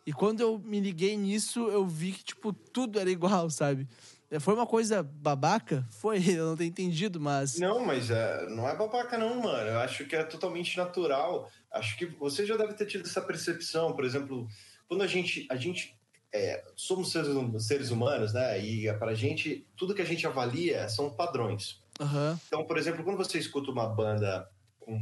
E 0.06 0.12
quando 0.12 0.40
eu 0.40 0.58
me 0.58 0.80
liguei 0.80 1.16
nisso, 1.16 1.68
eu 1.68 1.86
vi 1.86 2.12
que, 2.12 2.24
tipo, 2.24 2.52
tudo 2.52 2.98
era 2.98 3.10
igual, 3.10 3.50
sabe? 3.50 3.86
É, 4.32 4.40
Foi 4.40 4.54
uma 4.54 4.66
coisa 4.66 5.02
babaca? 5.02 5.86
Foi, 5.90 6.16
eu 6.26 6.46
não 6.46 6.56
tenho 6.56 6.70
entendido, 6.70 7.20
mas. 7.20 7.58
Não, 7.58 7.84
mas 7.84 8.10
é, 8.10 8.48
não 8.48 8.66
é 8.66 8.74
babaca 8.74 9.18
não, 9.18 9.42
mano. 9.42 9.68
Eu 9.68 9.78
acho 9.80 10.06
que 10.06 10.16
é 10.16 10.24
totalmente 10.24 10.76
natural. 10.78 11.50
Acho 11.70 11.96
que 11.98 12.06
você 12.06 12.46
já 12.46 12.56
deve 12.56 12.72
ter 12.72 12.86
tido 12.86 13.06
essa 13.06 13.20
percepção. 13.20 13.94
Por 13.94 14.04
exemplo, 14.06 14.48
quando 14.88 15.02
a 15.02 15.06
gente... 15.06 15.46
A 15.50 15.56
gente 15.56 15.94
é, 16.32 16.64
somos 16.74 17.12
seres, 17.12 17.28
hum- 17.28 17.60
seres 17.60 17.90
humanos, 17.90 18.32
né? 18.32 18.58
E 18.64 18.88
é, 18.88 18.94
pra 18.94 19.14
gente, 19.14 19.66
tudo 19.76 19.94
que 19.94 20.00
a 20.00 20.06
gente 20.06 20.26
avalia 20.26 20.88
são 20.88 21.10
padrões. 21.10 21.78
Aham. 22.00 22.40
Então, 22.46 22.64
por 22.64 22.78
exemplo, 22.78 23.04
quando 23.04 23.18
você 23.18 23.38
escuta 23.38 23.70
uma 23.70 23.86
banda 23.86 24.48
com... 24.80 24.98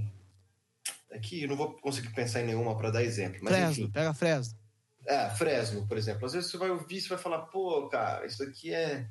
Aqui 1.12 1.42
eu 1.42 1.48
não 1.48 1.56
vou 1.56 1.74
conseguir 1.74 2.10
pensar 2.10 2.40
em 2.40 2.46
nenhuma 2.46 2.76
pra 2.76 2.90
dar 2.90 3.02
exemplo, 3.04 3.38
mas 3.42 3.54
Fresno, 3.54 3.84
enfim. 3.84 3.90
pega 3.92 4.12
Fresno. 4.12 4.58
É, 5.06 5.30
Fresno, 5.30 5.86
por 5.86 5.96
exemplo. 5.96 6.26
Às 6.26 6.32
vezes 6.32 6.50
você 6.50 6.56
vai 6.56 6.70
ouvir, 6.70 7.00
você 7.00 7.08
vai 7.08 7.18
falar, 7.18 7.38
pô, 7.46 7.88
cara, 7.88 8.26
isso 8.26 8.42
aqui 8.42 8.72
é, 8.72 9.08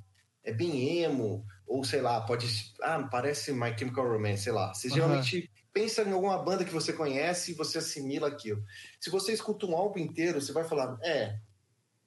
é 0.49 0.53
bem 0.53 1.03
emo, 1.03 1.45
ou 1.67 1.83
sei 1.83 2.01
lá, 2.01 2.21
pode. 2.21 2.47
Ah, 2.81 3.07
parece 3.09 3.53
My 3.53 3.77
Chemical 3.77 4.11
Romance, 4.11 4.43
sei 4.43 4.51
lá. 4.53 4.73
Você 4.73 4.87
Aham. 4.87 4.95
geralmente 4.95 5.51
pensa 5.71 6.01
em 6.01 6.11
alguma 6.11 6.37
banda 6.37 6.65
que 6.65 6.73
você 6.73 6.91
conhece 6.91 7.51
e 7.51 7.53
você 7.55 7.77
assimila 7.77 8.27
aquilo. 8.27 8.63
Se 8.99 9.09
você 9.09 9.31
escuta 9.31 9.65
um 9.65 9.75
álbum 9.75 9.99
inteiro, 9.99 10.41
você 10.41 10.51
vai 10.51 10.63
falar, 10.63 10.97
é, 11.03 11.37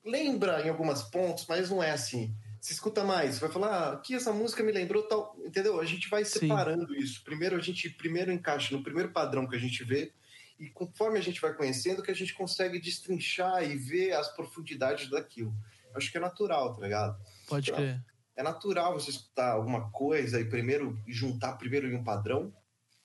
lembra 0.05 0.61
em 0.67 0.69
algumas 0.69 1.03
pontos, 1.05 1.47
mas 1.49 1.71
não 1.71 1.83
é 1.83 1.93
assim. 1.93 2.35
Se 2.61 2.73
escuta 2.73 3.03
mais, 3.03 3.35
você 3.35 3.41
vai 3.41 3.51
falar, 3.51 3.69
ah, 3.69 3.93
aqui 3.93 4.15
essa 4.15 4.33
música 4.33 4.63
me 4.63 4.73
lembrou 4.73 5.03
tal. 5.05 5.37
Entendeu? 5.45 5.81
A 5.81 5.85
gente 5.85 6.09
vai 6.09 6.25
Sim. 6.25 6.41
separando 6.41 6.95
isso. 6.95 7.23
Primeiro 7.25 7.57
a 7.57 7.61
gente 7.61 7.89
primeiro 7.91 8.33
encaixa 8.33 8.77
no 8.77 8.83
primeiro 8.83 9.11
padrão 9.11 9.49
que 9.49 9.57
a 9.57 9.61
gente 9.61 9.83
vê, 9.85 10.13
e 10.59 10.69
conforme 10.69 11.19
a 11.19 11.23
gente 11.23 11.41
vai 11.41 11.55
conhecendo, 11.55 12.03
que 12.03 12.11
a 12.11 12.15
gente 12.15 12.35
consegue 12.35 12.81
destrinchar 12.81 13.65
e 13.65 13.77
ver 13.77 14.13
as 14.13 14.29
profundidades 14.29 15.09
daquilo. 15.11 15.53
Acho 15.95 16.11
que 16.11 16.19
é 16.19 16.21
natural, 16.21 16.75
tá 16.75 16.83
ligado? 16.83 17.21
Pode 17.49 17.71
Não. 17.71 17.79
crer. 17.79 18.01
É 18.35 18.43
natural 18.43 18.95
você 18.95 19.11
escutar 19.11 19.53
alguma 19.53 19.91
coisa 19.91 20.41
e 20.41 20.49
primeiro 20.49 20.99
juntar 21.07 21.55
primeiro 21.55 21.87
em 21.89 21.95
um 21.95 22.05
padrão 22.05 22.53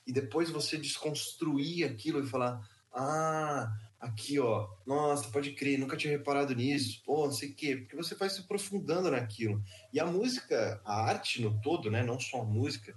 e 0.06 0.12
depois 0.14 0.50
você 0.50 0.78
desconstruir 0.78 1.86
aquilo 1.86 2.24
e 2.24 2.28
falar: 2.28 2.68
"Ah, 2.94 3.72
aqui 4.00 4.40
ó, 4.40 4.70
nossa, 4.86 5.30
pode 5.30 5.52
crer, 5.54 5.78
nunca 5.78 5.98
tinha 5.98 6.12
reparado 6.18 6.56
nisso". 6.56 7.02
Pô, 7.06 7.26
não 7.26 7.34
sei 7.34 7.50
o 7.50 7.56
quê, 7.56 7.76
porque 7.76 7.96
você 7.96 8.16
vai 8.16 8.30
se 8.30 8.40
aprofundando 8.42 9.12
naquilo. 9.12 9.62
E 9.92 10.00
a 10.00 10.06
música, 10.06 10.82
a 10.86 11.02
arte 11.04 11.42
no 11.42 11.60
todo, 11.62 11.92
né, 11.92 12.04
não 12.04 12.20
só 12.20 12.42
a 12.42 12.46
música, 12.46 12.96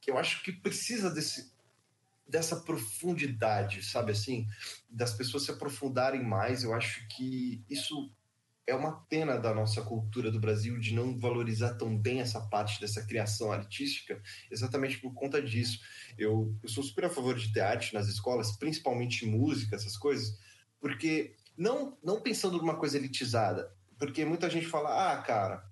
que 0.00 0.10
eu 0.10 0.18
acho 0.18 0.42
que 0.42 0.52
precisa 0.52 1.10
desse 1.10 1.54
dessa 2.28 2.56
profundidade, 2.56 3.84
sabe 3.84 4.10
assim, 4.10 4.48
das 4.90 5.14
pessoas 5.14 5.44
se 5.44 5.50
aprofundarem 5.52 6.24
mais. 6.24 6.64
Eu 6.64 6.74
acho 6.74 7.06
que 7.08 7.64
isso 7.70 8.10
é 8.66 8.74
uma 8.74 9.00
pena 9.08 9.38
da 9.38 9.54
nossa 9.54 9.80
cultura 9.82 10.30
do 10.30 10.40
Brasil 10.40 10.78
de 10.78 10.92
não 10.92 11.16
valorizar 11.16 11.74
tão 11.74 11.96
bem 11.96 12.20
essa 12.20 12.40
parte 12.40 12.80
dessa 12.80 13.04
criação 13.06 13.52
artística, 13.52 14.20
exatamente 14.50 14.98
por 14.98 15.14
conta 15.14 15.40
disso. 15.40 15.80
Eu, 16.18 16.52
eu 16.62 16.68
sou 16.68 16.82
super 16.82 17.04
a 17.04 17.10
favor 17.10 17.36
de 17.36 17.52
ter 17.52 17.60
arte 17.60 17.94
nas 17.94 18.08
escolas, 18.08 18.56
principalmente 18.56 19.24
música, 19.24 19.76
essas 19.76 19.96
coisas, 19.96 20.36
porque 20.80 21.36
não, 21.56 21.96
não 22.02 22.20
pensando 22.20 22.58
numa 22.58 22.76
coisa 22.76 22.98
elitizada, 22.98 23.72
porque 23.98 24.24
muita 24.24 24.50
gente 24.50 24.66
fala, 24.66 25.12
ah, 25.12 25.22
cara, 25.22 25.64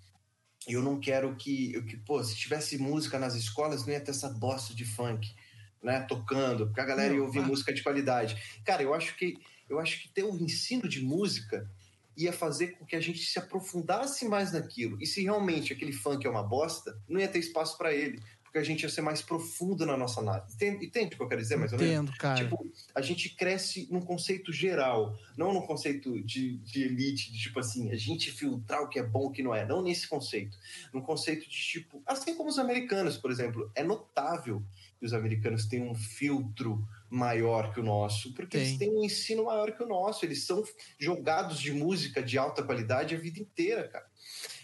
eu 0.65 0.81
não 0.81 0.99
quero 0.99 1.35
que, 1.35 1.73
eu, 1.73 1.85
que 1.85 1.97
pô, 1.97 2.23
se 2.23 2.35
tivesse 2.35 2.77
música 2.77 3.19
nas 3.19 3.35
escolas, 3.35 3.85
não 3.85 3.93
ia 3.93 3.99
ter 3.99 4.11
essa 4.11 4.29
bosta 4.29 4.73
de 4.73 4.85
funk, 4.85 5.35
né, 5.83 5.99
tocando, 6.01 6.67
porque 6.67 6.81
a 6.81 6.85
galera 6.85 7.13
ia 7.13 7.21
ouvir 7.21 7.39
ah. 7.39 7.43
música 7.47 7.73
de 7.73 7.83
qualidade. 7.83 8.61
Cara, 8.63 8.81
eu 8.81 8.93
acho 8.93 9.17
que 9.17 9.37
eu 9.67 9.79
acho 9.79 10.01
que 10.01 10.09
ter 10.09 10.23
um 10.23 10.37
ensino 10.37 10.87
de 10.87 11.01
música 11.01 11.69
ia 12.17 12.31
fazer 12.31 12.77
com 12.77 12.85
que 12.85 12.95
a 12.95 13.01
gente 13.01 13.19
se 13.19 13.37
aprofundasse 13.37 14.27
mais 14.27 14.51
naquilo. 14.51 14.97
E 15.01 15.05
se 15.05 15.23
realmente 15.23 15.73
aquele 15.73 15.93
funk 15.93 16.25
é 16.25 16.29
uma 16.29 16.43
bosta, 16.43 16.97
não 17.07 17.19
ia 17.19 17.27
ter 17.27 17.39
espaço 17.39 17.77
para 17.77 17.93
ele, 17.93 18.21
porque 18.55 18.59
a 18.59 18.63
gente 18.63 18.83
ia 18.83 18.89
ser 18.89 19.01
mais 19.01 19.21
profundo 19.21 19.85
na 19.85 19.97
nossa 19.97 20.21
análise. 20.21 20.55
Entende, 20.55 20.85
entende 20.85 21.13
o 21.13 21.17
que 21.17 21.23
eu 21.23 21.27
quero 21.27 21.41
dizer, 21.41 21.57
mais 21.57 21.73
ou 21.73 21.77
menos? 21.79 21.93
Entendo, 21.93 22.17
cara. 22.17 22.41
Tipo, 22.41 22.65
a 22.93 23.01
gente 23.01 23.35
cresce 23.35 23.85
num 23.91 23.99
conceito 23.99 24.53
geral, 24.53 25.13
não 25.35 25.53
num 25.53 25.61
conceito 25.61 26.23
de, 26.23 26.57
de 26.59 26.83
elite, 26.83 27.33
de 27.33 27.37
tipo 27.37 27.59
assim, 27.59 27.91
a 27.91 27.97
gente 27.97 28.31
filtrar 28.31 28.81
o 28.81 28.87
que 28.87 28.97
é 28.97 29.03
bom 29.03 29.23
e 29.23 29.27
o 29.27 29.31
que 29.31 29.43
não 29.43 29.53
é. 29.53 29.65
Não 29.65 29.81
nesse 29.81 30.07
conceito. 30.07 30.57
Num 30.93 31.01
conceito 31.01 31.41
de 31.41 31.57
tipo, 31.57 32.01
assim 32.05 32.33
como 32.35 32.49
os 32.49 32.57
americanos, 32.57 33.17
por 33.17 33.29
exemplo, 33.29 33.69
é 33.75 33.83
notável 33.83 34.63
que 34.97 35.05
os 35.05 35.13
americanos 35.13 35.65
têm 35.65 35.81
um 35.81 35.93
filtro 35.93 36.87
maior 37.15 37.73
que 37.73 37.79
o 37.79 37.83
nosso, 37.83 38.33
porque 38.33 38.57
Tem. 38.57 38.67
eles 38.67 38.77
têm 38.77 38.89
um 38.95 39.03
ensino 39.03 39.45
maior 39.45 39.71
que 39.71 39.81
o 39.81 39.87
nosso, 39.87 40.25
eles 40.25 40.45
são 40.45 40.61
jogados 40.99 41.59
de 41.59 41.71
música 41.71 42.21
de 42.21 42.37
alta 42.37 42.61
qualidade 42.61 43.15
a 43.15 43.17
vida 43.17 43.39
inteira, 43.39 43.87
cara. 43.87 44.05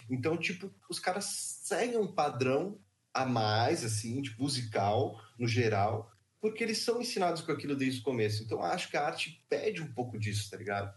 Então, 0.09 0.35
tipo, 0.37 0.69
os 0.89 0.99
caras 0.99 1.25
seguem 1.63 1.97
um 1.97 2.13
padrão 2.13 2.77
a 3.13 3.25
mais, 3.25 3.85
assim, 3.85 4.21
tipo, 4.21 4.43
musical, 4.43 5.19
no 5.39 5.47
geral, 5.47 6.11
porque 6.41 6.63
eles 6.63 6.79
são 6.79 6.99
ensinados 7.01 7.41
com 7.41 7.51
aquilo 7.51 7.75
desde 7.75 8.01
o 8.01 8.03
começo. 8.03 8.43
Então, 8.43 8.61
acho 8.61 8.89
que 8.89 8.97
a 8.97 9.05
arte 9.05 9.43
pede 9.47 9.81
um 9.81 9.91
pouco 9.93 10.19
disso, 10.19 10.49
tá 10.49 10.57
ligado? 10.57 10.93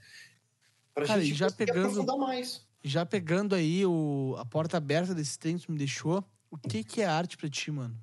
Pra 0.92 1.06
Cara, 1.06 1.22
gente 1.24 1.34
já 1.36 1.50
pegando- 1.50 1.86
aprofundar 1.86 2.16
mais. 2.16 2.66
Já 2.82 3.06
pegando 3.06 3.54
aí 3.54 3.86
o, 3.86 4.34
a 4.38 4.44
porta 4.44 4.76
aberta 4.76 5.14
desse 5.14 5.38
trem 5.38 5.56
que 5.56 5.70
me 5.70 5.78
deixou, 5.78 6.24
o 6.50 6.58
que, 6.58 6.82
que 6.84 7.00
é 7.00 7.06
arte 7.06 7.36
pra 7.36 7.48
ti, 7.48 7.70
mano? 7.70 7.96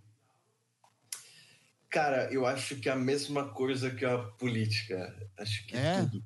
Cara, 1.92 2.32
eu 2.32 2.46
acho 2.46 2.78
que 2.78 2.88
é 2.88 2.92
a 2.94 2.96
mesma 2.96 3.50
coisa 3.50 3.92
que 3.92 4.06
a 4.06 4.18
política. 4.18 5.14
Acho 5.38 5.68
que 5.68 5.76
É? 5.76 6.00
tudo. 6.00 6.24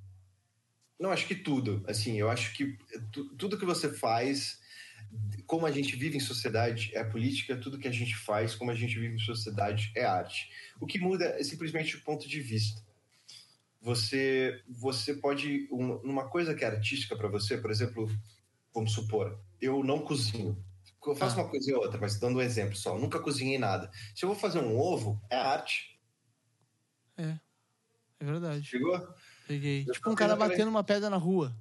Não, 1.00 1.12
acho 1.12 1.28
que 1.28 1.36
tudo. 1.36 1.84
Assim, 1.88 2.18
eu 2.18 2.30
acho 2.30 2.54
que 2.54 2.78
tu- 3.12 3.36
tudo 3.36 3.58
que 3.58 3.66
você 3.66 3.92
faz, 3.92 4.62
como 5.48 5.66
a 5.66 5.72
gente 5.72 5.96
vive 5.96 6.16
em 6.18 6.20
sociedade, 6.22 6.92
é 6.94 7.04
política, 7.04 7.58
tudo 7.58 7.80
que 7.80 7.88
a 7.88 7.92
gente 7.92 8.16
faz, 8.16 8.54
como 8.56 8.70
a 8.70 8.76
gente 8.76 8.98
vive 9.00 9.16
em 9.16 9.20
sociedade, 9.20 9.92
é 9.96 10.06
arte. 10.06 10.50
O 10.80 10.86
que 10.86 11.00
muda 11.00 11.26
é 11.26 11.44
simplesmente 11.44 11.96
o 11.98 12.02
ponto 12.02 12.30
de 12.30 12.40
vista. 12.40 12.82
Você, 13.82 14.62
você 14.68 15.16
pode. 15.16 15.68
um- 15.72 15.96
Uma 15.98 16.28
coisa 16.30 16.54
que 16.54 16.64
é 16.64 16.68
artística 16.68 17.16
para 17.16 17.28
você, 17.28 17.58
por 17.58 17.72
exemplo, 17.72 18.08
vamos 18.74 18.94
supor, 18.94 19.40
eu 19.60 19.84
não 19.84 20.00
cozinho. 20.00 20.58
Eu 21.12 21.16
faço 21.16 21.40
Ah. 21.40 21.44
uma 21.44 21.50
coisa 21.50 21.70
e 21.70 21.74
outra, 21.74 22.00
mas 22.00 22.20
dando 22.20 22.38
um 22.38 22.42
exemplo 22.42 22.76
só, 22.76 22.96
eu 22.96 23.00
nunca 23.00 23.20
cozinhei 23.20 23.58
nada. 23.58 23.90
Se 24.16 24.26
eu 24.26 24.30
vou 24.30 24.38
fazer 24.38 24.60
um 24.60 24.78
ovo, 24.78 25.22
é 25.30 25.38
arte. 25.38 26.00
É. 27.18 27.38
É 28.20 28.26
verdade. 28.26 28.64
Chegou? 28.66 29.08
Peguei. 29.48 29.86
Eu 29.88 29.94
Tipo 29.94 30.10
um 30.10 30.16
cara 30.16 30.36
batendo 30.36 30.70
uma 30.70 30.84
pedra 30.84 31.10
na 31.10 31.18
rua. 31.18 31.56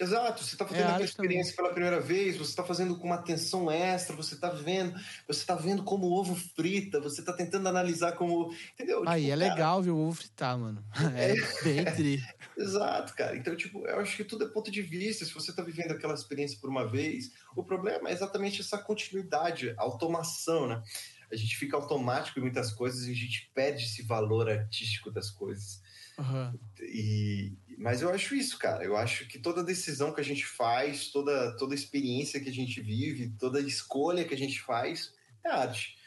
Exato, 0.00 0.42
você 0.42 0.56
está 0.56 0.66
fazendo 0.66 0.88
É 0.88 0.90
aquela 0.90 1.04
arte 1.04 1.16
também. 1.16 1.38
experiência 1.38 1.54
pela 1.54 1.70
primeira 1.70 2.00
vez, 2.00 2.36
você 2.36 2.50
está 2.50 2.64
fazendo 2.64 2.98
com 2.98 3.06
uma 3.06 3.14
atenção 3.14 3.70
extra, 3.70 4.16
você 4.16 4.34
está 4.34 4.50
vendo, 4.50 4.92
você 5.26 5.40
está 5.40 5.54
vendo 5.54 5.84
como 5.84 6.06
o 6.06 6.12
ovo 6.18 6.34
frita, 6.34 7.00
você 7.00 7.20
está 7.20 7.32
tentando 7.32 7.68
analisar 7.68 8.12
como. 8.12 8.52
Entendeu? 8.72 9.04
Aí 9.06 9.26
Tipo, 9.26 9.34
é 9.34 9.36
cara, 9.38 9.54
legal 9.54 9.82
ver 9.82 9.90
o 9.90 9.98
ovo 9.98 10.14
fritar, 10.14 10.58
mano. 10.58 10.84
É 11.16 11.34
bem 11.62 11.84
tri. 11.94 12.20
Exato, 12.58 13.14
cara. 13.14 13.36
Então, 13.36 13.54
tipo, 13.54 13.86
eu 13.86 14.00
acho 14.00 14.16
que 14.16 14.24
tudo 14.24 14.44
é 14.44 14.48
ponto 14.48 14.70
de 14.70 14.82
vista. 14.82 15.24
Se 15.24 15.32
você 15.32 15.50
está 15.50 15.62
vivendo 15.62 15.92
aquela 15.92 16.14
experiência 16.14 16.58
por 16.60 16.68
uma 16.70 16.86
vez, 16.86 17.32
o 17.54 17.62
problema 17.62 18.08
é 18.08 18.12
exatamente 18.12 18.60
essa 18.60 18.78
continuidade, 18.78 19.74
a 19.78 19.82
automação, 19.82 20.66
né? 20.66 20.82
A 21.30 21.36
gente 21.36 21.56
fica 21.56 21.76
automático 21.76 22.38
em 22.38 22.42
muitas 22.42 22.72
coisas 22.72 23.06
e 23.06 23.12
a 23.12 23.14
gente 23.14 23.50
perde 23.54 23.84
esse 23.84 24.02
valor 24.02 24.48
artístico 24.48 25.10
das 25.10 25.30
coisas. 25.30 25.80
Aham. 26.18 26.54
E, 26.80 27.56
mas 27.78 28.02
eu 28.02 28.10
acho 28.10 28.34
isso, 28.34 28.58
cara. 28.58 28.84
Eu 28.84 28.96
acho 28.96 29.26
que 29.28 29.38
toda 29.38 29.64
decisão 29.64 30.12
que 30.12 30.20
a 30.20 30.24
gente 30.24 30.46
faz, 30.46 31.10
toda, 31.10 31.56
toda 31.56 31.74
experiência 31.74 32.40
que 32.40 32.48
a 32.48 32.52
gente 32.52 32.80
vive, 32.80 33.30
toda 33.38 33.60
escolha 33.60 34.24
que 34.24 34.34
a 34.34 34.38
gente 34.38 34.60
faz 34.60 35.12
é 35.44 35.50
arte. 35.50 35.98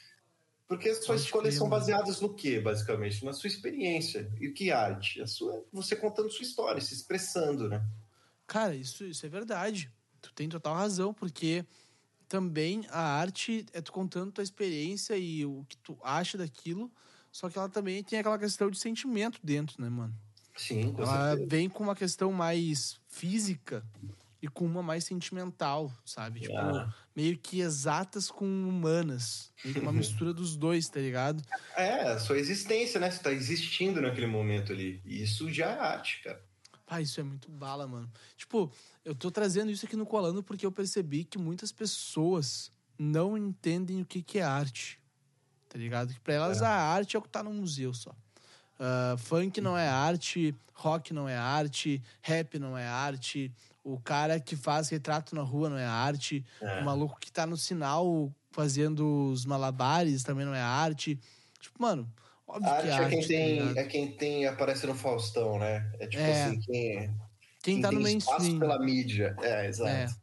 Porque 0.67 0.89
as 0.89 1.03
suas 1.03 1.21
escolhas 1.21 1.55
são 1.55 1.69
mano. 1.69 1.79
baseadas 1.81 2.21
no 2.21 2.35
quê, 2.35 2.59
basicamente? 2.59 3.23
Na 3.25 3.33
sua 3.33 3.47
experiência. 3.47 4.31
E 4.39 4.47
o 4.49 4.53
que 4.53 4.69
é 4.69 4.73
arte? 4.73 5.21
A 5.21 5.27
sua, 5.27 5.65
você 5.71 5.95
contando 5.95 6.29
sua 6.31 6.43
história, 6.43 6.81
se 6.81 6.93
expressando, 6.93 7.69
né? 7.69 7.85
Cara, 8.45 8.75
isso, 8.75 9.03
isso 9.05 9.25
é 9.25 9.29
verdade. 9.29 9.91
Tu 10.21 10.33
tem 10.33 10.49
total 10.49 10.75
razão, 10.75 11.13
porque 11.13 11.65
também 12.27 12.85
a 12.89 13.01
arte 13.01 13.65
é 13.73 13.81
tu 13.81 13.91
contando 13.91 14.31
tua 14.33 14.43
experiência 14.43 15.17
e 15.17 15.45
o 15.45 15.65
que 15.67 15.77
tu 15.77 15.97
acha 16.03 16.37
daquilo, 16.37 16.91
só 17.37 17.49
que 17.51 17.57
ela 17.59 17.69
também 17.69 18.03
tem 18.03 18.17
aquela 18.17 18.39
questão 18.39 18.71
de 18.71 18.79
sentimento 18.79 19.39
dentro, 19.43 19.79
né, 19.79 19.87
mano? 19.89 20.11
Sim, 20.55 20.91
com 20.91 21.03
Ela 21.03 21.29
certeza. 21.29 21.47
vem 21.49 21.69
com 21.69 21.83
uma 21.83 21.95
questão 21.95 22.31
mais 22.33 22.99
física 23.07 23.85
e 24.41 24.47
com 24.47 24.65
uma 24.65 24.81
mais 24.81 25.03
sentimental, 25.03 25.91
sabe? 26.03 26.39
Tipo, 26.39 26.57
Ah. 26.57 26.91
meio 27.15 27.37
que 27.37 27.59
exatas 27.59 28.31
com 28.31 28.43
humanas. 28.43 29.51
Meio 29.63 29.75
que 29.75 29.81
uma 29.81 29.91
mistura 30.25 30.33
dos 30.33 30.55
dois, 30.57 30.89
tá 30.89 30.99
ligado? 30.99 31.43
É, 31.75 32.07
a 32.13 32.19
sua 32.19 32.39
existência, 32.39 32.99
né? 32.99 33.11
Você 33.11 33.19
tá 33.21 33.31
existindo 33.31 34.01
naquele 34.01 34.25
momento 34.25 34.71
ali. 34.73 34.99
Isso 35.05 35.51
já 35.53 35.67
é 35.69 35.79
arte, 35.79 36.23
cara. 36.23 36.43
Pá, 36.87 37.01
isso 37.01 37.19
é 37.19 37.23
muito 37.23 37.51
bala, 37.51 37.85
mano. 37.85 38.09
Tipo, 38.35 38.71
eu 39.05 39.13
tô 39.13 39.29
trazendo 39.29 39.69
isso 39.69 39.85
aqui 39.85 39.95
no 39.95 40.07
Colando 40.07 40.41
porque 40.41 40.65
eu 40.65 40.71
percebi 40.71 41.23
que 41.23 41.37
muitas 41.37 41.71
pessoas 41.71 42.71
não 42.97 43.37
entendem 43.37 44.01
o 44.01 44.05
que, 44.05 44.23
que 44.23 44.39
é 44.39 44.43
arte. 44.43 44.99
Tá 45.69 45.77
ligado? 45.77 46.13
Que 46.13 46.19
pra 46.19 46.33
elas 46.33 46.61
É. 46.61 46.65
a 46.65 46.69
arte 46.69 47.15
é 47.15 47.19
o 47.19 47.21
que 47.21 47.29
tá 47.29 47.43
no 47.43 47.51
museu 47.53 47.93
só. 47.93 48.11
Ah, 48.79 49.15
funk 49.17 49.59
não 49.59 49.77
é 49.77 49.87
arte, 49.87 50.55
rock 50.73 51.13
não 51.13 51.27
é 51.27 51.35
arte, 51.35 52.01
rap 52.21 52.59
não 52.59 52.77
é 52.77 52.85
arte, 52.87 53.51
o 53.83 53.99
cara 53.99 54.39
que 54.39 54.55
faz 54.55 54.89
retrato 54.89 55.33
na 55.35 55.41
rua 55.41 55.69
não 55.69 55.77
é 55.77 55.85
arte, 55.85 56.45
É. 56.61 56.81
o 56.81 56.85
maluco 56.85 57.19
que 57.19 57.31
tá 57.31 57.45
no 57.45 57.57
sinal 57.57 58.31
fazendo 58.51 59.29
os 59.31 59.45
malabares 59.45 60.23
também 60.23 60.45
não 60.45 60.53
é 60.53 60.61
arte. 60.61 61.19
Tipo, 61.59 61.81
mano, 61.81 62.07
óbvio 62.47 62.69
A 62.71 62.81
que 62.81 62.87
é 62.87 62.91
arte 62.91 63.01
é 63.01 63.03
arte. 63.03 63.09
quem 63.09 63.21
tá 63.21 63.27
tem, 63.27 63.59
ligado? 63.59 63.77
é 63.77 63.83
quem 63.85 64.11
tem 64.11 64.45
aparece 64.47 64.85
no 64.87 64.95
Faustão, 64.95 65.57
né? 65.59 65.91
É 65.99 66.07
tipo 66.07 66.21
É. 66.21 66.43
assim, 66.45 66.59
quem, 66.61 67.15
Quem 67.63 67.81
tá 67.81 67.91
no 67.91 67.99
mainstream. 67.99 68.59
pela 68.59 68.79
mídia. 68.79 69.35
É, 69.41 69.65
exato. 69.67 70.15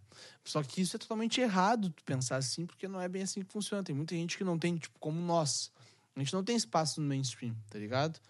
Só 0.45 0.63
que 0.63 0.83
isso 0.83 0.97
é 0.97 0.99
totalmente 0.99 1.41
errado 1.41 1.89
tu 1.91 2.05
pensar 2.05 2.37
assim, 2.37 2.67
porque 2.67 2.87
não 2.87 3.01
é 3.01 3.09
bem 3.09 3.23
assim 3.23 3.43
que 3.43 3.51
funciona. 3.53 3.83
Tem 3.83 3.95
muita 3.95 4.15
gente 4.15 4.37
que 4.37 4.45
não 4.45 4.59
tem, 4.59 4.77
tipo, 4.77 4.99
como 4.99 5.19
nós. 5.21 5.73
A 6.15 6.21
gente 6.21 6.35
não 6.35 6.45
tem 6.45 6.55
espaço 6.55 7.01
no 7.01 7.07
mainstream, 7.09 7.57
tá 7.71 7.79
ligado? 7.79 8.21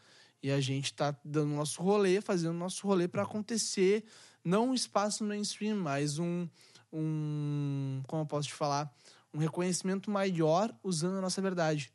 E 0.42 0.50
a 0.50 0.60
gente 0.60 0.94
tá 0.94 1.16
dando 1.24 1.52
nosso 1.54 1.82
rolê, 1.82 2.20
fazendo 2.20 2.52
nosso 2.54 2.86
rolê 2.86 3.08
pra 3.08 3.22
acontecer, 3.22 4.04
não 4.44 4.68
um 4.70 4.74
espaço 4.74 5.22
no 5.24 5.30
mainstream, 5.30 5.76
mas 5.76 6.18
um, 6.18 6.46
um. 6.92 8.02
Como 8.06 8.22
eu 8.22 8.26
posso 8.26 8.48
te 8.48 8.54
falar? 8.54 8.94
Um 9.32 9.38
reconhecimento 9.38 10.10
maior 10.10 10.72
usando 10.82 11.18
a 11.18 11.20
nossa 11.20 11.42
verdade. 11.42 11.92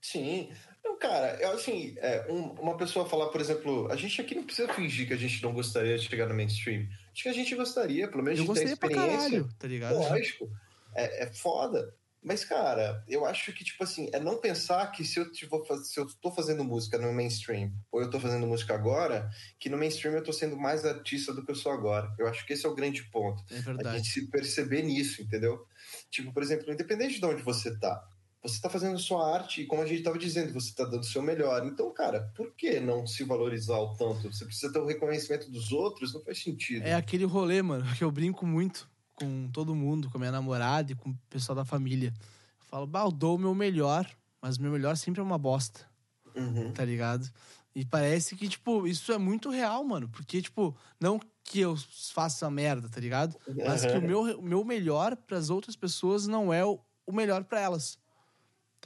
Sim. 0.00 0.50
Não, 0.84 0.98
cara, 0.98 1.36
eu 1.40 1.52
assim, 1.52 1.94
é, 1.98 2.26
um- 2.30 2.52
uma 2.60 2.76
pessoa 2.76 3.08
falar, 3.08 3.28
por 3.28 3.40
exemplo, 3.40 3.90
a 3.90 3.96
gente 3.96 4.20
aqui 4.20 4.34
não 4.34 4.44
precisa 4.44 4.72
fingir 4.72 5.06
que 5.06 5.14
a 5.14 5.16
gente 5.16 5.42
não 5.42 5.52
gostaria 5.52 5.96
de 5.98 6.06
chegar 6.06 6.28
no 6.28 6.34
mainstream. 6.34 6.86
Acho 7.16 7.22
que 7.22 7.28
a 7.30 7.32
gente 7.32 7.54
gostaria, 7.54 8.06
pelo 8.08 8.22
menos 8.22 8.38
Eu 8.38 8.44
de 8.44 8.52
ter 8.60 8.66
experiência. 8.66 9.08
caralho, 9.16 9.48
tá 9.58 9.66
ligado? 9.66 9.94
Lógico. 9.96 10.50
É, 10.94 11.22
é 11.24 11.26
foda. 11.32 11.94
Mas, 12.22 12.44
cara, 12.44 13.02
eu 13.08 13.24
acho 13.24 13.52
que, 13.54 13.64
tipo 13.64 13.82
assim, 13.84 14.10
é 14.12 14.20
não 14.20 14.38
pensar 14.38 14.90
que 14.92 15.02
se 15.02 15.18
eu, 15.18 15.30
tipo, 15.32 15.64
se 15.82 15.98
eu 15.98 16.06
tô 16.20 16.30
fazendo 16.30 16.62
música 16.62 16.98
no 16.98 17.12
mainstream, 17.14 17.72
ou 17.90 18.02
eu 18.02 18.10
tô 18.10 18.20
fazendo 18.20 18.46
música 18.46 18.74
agora, 18.74 19.30
que 19.58 19.70
no 19.70 19.78
mainstream 19.78 20.12
eu 20.14 20.22
tô 20.22 20.32
sendo 20.32 20.58
mais 20.58 20.84
artista 20.84 21.32
do 21.32 21.42
que 21.42 21.50
eu 21.52 21.54
sou 21.54 21.72
agora. 21.72 22.12
Eu 22.18 22.26
acho 22.26 22.44
que 22.44 22.52
esse 22.52 22.66
é 22.66 22.68
o 22.68 22.74
grande 22.74 23.04
ponto. 23.10 23.42
É 23.50 23.58
A 23.58 23.60
verdade. 23.62 23.96
gente 23.98 24.10
se 24.10 24.28
perceber 24.28 24.82
nisso, 24.82 25.22
entendeu? 25.22 25.64
Tipo, 26.10 26.34
por 26.34 26.42
exemplo, 26.42 26.70
independente 26.70 27.18
de 27.18 27.24
onde 27.24 27.42
você 27.42 27.78
tá, 27.78 28.06
você 28.46 28.60
tá 28.60 28.68
fazendo 28.70 28.98
sua 28.98 29.34
arte 29.34 29.62
e, 29.62 29.66
como 29.66 29.82
a 29.82 29.86
gente 29.86 30.02
tava 30.02 30.18
dizendo, 30.18 30.52
você 30.52 30.72
tá 30.72 30.84
dando 30.84 31.00
o 31.02 31.06
seu 31.06 31.22
melhor. 31.22 31.64
Então, 31.66 31.92
cara, 31.92 32.32
por 32.34 32.52
que 32.54 32.80
não 32.80 33.06
se 33.06 33.24
valorizar 33.24 33.78
o 33.78 33.94
tanto? 33.94 34.32
Você 34.32 34.44
precisa 34.44 34.72
ter 34.72 34.78
o 34.78 34.86
reconhecimento 34.86 35.50
dos 35.50 35.72
outros, 35.72 36.12
não 36.14 36.22
faz 36.22 36.42
sentido. 36.42 36.86
É 36.86 36.94
aquele 36.94 37.24
rolê, 37.24 37.62
mano, 37.62 37.84
que 37.96 38.04
eu 38.04 38.10
brinco 38.10 38.46
muito 38.46 38.88
com 39.14 39.48
todo 39.50 39.74
mundo, 39.74 40.10
com 40.10 40.18
a 40.18 40.20
minha 40.20 40.32
namorada 40.32 40.92
e 40.92 40.94
com 40.94 41.10
o 41.10 41.18
pessoal 41.28 41.56
da 41.56 41.64
família. 41.64 42.12
Eu 42.60 42.66
falo, 42.66 42.86
bah, 42.86 43.04
eu 43.04 43.12
dou 43.12 43.36
o 43.36 43.38
meu 43.38 43.54
melhor, 43.54 44.08
mas 44.40 44.56
o 44.56 44.62
meu 44.62 44.72
melhor 44.72 44.96
sempre 44.96 45.20
é 45.20 45.24
uma 45.24 45.38
bosta, 45.38 45.86
Uhum. 46.34 46.72
tá 46.72 46.84
ligado? 46.84 47.28
E 47.74 47.84
parece 47.84 48.36
que, 48.36 48.48
tipo, 48.48 48.86
isso 48.86 49.12
é 49.12 49.18
muito 49.18 49.50
real, 49.50 49.84
mano. 49.84 50.08
Porque, 50.08 50.40
tipo, 50.40 50.76
não 51.00 51.20
que 51.44 51.60
eu 51.60 51.76
faça 52.12 52.50
merda, 52.50 52.88
tá 52.88 53.00
ligado? 53.00 53.36
Mas 53.64 53.84
que 53.84 53.96
o 53.96 54.02
meu, 54.02 54.20
o 54.38 54.42
meu 54.42 54.64
melhor 54.64 55.14
pras 55.16 55.50
outras 55.50 55.76
pessoas 55.76 56.26
não 56.26 56.52
é 56.52 56.64
o, 56.64 56.80
o 57.06 57.12
melhor 57.12 57.44
pra 57.44 57.60
elas. 57.60 57.98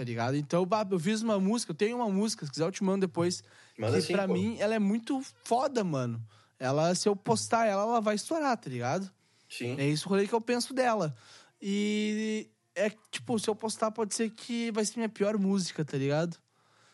Tá 0.01 0.05
ligado? 0.05 0.35
Então, 0.35 0.67
eu 0.91 0.99
fiz 0.99 1.21
uma 1.21 1.39
música, 1.39 1.73
eu 1.73 1.77
tenho 1.77 1.99
uma 1.99 2.09
música, 2.09 2.47
se 2.47 2.51
quiser 2.51 2.65
eu 2.65 2.73
te 2.73 2.83
mando 2.83 3.07
depois. 3.07 3.45
Manda 3.79 3.93
que 3.93 3.99
assim, 3.99 4.15
pra 4.15 4.27
pô. 4.27 4.33
mim, 4.33 4.57
ela 4.59 4.75
é 4.75 4.79
muito 4.79 5.21
foda, 5.45 5.85
mano. 5.85 6.27
Ela, 6.59 6.95
se 6.95 7.07
eu 7.07 7.15
postar 7.15 7.67
ela, 7.67 7.83
ela 7.83 8.01
vai 8.01 8.15
estourar, 8.15 8.57
tá 8.57 8.71
ligado? 8.71 9.13
Sim. 9.47 9.77
É 9.79 9.87
isso 9.87 10.09
rolê 10.09 10.27
que 10.27 10.33
eu 10.33 10.41
penso 10.41 10.73
dela. 10.73 11.15
E 11.61 12.49
é 12.75 12.89
tipo, 13.11 13.39
se 13.39 13.51
eu 13.51 13.55
postar, 13.55 13.91
pode 13.91 14.15
ser 14.15 14.31
que 14.31 14.71
vai 14.71 14.87
ser 14.87 14.97
minha 14.97 15.09
pior 15.11 15.37
música, 15.37 15.85
tá 15.85 15.99
ligado? 15.99 16.39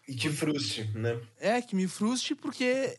E 0.08 0.12
te 0.12 0.28
frustre, 0.28 0.88
né? 0.92 1.20
É, 1.38 1.62
que 1.62 1.76
me 1.76 1.86
frustre 1.86 2.34
porque. 2.34 2.98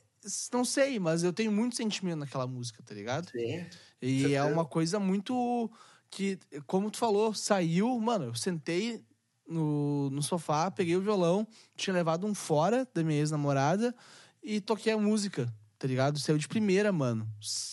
Não 0.53 0.63
sei, 0.63 0.99
mas 0.99 1.21
eu 1.21 1.33
tenho 1.33 1.51
muito 1.51 1.75
sentimento 1.75 2.19
naquela 2.19 2.47
música, 2.47 2.81
tá 2.81 2.95
ligado? 2.95 3.29
Sim. 3.29 3.65
E 4.01 4.33
é 4.33 4.43
uma 4.45 4.63
coisa 4.63 5.01
muito. 5.01 5.69
que, 6.09 6.39
como 6.65 6.89
tu 6.89 6.97
falou, 6.97 7.33
saiu, 7.33 7.99
mano, 7.99 8.27
eu 8.27 8.35
sentei 8.35 9.05
no, 9.47 10.09
no 10.09 10.21
sofá, 10.21 10.69
peguei 10.69 10.95
o 10.95 11.01
violão, 11.01 11.47
tinha 11.75 11.93
levado 11.93 12.25
um 12.25 12.33
fora 12.33 12.87
da 12.93 13.03
minha 13.03 13.19
ex-namorada 13.19 13.95
e 14.43 14.59
toquei 14.59 14.93
a 14.93 14.97
música, 14.97 15.53
tá 15.77 15.87
ligado? 15.87 16.19
Saiu 16.19 16.37
de 16.37 16.47
primeira, 16.47 16.91
mano. 16.91 17.27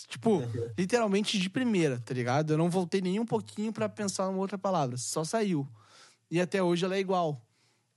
Tipo, 0.08 0.42
literalmente 0.78 1.38
de 1.38 1.50
primeira, 1.50 1.98
tá 1.98 2.14
ligado? 2.14 2.52
Eu 2.52 2.58
não 2.58 2.70
voltei 2.70 3.00
nem 3.00 3.18
um 3.18 3.26
pouquinho 3.26 3.72
pra 3.72 3.88
pensar 3.88 4.26
numa 4.26 4.38
outra 4.38 4.58
palavra, 4.58 4.96
só 4.96 5.24
saiu. 5.24 5.68
E 6.30 6.40
até 6.40 6.62
hoje 6.62 6.84
ela 6.84 6.96
é 6.96 7.00
igual, 7.00 7.44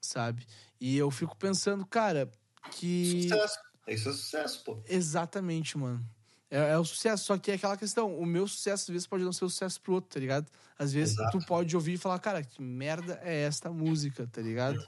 sabe? 0.02 0.46
E 0.80 0.98
eu 0.98 1.10
fico 1.10 1.36
pensando, 1.36 1.86
cara, 1.86 2.30
que. 2.72 3.24
Sucesso. 3.24 3.68
Isso 3.88 4.10
é 4.10 4.12
sucesso, 4.12 4.64
pô. 4.66 4.78
Exatamente, 4.86 5.78
mano. 5.78 6.06
É, 6.50 6.72
é 6.72 6.78
o 6.78 6.86
sucesso, 6.86 7.26
só 7.26 7.38
que 7.38 7.52
é 7.52 7.56
aquela 7.56 7.78
questão. 7.78 8.18
O 8.18 8.26
meu 8.26 8.48
sucesso, 8.48 8.84
às 8.84 8.90
vezes, 8.90 9.08
pode 9.08 9.24
não 9.24 9.34
ser 9.34 9.46
o 9.46 9.50
sucesso 9.50 9.82
pro 9.82 9.94
outro, 9.94 10.10
tá 10.10 10.20
ligado? 10.20 10.48
Às 10.78 10.94
vezes 10.94 11.16
Exato. 11.16 11.40
tu 11.40 11.46
pode 11.46 11.76
ouvir 11.76 11.94
e 11.94 11.98
falar, 11.98 12.20
cara, 12.20 12.44
que 12.44 12.62
merda 12.62 13.20
é 13.24 13.42
esta 13.42 13.70
música, 13.70 14.28
tá 14.28 14.42
ligado? 14.42 14.84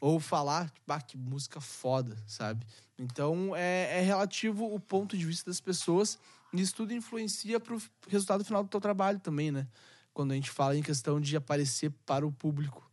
Ou 0.00 0.18
falar, 0.18 0.72
bah, 0.86 1.00
que 1.00 1.16
música 1.16 1.60
foda, 1.60 2.16
sabe? 2.26 2.66
Então 2.98 3.54
é, 3.54 3.98
é 3.98 4.02
relativo 4.02 4.74
o 4.74 4.80
ponto 4.80 5.16
de 5.16 5.24
vista 5.24 5.50
das 5.50 5.60
pessoas. 5.60 6.18
E 6.52 6.60
isso 6.60 6.74
tudo 6.74 6.92
influencia 6.92 7.60
pro 7.60 7.80
resultado 8.08 8.44
final 8.44 8.62
do 8.62 8.68
teu 8.68 8.80
trabalho 8.80 9.20
também, 9.20 9.50
né? 9.50 9.66
Quando 10.12 10.32
a 10.32 10.34
gente 10.34 10.50
fala 10.50 10.76
em 10.76 10.82
questão 10.82 11.20
de 11.20 11.36
aparecer 11.36 11.90
para 12.04 12.26
o 12.26 12.32
público. 12.32 12.89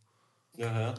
Aham. 0.60 0.94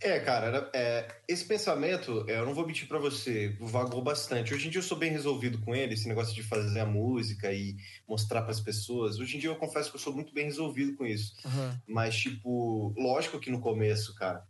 É, 0.00 0.20
cara, 0.20 0.70
é, 0.74 1.06
esse 1.28 1.44
pensamento, 1.44 2.24
é, 2.28 2.38
eu 2.38 2.46
não 2.46 2.54
vou 2.54 2.66
mentir 2.66 2.86
pra 2.86 2.98
você, 2.98 3.56
vagou 3.60 4.02
bastante. 4.02 4.52
Hoje 4.52 4.66
em 4.68 4.70
dia 4.70 4.78
eu 4.78 4.84
sou 4.84 4.96
bem 4.96 5.10
resolvido 5.10 5.58
com 5.58 5.74
ele, 5.74 5.94
esse 5.94 6.08
negócio 6.08 6.34
de 6.34 6.42
fazer 6.42 6.80
a 6.80 6.86
música 6.86 7.52
e 7.52 7.76
mostrar 8.06 8.42
pras 8.42 8.60
pessoas. 8.60 9.18
Hoje 9.18 9.36
em 9.36 9.40
dia 9.40 9.50
eu 9.50 9.56
confesso 9.56 9.90
que 9.90 9.96
eu 9.96 10.00
sou 10.00 10.12
muito 10.12 10.32
bem 10.32 10.44
resolvido 10.44 10.96
com 10.96 11.06
isso. 11.06 11.34
Aham. 11.44 11.80
Mas, 11.86 12.16
tipo, 12.16 12.94
lógico 12.96 13.40
que 13.40 13.50
no 13.50 13.60
começo, 13.60 14.14
cara, 14.14 14.46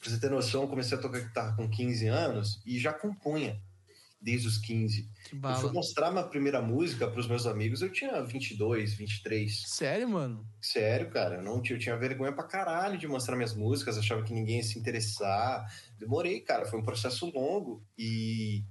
pra 0.00 0.10
você 0.10 0.18
ter 0.18 0.30
noção, 0.30 0.62
eu 0.62 0.68
comecei 0.68 0.96
a 0.96 1.00
tocar 1.00 1.20
guitarra 1.20 1.56
com 1.56 1.68
15 1.68 2.06
anos 2.06 2.60
e 2.66 2.78
já 2.78 2.92
compunha 2.92 3.60
desde 4.24 4.48
os 4.48 4.56
15. 4.58 5.06
Que 5.28 5.36
Eu 5.36 5.54
fui 5.56 5.70
mostrar 5.70 6.10
minha 6.10 6.24
primeira 6.24 6.62
música 6.62 7.06
pros 7.06 7.28
meus 7.28 7.46
amigos, 7.46 7.82
eu 7.82 7.92
tinha 7.92 8.22
22, 8.22 8.94
23. 8.94 9.64
Sério, 9.66 10.08
mano? 10.08 10.48
Sério, 10.60 11.10
cara, 11.10 11.36
eu 11.36 11.42
não 11.42 11.60
tinha, 11.60 11.76
eu 11.76 11.80
tinha 11.80 11.96
vergonha 11.96 12.32
pra 12.32 12.44
caralho 12.44 12.96
de 12.96 13.06
mostrar 13.06 13.36
minhas 13.36 13.54
músicas, 13.54 13.98
achava 13.98 14.22
que 14.22 14.32
ninguém 14.32 14.56
ia 14.56 14.62
se 14.62 14.78
interessar. 14.78 15.66
Demorei, 15.98 16.40
cara, 16.40 16.64
foi 16.64 16.80
um 16.80 16.82
processo 16.82 17.30
longo 17.30 17.84
e 17.98 18.64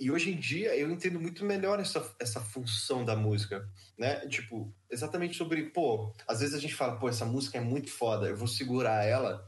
e 0.00 0.12
hoje 0.12 0.30
em 0.30 0.36
dia 0.36 0.76
eu 0.76 0.90
entendo 0.92 1.18
muito 1.18 1.44
melhor 1.44 1.80
essa, 1.80 2.14
essa 2.20 2.40
função 2.40 3.04
da 3.04 3.16
música, 3.16 3.68
né? 3.98 4.20
Tipo, 4.28 4.72
exatamente 4.88 5.36
sobre, 5.36 5.70
pô, 5.70 6.12
às 6.26 6.38
vezes 6.38 6.54
a 6.54 6.60
gente 6.60 6.74
fala, 6.74 6.96
pô, 6.96 7.08
essa 7.08 7.24
música 7.24 7.58
é 7.58 7.60
muito 7.60 7.90
foda, 7.90 8.28
eu 8.28 8.36
vou 8.36 8.46
segurar 8.46 9.04
ela 9.04 9.44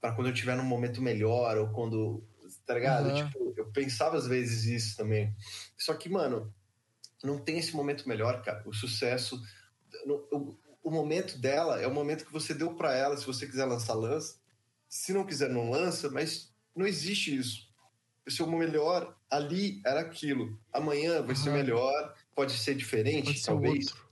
pra 0.00 0.12
quando 0.12 0.26
eu 0.26 0.34
tiver 0.34 0.56
num 0.56 0.64
momento 0.64 1.00
melhor 1.00 1.56
ou 1.56 1.68
quando, 1.68 2.24
tá 2.66 2.74
ligado? 2.74 3.08
Aham. 3.10 3.26
Tipo, 3.26 3.54
eu 3.56 3.70
pensava 3.72 4.16
às 4.16 4.26
vezes 4.26 4.64
isso 4.64 4.96
também. 4.96 5.34
Só 5.78 5.94
que, 5.94 6.08
mano, 6.08 6.52
não 7.22 7.38
tem 7.38 7.58
esse 7.58 7.74
momento 7.74 8.08
melhor, 8.08 8.42
cara. 8.42 8.62
O 8.66 8.72
sucesso 8.72 9.40
o, 10.04 10.56
o 10.82 10.90
momento 10.90 11.38
dela 11.38 11.80
é 11.80 11.86
o 11.86 11.92
momento 11.94 12.24
que 12.24 12.32
você 12.32 12.54
deu 12.54 12.74
pra 12.74 12.94
ela. 12.94 13.16
Se 13.16 13.26
você 13.26 13.46
quiser 13.46 13.64
lançar, 13.64 13.94
lança. 13.94 14.38
Se 14.88 15.12
não 15.12 15.24
quiser, 15.24 15.48
não 15.48 15.70
lança. 15.70 16.10
Mas 16.10 16.52
não 16.74 16.86
existe 16.86 17.36
isso. 17.36 17.66
O 18.26 18.30
seu 18.30 18.46
melhor 18.46 19.16
ali 19.30 19.80
era 19.84 20.00
aquilo. 20.00 20.58
Amanhã 20.72 21.22
vai 21.22 21.36
ser 21.36 21.50
Aham. 21.50 21.58
melhor. 21.58 22.14
Pode 22.34 22.52
ser 22.52 22.74
diferente, 22.74 23.26
Pode 23.26 23.38
ser 23.38 23.46
talvez. 23.46 23.86
outro. 23.88 24.06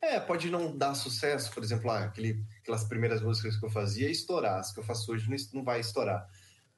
É, 0.00 0.20
pode 0.20 0.50
não 0.50 0.76
dar 0.76 0.94
sucesso. 0.94 1.52
Por 1.52 1.62
exemplo, 1.62 1.90
ah, 1.90 2.04
aquele, 2.04 2.44
aquelas 2.60 2.84
primeiras 2.84 3.20
músicas 3.20 3.56
que 3.56 3.64
eu 3.64 3.70
fazia 3.70 4.10
estourar. 4.10 4.58
As 4.58 4.72
que 4.72 4.80
eu 4.80 4.84
faço 4.84 5.12
hoje 5.12 5.28
não, 5.28 5.36
não 5.54 5.64
vai 5.64 5.80
estourar. 5.80 6.28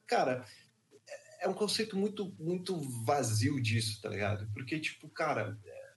Cara, 0.07 0.45
é- 1.41 1.47
um 1.49 1.53
conceito 1.53 1.97
muito, 1.97 2.33
muito 2.39 2.79
vazio 3.03 3.61
disso, 3.61 4.01
tá 4.01 4.09
ligado? 4.09 4.47
Porque, 4.53 4.79
tipo, 4.79 5.09
cara, 5.09 5.57
é, 5.65 5.91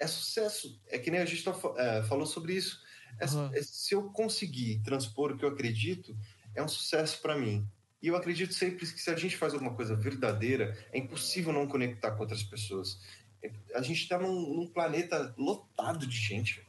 é 0.00 0.06
sucesso. 0.06 0.80
É 0.88 0.98
que 0.98 1.10
nem 1.10 1.20
a 1.20 1.24
gente 1.24 1.42
tá 1.42 1.54
é, 1.78 2.02
falou 2.04 2.26
sobre 2.26 2.54
isso. 2.54 2.80
É- 3.18 3.26
é- 3.52 3.62
se 3.62 3.94
eu 3.94 4.10
conseguir 4.10 4.80
transpor 4.82 5.32
o 5.32 5.38
que 5.38 5.44
eu 5.44 5.48
acredito, 5.48 6.16
é 6.54 6.62
um 6.62 6.68
sucesso 6.68 7.20
pra 7.22 7.36
mim. 7.38 7.66
E 8.02 8.08
eu 8.08 8.16
acredito 8.16 8.52
sempre 8.52 8.80
que 8.80 8.86
se 9.00 9.08
a 9.10 9.16
gente 9.16 9.36
faz 9.36 9.54
alguma 9.54 9.74
coisa 9.74 9.96
verdadeira, 9.96 10.76
é 10.92 10.98
impossível 10.98 11.52
não 11.52 11.66
conectar 11.66 12.10
com 12.12 12.20
outras 12.20 12.42
pessoas. 12.42 13.00
É- 13.42 13.50
A 13.74 13.82
gente 13.82 14.06
tá 14.08 14.18
num, 14.18 14.54
num 14.54 14.66
planeta 14.66 15.34
lotado 15.38 16.06
de 16.06 16.16
gente, 16.16 16.62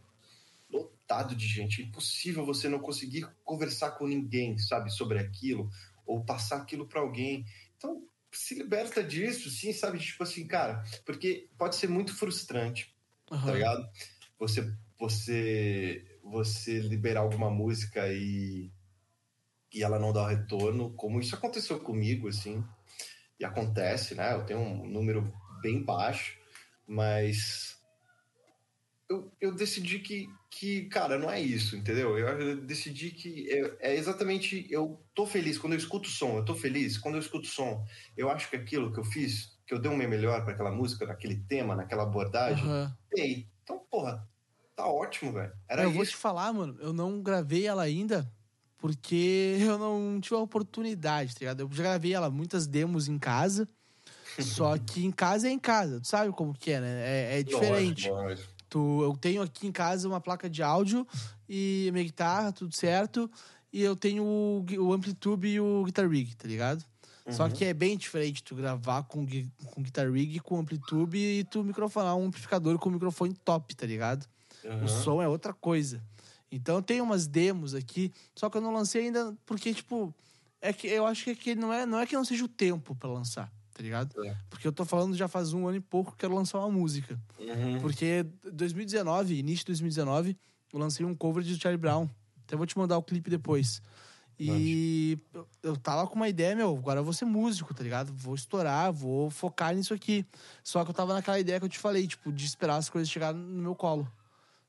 lotado 0.70 1.36
de 1.36 1.48
gente. 1.48 1.82
É 1.82 1.86
impossível 1.86 2.46
você 2.46 2.70
não 2.70 2.80
conseguir 2.80 3.28
conversar 3.44 3.92
com 3.92 4.08
ninguém, 4.08 4.58
sabe, 4.58 4.90
sobre 4.92 5.20
aquilo, 5.20 5.70
ou 6.06 6.24
passar 6.24 6.58
aquilo 6.58 6.86
pra 6.88 7.02
alguém. 7.02 7.46
Então, 7.86 8.04
se 8.32 8.56
liberta 8.56 9.04
disso, 9.04 9.50
sim, 9.50 9.72
sabe? 9.72 10.00
Tipo 10.00 10.24
assim, 10.24 10.48
cara, 10.48 10.84
porque 11.06 11.48
pode 11.58 11.76
ser 11.76 11.88
muito 11.88 12.16
frustrante 12.16 12.96
tá 13.28 13.36
Aham. 13.36 13.54
ligado? 13.54 13.90
Você, 14.40 14.74
você, 15.00 16.20
você 16.24 16.80
liberar 16.80 17.22
alguma 17.22 17.50
música 17.50 18.08
e, 18.12 18.72
e 19.74 19.84
ela 19.84 20.00
não 20.00 20.12
dar 20.12 20.24
o 20.24 20.28
retorno, 20.28 20.94
como 20.94 21.20
isso 21.20 21.36
aconteceu 21.36 21.80
comigo, 21.80 22.28
assim, 22.28 22.64
e 23.40 23.46
acontece, 23.46 24.16
né? 24.16 24.34
Eu 24.34 24.46
tenho 24.46 24.60
um 24.60 24.88
número 24.88 25.34
bem 25.62 25.84
baixo, 25.84 26.38
mas 26.88 27.75
eu, 29.10 29.32
eu 29.40 29.54
decidi 29.54 30.00
que, 30.00 30.28
que, 30.50 30.86
cara, 30.86 31.18
não 31.18 31.30
é 31.30 31.40
isso, 31.40 31.76
entendeu? 31.76 32.18
Eu, 32.18 32.28
eu 32.28 32.58
decidi 32.58 33.12
que 33.12 33.48
é, 33.52 33.92
é 33.92 33.96
exatamente, 33.96 34.66
eu 34.70 35.00
tô 35.14 35.26
feliz 35.26 35.58
quando 35.58 35.74
eu 35.74 35.80
escuto 35.80 36.10
o 36.10 36.12
som, 36.12 36.38
eu 36.38 36.46
tô 36.46 36.56
feliz 36.56 36.98
quando 36.98 37.16
eu 37.16 37.22
escuto 37.22 37.48
o 37.48 37.52
som. 37.52 37.86
Eu 38.18 38.30
acho 38.30 38.50
que 38.50 38.56
aquilo 38.56 38.92
que 38.92 39.00
eu 39.00 39.06
fiz, 39.06 39.58
que 39.66 39.74
eu 39.74 39.80
dei 39.80 39.92
o 39.92 39.96
meu 39.96 40.10
melhor 40.10 40.44
para 40.44 40.54
aquela 40.54 40.72
música, 40.72 41.06
naquele 41.06 41.36
tema, 41.48 41.76
naquela 41.76 42.04
abordagem. 42.04 42.66
Ei, 43.16 43.48
então, 43.64 43.80
porra, 43.90 44.28
tá 44.76 44.88
ótimo, 44.88 45.34
velho. 45.34 45.54
Era 45.68 45.84
eu 45.84 45.92
vou 45.92 46.04
isso. 46.04 46.14
te 46.14 46.18
falar, 46.18 46.52
mano, 46.52 46.78
eu 46.80 46.92
não 46.92 47.22
gravei 47.22 47.68
ela 47.68 47.84
ainda 47.84 48.30
porque 48.78 49.58
eu 49.62 49.78
não 49.78 50.20
tive 50.20 50.36
a 50.36 50.40
oportunidade, 50.40 51.34
tá 51.34 51.40
ligado? 51.42 51.62
Eu 51.62 51.70
já 51.72 51.84
gravei 51.84 52.14
ela 52.14 52.30
muitas 52.30 52.66
demos 52.66 53.08
em 53.08 53.20
casa, 53.20 53.68
só 54.40 54.78
que 54.80 55.06
em 55.06 55.12
casa 55.12 55.48
é 55.48 55.52
em 55.52 55.60
casa, 55.60 56.02
tu 56.02 56.08
sabe 56.08 56.32
como 56.32 56.54
que 56.54 56.72
é, 56.72 56.82
né? 56.82 57.02
É, 57.08 57.40
é 57.40 57.44
diferente. 57.44 58.10
Lógico, 58.10 58.30
lógico. 58.30 58.55
Tu, 58.70 59.04
eu 59.04 59.16
tenho 59.18 59.42
aqui 59.42 59.68
em 59.68 59.72
casa 59.72 60.08
uma 60.08 60.20
placa 60.20 60.50
de 60.50 60.62
áudio 60.64 61.08
e 61.48 61.90
minha 61.94 62.04
guitarra, 62.04 62.52
tudo 62.52 62.74
certo, 62.76 63.30
e 63.72 63.82
eu 63.82 63.96
tenho 63.96 64.24
o, 64.24 64.66
o 64.80 64.94
Amplitude 64.94 65.48
e 65.48 65.60
o 65.60 65.84
Guitar 65.84 66.10
Rig, 66.10 66.36
tá 66.36 66.48
ligado? 66.48 66.84
Só 67.32 67.46
Uhum. 67.46 67.52
que 67.52 67.66
é 67.66 67.74
bem 67.74 67.98
diferente 67.98 68.44
tu 68.44 68.56
gravar 68.56 69.02
com, 69.04 69.26
com 69.66 69.82
Guitar 69.82 70.12
Rig, 70.12 70.40
com 70.42 70.60
Amplitude 70.60 71.18
e 71.18 71.44
tu 71.44 71.64
microfonar 71.64 72.16
um 72.16 72.26
amplificador 72.28 72.78
com 72.78 72.90
microfone 72.92 73.34
top, 73.44 73.76
tá 73.76 73.86
ligado? 73.88 74.28
Uhum. 74.64 74.84
O 74.84 74.88
som 74.88 75.22
é 75.22 75.28
outra 75.28 75.52
coisa. 75.54 76.04
Então 76.52 76.76
eu 76.76 76.82
tenho 76.84 77.04
umas 77.04 77.26
demos 77.28 77.74
aqui, 77.74 78.12
só 78.36 78.50
que 78.50 78.58
eu 78.58 78.62
não 78.62 78.72
lancei 78.72 79.06
ainda 79.06 79.36
porque, 79.46 79.74
tipo, 79.74 80.14
é 80.62 80.72
que 80.72 80.88
eu 80.88 81.06
acho 81.08 81.24
que, 81.24 81.30
é 81.32 81.36
que 81.36 81.56
não, 81.56 81.74
é, 81.74 81.86
não 81.86 82.00
é 82.00 82.06
que 82.06 82.16
não 82.16 82.24
seja 82.24 82.46
o 82.46 82.48
tempo 82.48 82.96
pra 82.96 83.10
lançar, 83.10 83.52
tá 83.76 83.84
ligado? 83.84 84.26
É. 84.26 84.36
Porque 84.50 84.66
eu 84.68 84.72
tô 84.72 84.86
falando 84.86 85.16
já 85.16 85.28
faz 85.28 85.52
um 85.54 85.68
ano 85.68 85.78
e 85.78 85.82
pouco 85.82 86.12
que 86.14 86.18
quero 86.20 86.34
lançar 86.34 86.60
uma 86.60 86.72
música. 86.72 87.20
Uhum. 87.38 87.80
Porque 87.82 88.26
2019, 88.52 89.36
início 89.36 89.60
de 89.66 89.72
2019, 89.74 90.38
eu 90.74 90.80
lancei 90.80 91.06
um 91.06 91.14
cover 91.14 91.44
de 91.44 91.60
Charlie 91.60 91.78
Brown. 91.78 92.10
Até 92.48 92.56
vou 92.56 92.66
te 92.66 92.78
mandar 92.78 92.98
o 92.98 93.04
clipe 93.04 93.30
depois. 93.30 93.82
E 94.40 95.18
eu- 95.34 95.48
eu 95.64 95.78
tava 95.78 96.08
com 96.08 96.16
uma 96.16 96.28
ideia, 96.28 96.56
meu, 96.56 96.76
agora 96.76 97.00
eu 97.00 97.04
vou 97.04 97.14
ser 97.14 97.26
músico, 97.26 97.74
tá 97.74 97.84
ligado? 97.84 98.12
Vou 98.14 98.36
estourar, 98.36 98.92
vou 98.92 99.30
focar 99.30 99.74
nisso 99.76 99.94
aqui. 99.94 100.26
Só 100.64 100.84
que 100.84 100.90
eu 100.92 100.94
tava 100.96 101.14
naquela 101.14 101.40
ideia 101.40 101.60
que 101.60 101.66
eu 101.66 101.70
te 101.70 101.80
falei, 101.80 102.06
tipo, 102.08 102.32
de 102.34 102.46
esperar 102.46 102.76
as 102.78 102.90
coisas 102.90 103.10
chegarem 103.10 103.40
no 103.40 103.62
meu 103.62 103.76
colo, 103.76 104.10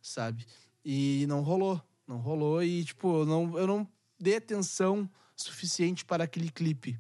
sabe? 0.01 0.47
E 0.85 1.25
não 1.29 1.41
rolou. 1.43 1.81
Não 2.07 2.19
rolou 2.19 2.63
e, 2.63 2.85
tipo, 2.85 3.23
eu 3.23 3.27
não, 3.27 3.59
eu 3.59 3.67
não 3.67 3.89
dei 4.21 4.37
atenção 4.37 5.09
suficiente 5.35 6.05
para 6.05 6.23
aquele 6.25 6.49
clipe. 6.51 6.97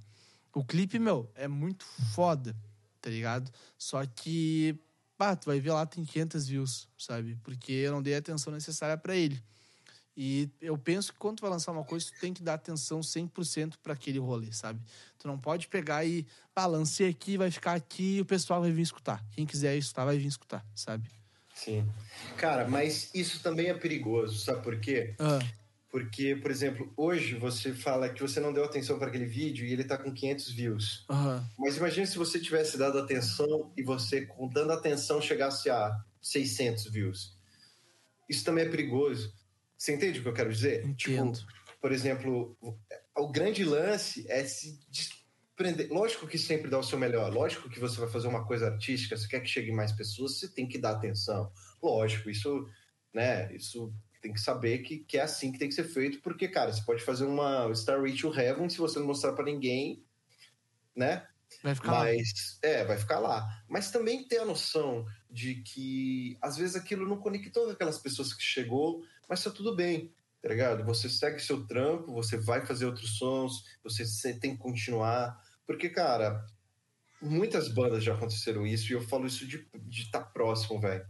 O 0.56 0.64
clipe, 0.64 0.98
meu, 0.98 1.30
é 1.34 1.46
muito 1.46 1.84
foda, 2.14 2.56
tá 3.02 3.10
ligado? 3.10 3.52
Só 3.76 4.02
que, 4.06 4.74
pá, 5.14 5.36
tu 5.36 5.44
vai 5.44 5.60
ver 5.60 5.70
lá, 5.70 5.84
tem 5.84 6.02
500 6.02 6.48
views, 6.48 6.88
sabe? 6.96 7.36
Porque 7.44 7.72
eu 7.72 7.92
não 7.92 8.00
dei 8.00 8.14
a 8.14 8.18
atenção 8.18 8.50
necessária 8.50 8.96
pra 8.96 9.14
ele. 9.14 9.38
E 10.16 10.48
eu 10.62 10.78
penso 10.78 11.12
que 11.12 11.18
quando 11.18 11.36
tu 11.36 11.40
vai 11.42 11.50
lançar 11.50 11.72
uma 11.72 11.84
coisa, 11.84 12.06
tu 12.06 12.18
tem 12.18 12.32
que 12.32 12.42
dar 12.42 12.54
atenção 12.54 13.00
100% 13.00 13.74
pra 13.82 13.92
aquele 13.92 14.18
rolê, 14.18 14.50
sabe? 14.50 14.80
Tu 15.18 15.28
não 15.28 15.38
pode 15.38 15.68
pegar 15.68 16.06
e, 16.06 16.26
pá, 16.54 16.64
lancei 16.64 17.10
aqui, 17.10 17.36
vai 17.36 17.50
ficar 17.50 17.74
aqui 17.74 18.16
e 18.16 18.20
o 18.22 18.24
pessoal 18.24 18.62
vai 18.62 18.72
vir 18.72 18.80
escutar. 18.80 19.22
Quem 19.32 19.44
quiser 19.44 19.76
escutar, 19.76 20.06
vai 20.06 20.16
vir 20.16 20.26
escutar, 20.26 20.64
sabe? 20.74 21.06
Sim. 21.54 21.86
Cara, 22.38 22.66
mas 22.66 23.10
isso 23.14 23.42
também 23.42 23.66
é 23.66 23.74
perigoso, 23.74 24.38
sabe 24.38 24.62
por 24.62 24.80
quê? 24.80 25.14
Ah, 25.18 25.38
Porque, 25.96 26.36
por 26.36 26.50
exemplo, 26.50 26.92
hoje 26.94 27.36
você 27.36 27.72
fala 27.72 28.10
que 28.10 28.20
você 28.20 28.38
não 28.38 28.52
deu 28.52 28.62
atenção 28.64 28.98
para 28.98 29.08
aquele 29.08 29.24
vídeo 29.24 29.64
e 29.66 29.72
ele 29.72 29.82
tá 29.82 29.96
com 29.96 30.12
500 30.12 30.50
views. 30.52 31.06
aham. 31.08 31.42
Mas 31.58 31.78
imagine 31.78 32.06
se 32.06 32.18
você 32.18 32.38
tivesse 32.38 32.76
dado 32.76 32.98
atenção 32.98 33.72
e 33.74 33.82
você, 33.82 34.26
com 34.26 34.46
dando 34.46 34.72
atenção, 34.72 35.22
chegasse 35.22 35.70
a 35.70 35.90
600 36.20 36.84
views. 36.90 37.34
Isso 38.28 38.44
também 38.44 38.66
é 38.66 38.68
perigoso. 38.68 39.32
Você 39.78 39.94
entende 39.94 40.18
o 40.18 40.22
que 40.22 40.28
eu 40.28 40.34
quero 40.34 40.52
dizer? 40.52 40.84
Entendo. 40.84 41.38
Tipo, 41.38 41.50
por 41.80 41.90
exemplo, 41.92 42.54
o- 42.60 42.76
o 43.16 43.32
grande 43.32 43.64
lance 43.64 44.26
é 44.28 44.44
se 44.44 44.78
desprender. 44.90 45.88
Lógico 45.90 46.26
que 46.26 46.36
sempre 46.36 46.68
dá 46.68 46.78
o 46.78 46.82
seu 46.82 46.98
melhor. 46.98 47.32
Lógico 47.32 47.70
que 47.70 47.80
você 47.80 47.98
vai 47.98 48.10
fazer 48.10 48.28
uma 48.28 48.44
coisa 48.46 48.66
artística, 48.66 49.16
você 49.16 49.26
quer 49.26 49.40
que 49.40 49.48
chegue 49.48 49.72
mais 49.72 49.92
pessoas, 49.92 50.38
você 50.38 50.46
tem 50.48 50.68
que 50.68 50.76
dar 50.76 50.90
atenção. 50.90 51.50
Lógico, 51.82 52.28
isso, 52.28 52.68
né? 53.14 53.50
Isso 53.56 53.90
Tem 54.20 54.32
que 54.32 54.40
saber 54.40 54.78
que, 54.78 54.98
que 54.98 55.18
é 55.18 55.22
assim 55.22 55.52
que 55.52 55.58
tem 55.58 55.68
que 55.68 55.74
ser 55.74 55.84
feito, 55.84 56.20
porque, 56.20 56.48
cara, 56.48 56.72
você 56.72 56.82
pode 56.82 57.02
fazer 57.02 57.24
uma 57.24 57.72
Star 57.74 58.02
Reach 58.02 58.20
to 58.20 58.34
Heaven 58.34 58.68
se 58.68 58.78
você 58.78 58.98
não 58.98 59.06
mostrar 59.06 59.32
para 59.32 59.44
ninguém, 59.44 60.04
né? 60.94 61.26
Vai 61.62 61.74
ficar 61.74 61.92
Mas, 61.92 62.58
é, 62.62 62.84
vai 62.84 62.96
ficar 62.98 63.18
lá. 63.18 63.46
Mas 63.68 63.90
também 63.90 64.26
ter 64.26 64.38
a 64.38 64.44
noção 64.44 65.04
de 65.30 65.56
que, 65.62 66.36
às 66.42 66.56
vezes, 66.56 66.76
aquilo 66.76 67.08
não 67.08 67.18
conectou 67.18 67.66
com 67.66 67.72
aquelas 67.72 67.98
pessoas 67.98 68.32
que 68.32 68.42
chegou, 68.42 69.02
mas 69.28 69.42
tá 69.42 69.50
tudo 69.50 69.74
bem, 69.74 70.12
tá 70.42 70.48
ligado? 70.48 70.84
Você 70.84 71.08
segue 71.08 71.40
seu 71.40 71.66
trampo, 71.66 72.12
você 72.12 72.36
vai 72.36 72.64
fazer 72.66 72.86
outros 72.86 73.16
sons, 73.18 73.64
você 73.82 74.38
tem 74.38 74.56
que 74.56 74.62
continuar. 74.62 75.40
Porque, 75.66 75.88
cara, 75.88 76.44
muitas 77.20 77.68
bandas 77.68 78.04
já 78.04 78.14
aconteceram 78.14 78.66
isso, 78.66 78.90
e 78.90 78.94
eu 78.94 79.00
falo 79.02 79.26
isso 79.26 79.46
de 79.46 79.66
estar 79.90 80.22
próximo, 80.26 80.80
velho. 80.80 81.04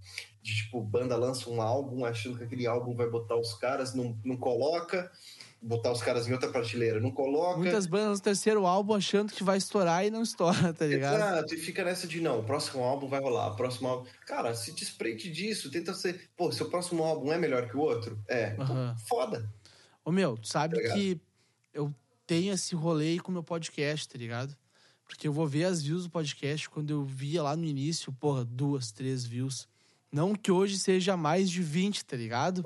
De, 0.47 0.55
tipo, 0.55 0.81
banda 0.81 1.17
lança 1.17 1.51
um 1.51 1.61
álbum 1.61 2.05
achando 2.05 2.39
que 2.39 2.45
aquele 2.45 2.69
álbum 2.69 2.95
vai 2.95 3.11
botar 3.11 3.35
os 3.35 3.53
caras, 3.55 3.93
não, 3.95 4.17
não 4.25 4.37
coloca, 4.37 5.11
botar 5.61 5.91
os 5.91 6.01
caras 6.01 6.29
em 6.29 6.33
outra 6.33 6.49
prateleira, 6.49 7.01
não 7.01 7.11
coloca. 7.11 7.59
Muitas 7.59 7.85
bandas 7.89 8.21
no 8.21 8.23
terceiro 8.23 8.65
álbum 8.65 8.95
achando 8.95 9.33
que 9.33 9.43
vai 9.43 9.59
estourar 9.59 10.07
e 10.07 10.11
não 10.11 10.23
estoura, 10.23 10.73
tá 10.73 10.87
ligado? 10.87 11.17
Exato, 11.17 11.55
e 11.55 11.59
fica 11.59 11.83
nessa 11.83 12.07
de 12.07 12.21
não, 12.21 12.39
o 12.39 12.45
próximo 12.45 12.85
álbum 12.85 13.09
vai 13.09 13.19
rolar, 13.19 13.49
o 13.49 13.57
próximo 13.57 13.89
álbum. 13.89 14.09
Cara, 14.25 14.55
se 14.55 14.71
desprende 14.71 15.29
disso, 15.33 15.69
tenta 15.69 15.93
ser. 15.93 16.31
Pô, 16.37 16.53
seu 16.53 16.71
próximo 16.71 17.03
álbum 17.03 17.33
é 17.33 17.39
melhor 17.39 17.69
que 17.69 17.77
o 17.77 17.81
outro? 17.81 18.17
É. 18.29 18.51
Pô, 18.51 18.63
Aham. 18.63 18.95
foda. 19.09 19.53
Ô 20.05 20.13
meu, 20.13 20.39
tu 20.39 20.47
sabe 20.47 20.81
Tá 20.81 20.95
que 20.95 21.21
eu 21.75 21.93
tenho 22.25 22.55
esse 22.55 22.77
rolê 22.77 23.19
com 23.19 23.33
o 23.33 23.35
meu 23.35 23.43
podcast, 23.43 24.09
tá 24.09 24.17
ligado? 24.17 24.57
Porque 25.05 25.27
eu 25.27 25.33
vou 25.33 25.49
ver 25.49 25.65
as 25.65 25.83
views 25.83 26.05
do 26.05 26.11
podcast 26.11 26.71
quando 26.71 26.91
eu 26.91 27.03
via 27.03 27.43
lá 27.43 27.57
no 27.57 27.65
início, 27.65 28.13
porra, 28.13 28.45
duas, 28.45 28.93
três 28.93 29.25
views. 29.25 29.69
Não 30.11 30.35
que 30.35 30.51
hoje 30.51 30.79
seja 30.79 31.17
mais 31.17 31.51
de 31.51 31.63
20, 31.63 32.05
tá 32.05 32.17
ligado? 32.17 32.65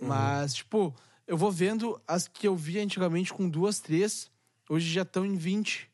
Uhum. 0.00 0.08
Mas, 0.08 0.54
tipo, 0.54 0.94
eu 1.26 1.36
vou 1.36 1.50
vendo 1.50 2.00
as 2.06 2.28
que 2.28 2.46
eu 2.46 2.56
via 2.56 2.82
antigamente 2.82 3.32
com 3.32 3.48
duas, 3.48 3.80
três, 3.80 4.30
hoje 4.68 4.90
já 4.90 5.02
estão 5.02 5.24
em 5.24 5.36
20, 5.36 5.90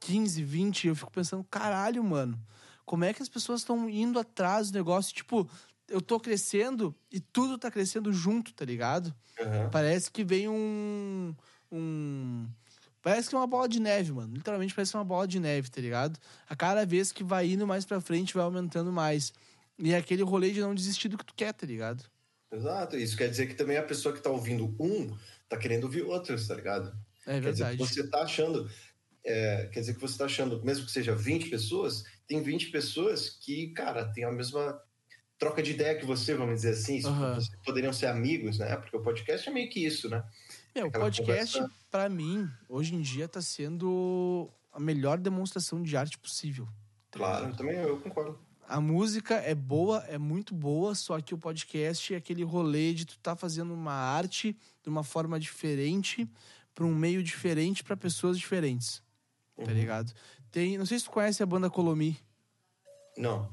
15, 0.00 0.42
20. 0.42 0.88
Eu 0.88 0.96
fico 0.96 1.10
pensando, 1.10 1.44
caralho, 1.44 2.02
mano, 2.04 2.38
como 2.84 3.04
é 3.04 3.12
que 3.12 3.22
as 3.22 3.28
pessoas 3.28 3.60
estão 3.60 3.88
indo 3.88 4.18
atrás 4.18 4.70
do 4.70 4.76
negócio? 4.76 5.14
Tipo, 5.14 5.48
eu 5.88 6.00
tô 6.00 6.18
crescendo 6.20 6.94
e 7.10 7.20
tudo 7.20 7.58
tá 7.58 7.70
crescendo 7.70 8.12
junto, 8.12 8.52
tá 8.52 8.64
ligado? 8.64 9.14
Aham. 9.40 9.70
Parece 9.70 10.10
que 10.10 10.24
vem 10.24 10.48
um. 10.48 11.34
um 11.70 12.46
parece 13.02 13.28
que 13.28 13.34
é 13.34 13.38
uma 13.38 13.46
bola 13.46 13.68
de 13.68 13.80
neve, 13.80 14.12
mano. 14.12 14.34
Literalmente 14.34 14.74
parece 14.74 14.94
uma 14.94 15.04
bola 15.04 15.26
de 15.26 15.38
neve, 15.38 15.70
tá 15.70 15.80
ligado? 15.80 16.18
A 16.48 16.56
cada 16.56 16.84
vez 16.86 17.12
que 17.12 17.24
vai 17.24 17.50
indo 17.50 17.66
mais 17.66 17.84
pra 17.84 18.00
frente, 18.00 18.34
vai 18.34 18.44
aumentando 18.44 18.92
mais. 18.92 19.32
E 19.78 19.92
é 19.92 19.96
aquele 19.96 20.22
rolê 20.22 20.50
de 20.52 20.60
não 20.60 20.74
desistir 20.74 21.08
do 21.08 21.18
que 21.18 21.24
tu 21.26 21.34
quer, 21.34 21.52
tá 21.52 21.66
ligado? 21.66 22.04
Exato. 22.52 22.96
Isso 22.96 23.16
quer 23.16 23.28
dizer 23.28 23.46
que 23.46 23.54
também 23.54 23.76
a 23.76 23.82
pessoa 23.82 24.14
que 24.14 24.22
tá 24.22 24.30
ouvindo 24.30 24.74
um 24.78 25.16
tá 25.48 25.56
querendo 25.56 25.84
ouvir 25.84 26.02
outros, 26.02 26.46
tá 26.46 26.54
ligado? 26.54 26.96
É 27.26 27.40
Quer 27.40 27.50
dizer 27.52 27.64
verdade. 27.64 27.76
você 27.78 28.08
tá 28.08 28.22
achando. 28.22 28.70
é, 29.24 29.66
quer 29.72 29.80
dizer 29.80 29.94
que 29.94 30.00
você 30.00 30.18
tá 30.18 30.26
achando, 30.26 30.62
mesmo 30.64 30.84
que 30.86 30.92
seja 30.92 31.14
20 31.14 31.48
pessoas, 31.48 32.04
tem 32.26 32.42
20 32.42 32.70
pessoas 32.70 33.30
que, 33.30 33.68
cara, 33.68 34.04
tem 34.12 34.22
a 34.24 34.30
mesma 34.30 34.78
troca 35.38 35.62
de 35.62 35.72
ideia 35.72 35.98
que 35.98 36.04
você, 36.06 36.34
vamos 36.34 36.56
dizer 36.56 36.70
assim. 36.72 37.00
Vocês 37.00 37.48
poderiam 37.64 37.92
ser 37.92 38.06
amigos, 38.06 38.58
né? 38.58 38.76
Porque 38.76 38.96
o 38.96 39.02
podcast 39.02 39.48
é 39.48 39.52
meio 39.52 39.68
que 39.70 39.84
isso, 39.84 40.08
né? 40.08 40.22
Meu, 40.74 40.84
o 40.84 40.88
aquela 40.88 41.04
podcast, 41.04 41.54
conversa- 41.58 41.74
pra 41.90 42.08
mim, 42.08 42.48
hoje 42.68 42.94
em 42.94 43.00
dia, 43.00 43.26
tá 43.28 43.40
sendo 43.42 44.48
a 44.72 44.78
melhor 44.78 45.18
demonstração 45.18 45.82
de 45.82 45.96
arte 45.96 46.18
possível. 46.18 46.66
tá 47.10 47.18
Claro, 47.18 47.56
também 47.56 47.76
eu 47.76 47.98
concordo. 48.00 48.38
A 48.66 48.80
música 48.80 49.34
é 49.36 49.54
boa, 49.54 49.98
é 50.08 50.16
muito 50.18 50.54
boa, 50.54 50.94
só 50.94 51.20
que 51.20 51.34
o 51.34 51.38
podcast 51.38 52.14
é 52.14 52.16
aquele 52.16 52.42
rolê 52.42 52.94
de 52.94 53.04
tu 53.04 53.18
tá 53.18 53.36
fazendo 53.36 53.74
uma 53.74 53.92
arte 53.92 54.56
de 54.82 54.88
uma 54.88 55.02
forma 55.04 55.38
diferente, 55.38 56.28
pra 56.74 56.84
um 56.84 56.94
meio 56.94 57.22
diferente, 57.22 57.84
pra 57.84 57.96
pessoas 57.96 58.38
diferentes. 58.38 59.02
Tá 59.56 59.62
Uhum. 59.70 59.74
ligado? 59.78 60.12
Tem, 60.50 60.78
não 60.78 60.86
sei 60.86 60.98
se 60.98 61.04
tu 61.04 61.10
conhece 61.10 61.42
a 61.42 61.46
banda 61.46 61.68
Colomi. 61.70 62.18
Não. 63.16 63.48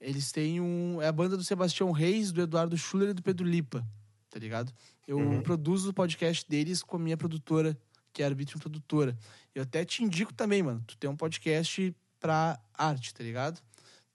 Eles 0.00 0.30
têm 0.30 0.60
um. 0.60 1.00
É 1.00 1.06
a 1.08 1.12
banda 1.12 1.36
do 1.36 1.44
Sebastião 1.44 1.90
Reis, 1.90 2.32
do 2.32 2.42
Eduardo 2.42 2.76
Schuller 2.76 3.10
e 3.10 3.14
do 3.14 3.22
Pedro 3.22 3.46
Lipa. 3.46 3.86
Tá 4.28 4.38
ligado? 4.38 4.70
Eu 5.06 5.18
Uhum. 5.18 5.42
produzo 5.42 5.90
o 5.90 5.94
podcast 5.94 6.44
deles 6.48 6.82
com 6.82 6.96
a 6.96 7.00
minha 7.00 7.16
produtora, 7.16 7.76
que 8.12 8.20
é 8.20 8.26
a 8.26 8.28
Arbitrum 8.28 8.58
Produtora. 8.58 9.16
Eu 9.54 9.62
até 9.62 9.84
te 9.84 10.02
indico 10.04 10.34
também, 10.34 10.62
mano. 10.62 10.82
Tu 10.86 10.96
tem 10.98 11.08
um 11.08 11.16
podcast 11.16 11.94
pra 12.20 12.60
arte, 12.74 13.14
tá 13.14 13.22
ligado? 13.24 13.58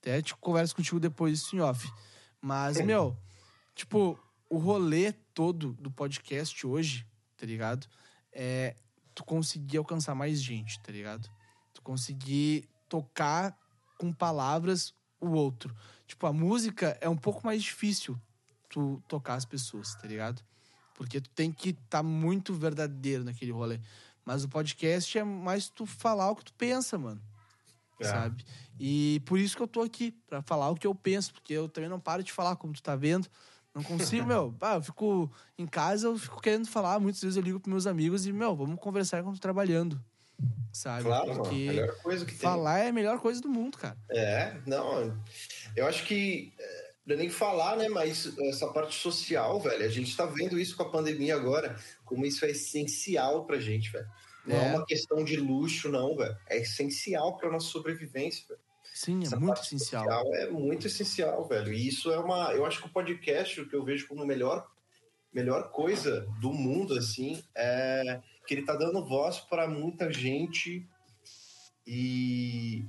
Até 0.02 0.20
te 0.20 0.34
converso 0.34 0.74
contigo 0.74 0.98
depois 0.98 1.38
isso 1.38 1.54
em 1.54 1.60
off. 1.60 1.88
Mas, 2.40 2.80
meu, 2.80 3.16
tipo, 3.72 4.18
o 4.50 4.58
rolê 4.58 5.12
todo 5.32 5.74
do 5.74 5.92
podcast 5.92 6.66
hoje, 6.66 7.06
tá 7.36 7.46
ligado? 7.46 7.86
É 8.32 8.74
tu 9.14 9.22
conseguir 9.22 9.76
alcançar 9.76 10.16
mais 10.16 10.42
gente, 10.42 10.80
tá 10.80 10.90
ligado? 10.90 11.30
Tu 11.72 11.80
conseguir 11.82 12.68
tocar 12.88 13.56
com 13.96 14.12
palavras 14.12 14.92
o 15.20 15.28
outro. 15.28 15.72
Tipo, 16.04 16.26
a 16.26 16.32
música 16.32 16.98
é 17.00 17.08
um 17.08 17.16
pouco 17.16 17.46
mais 17.46 17.62
difícil 17.62 18.20
tu 18.68 19.00
tocar 19.06 19.34
as 19.34 19.44
pessoas, 19.44 19.94
tá 19.94 20.08
ligado? 20.08 20.42
Porque 20.94 21.20
tu 21.20 21.30
tem 21.30 21.52
que 21.52 21.68
estar 21.68 21.98
tá 21.98 22.02
muito 22.02 22.52
verdadeiro 22.52 23.22
naquele 23.22 23.52
rolê. 23.52 23.78
Mas 24.24 24.42
o 24.42 24.48
podcast 24.48 25.16
é 25.16 25.22
mais 25.22 25.68
tu 25.68 25.86
falar 25.86 26.32
o 26.32 26.36
que 26.36 26.46
tu 26.46 26.54
pensa, 26.54 26.98
mano. 26.98 27.22
É. 28.02 28.08
Sabe? 28.08 28.44
E 28.78 29.20
por 29.26 29.38
isso 29.38 29.56
que 29.56 29.62
eu 29.62 29.68
tô 29.68 29.80
aqui, 29.82 30.12
pra 30.26 30.42
falar 30.42 30.70
o 30.70 30.74
que 30.74 30.86
eu 30.86 30.94
penso, 30.94 31.32
porque 31.32 31.52
eu 31.52 31.68
também 31.68 31.88
não 31.88 32.00
paro 32.00 32.22
de 32.22 32.32
falar, 32.32 32.56
como 32.56 32.72
tu 32.72 32.82
tá 32.82 32.96
vendo. 32.96 33.28
Não 33.74 33.82
consigo, 33.82 34.26
meu. 34.26 34.54
Ah, 34.60 34.74
eu 34.74 34.82
fico 34.82 35.30
em 35.58 35.66
casa, 35.66 36.06
eu 36.08 36.18
fico 36.18 36.40
querendo 36.40 36.68
falar. 36.68 36.98
Muitas 36.98 37.22
vezes 37.22 37.36
eu 37.36 37.42
ligo 37.42 37.60
pros 37.60 37.70
meus 37.72 37.86
amigos 37.86 38.26
e, 38.26 38.32
meu, 38.32 38.54
vamos 38.54 38.78
conversar 38.80 39.20
enquanto 39.20 39.36
tô 39.36 39.40
trabalhando. 39.40 40.02
Sabe? 40.72 41.04
Claro, 41.04 41.28
mano. 41.28 41.42
porque 41.42 41.66
Melhor 41.66 41.94
coisa 42.02 42.24
que 42.24 42.32
tem. 42.32 42.40
falar 42.40 42.78
é 42.80 42.88
a 42.88 42.92
melhor 42.92 43.20
coisa 43.20 43.40
do 43.40 43.48
mundo, 43.48 43.78
cara. 43.78 43.96
É, 44.10 44.56
não. 44.66 45.16
Eu 45.76 45.86
acho 45.86 46.04
que. 46.04 46.52
é, 46.58 46.92
Não 47.06 47.14
é 47.14 47.18
nem 47.18 47.30
falar, 47.30 47.76
né? 47.76 47.88
Mas 47.88 48.36
essa 48.40 48.66
parte 48.68 48.94
social, 48.98 49.60
velho. 49.60 49.84
A 49.84 49.88
gente 49.88 50.16
tá 50.16 50.26
vendo 50.26 50.58
isso 50.58 50.76
com 50.76 50.82
a 50.82 50.90
pandemia 50.90 51.36
agora, 51.36 51.76
como 52.04 52.26
isso 52.26 52.44
é 52.44 52.50
essencial 52.50 53.44
pra 53.44 53.60
gente, 53.60 53.90
velho. 53.92 54.08
Não 54.46 54.56
é, 54.56 54.66
É. 54.68 54.74
uma 54.74 54.84
questão 54.86 55.24
de 55.24 55.36
luxo, 55.36 55.88
não, 55.88 56.16
velho. 56.16 56.36
É 56.48 56.58
essencial 56.58 57.36
pra 57.36 57.50
nossa 57.50 57.66
sobrevivência, 57.68 58.44
velho. 58.48 58.60
Sim, 58.94 59.20
é 59.20 59.26
Essa 59.26 59.36
muito 59.36 59.54
parte 59.54 59.66
essencial. 59.74 60.34
É 60.34 60.50
muito 60.50 60.86
essencial, 60.86 61.46
velho. 61.48 61.72
E 61.72 61.88
isso 61.88 62.12
é 62.12 62.18
uma. 62.18 62.52
Eu 62.52 62.66
acho 62.66 62.80
que 62.80 62.86
o 62.86 62.92
podcast, 62.92 63.60
o 63.60 63.68
que 63.68 63.74
eu 63.74 63.84
vejo 63.84 64.06
como 64.06 64.22
a 64.22 64.26
melhor, 64.26 64.66
melhor 65.32 65.70
coisa 65.70 66.26
do 66.40 66.52
mundo, 66.52 66.98
assim, 66.98 67.42
é 67.54 68.20
que 68.46 68.54
ele 68.54 68.64
tá 68.66 68.74
dando 68.74 69.04
voz 69.06 69.38
para 69.40 69.66
muita 69.68 70.12
gente 70.12 70.86
e 71.86 72.84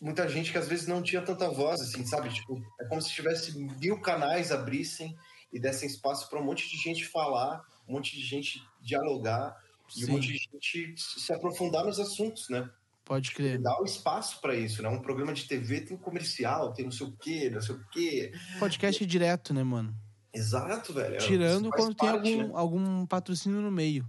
muita 0.00 0.28
gente 0.28 0.52
que 0.52 0.58
às 0.58 0.68
vezes 0.68 0.86
não 0.86 1.02
tinha 1.02 1.22
tanta 1.22 1.48
voz, 1.50 1.80
assim, 1.80 2.04
sabe? 2.06 2.32
Tipo, 2.32 2.62
é 2.80 2.84
como 2.86 3.00
se 3.02 3.10
tivesse 3.10 3.58
mil 3.58 4.00
canais 4.00 4.50
abrissem 4.52 5.16
e 5.52 5.58
dessem 5.58 5.88
espaço 5.88 6.28
para 6.30 6.38
um 6.40 6.44
monte 6.44 6.68
de 6.68 6.76
gente 6.76 7.04
falar, 7.06 7.62
um 7.88 7.92
monte 7.94 8.16
de 8.16 8.22
gente 8.22 8.62
dialogar 8.80 9.56
e 9.96 10.04
um 10.04 10.06
Sim. 10.06 10.12
monte 10.12 10.32
de 10.32 10.38
gente 10.38 10.94
se 10.96 11.32
aprofundar 11.32 11.84
nos 11.84 11.98
assuntos, 11.98 12.48
né? 12.48 12.68
Pode 13.04 13.32
crer. 13.32 13.58
dá 13.58 13.80
o 13.80 13.84
espaço 13.84 14.40
para 14.40 14.54
isso, 14.54 14.82
né? 14.82 14.88
Um 14.88 15.00
programa 15.00 15.32
de 15.32 15.44
TV 15.44 15.80
tem 15.80 15.96
comercial, 15.96 16.72
tem 16.72 16.84
não 16.84 16.92
sei 16.92 17.06
o 17.08 17.12
quê, 17.12 17.50
não 17.50 17.60
sei 17.60 17.74
o 17.74 17.84
quê. 17.90 18.32
Podcast 18.60 19.02
é 19.02 19.06
direto, 19.06 19.52
né, 19.52 19.64
mano? 19.64 19.92
Exato, 20.32 20.92
velho. 20.92 21.18
Tirando 21.18 21.70
quando 21.70 21.94
tem 21.94 22.08
parte, 22.08 22.32
algum, 22.32 22.42
né? 22.46 22.50
algum 22.54 23.06
patrocínio 23.06 23.60
no 23.60 23.70
meio. 23.70 24.06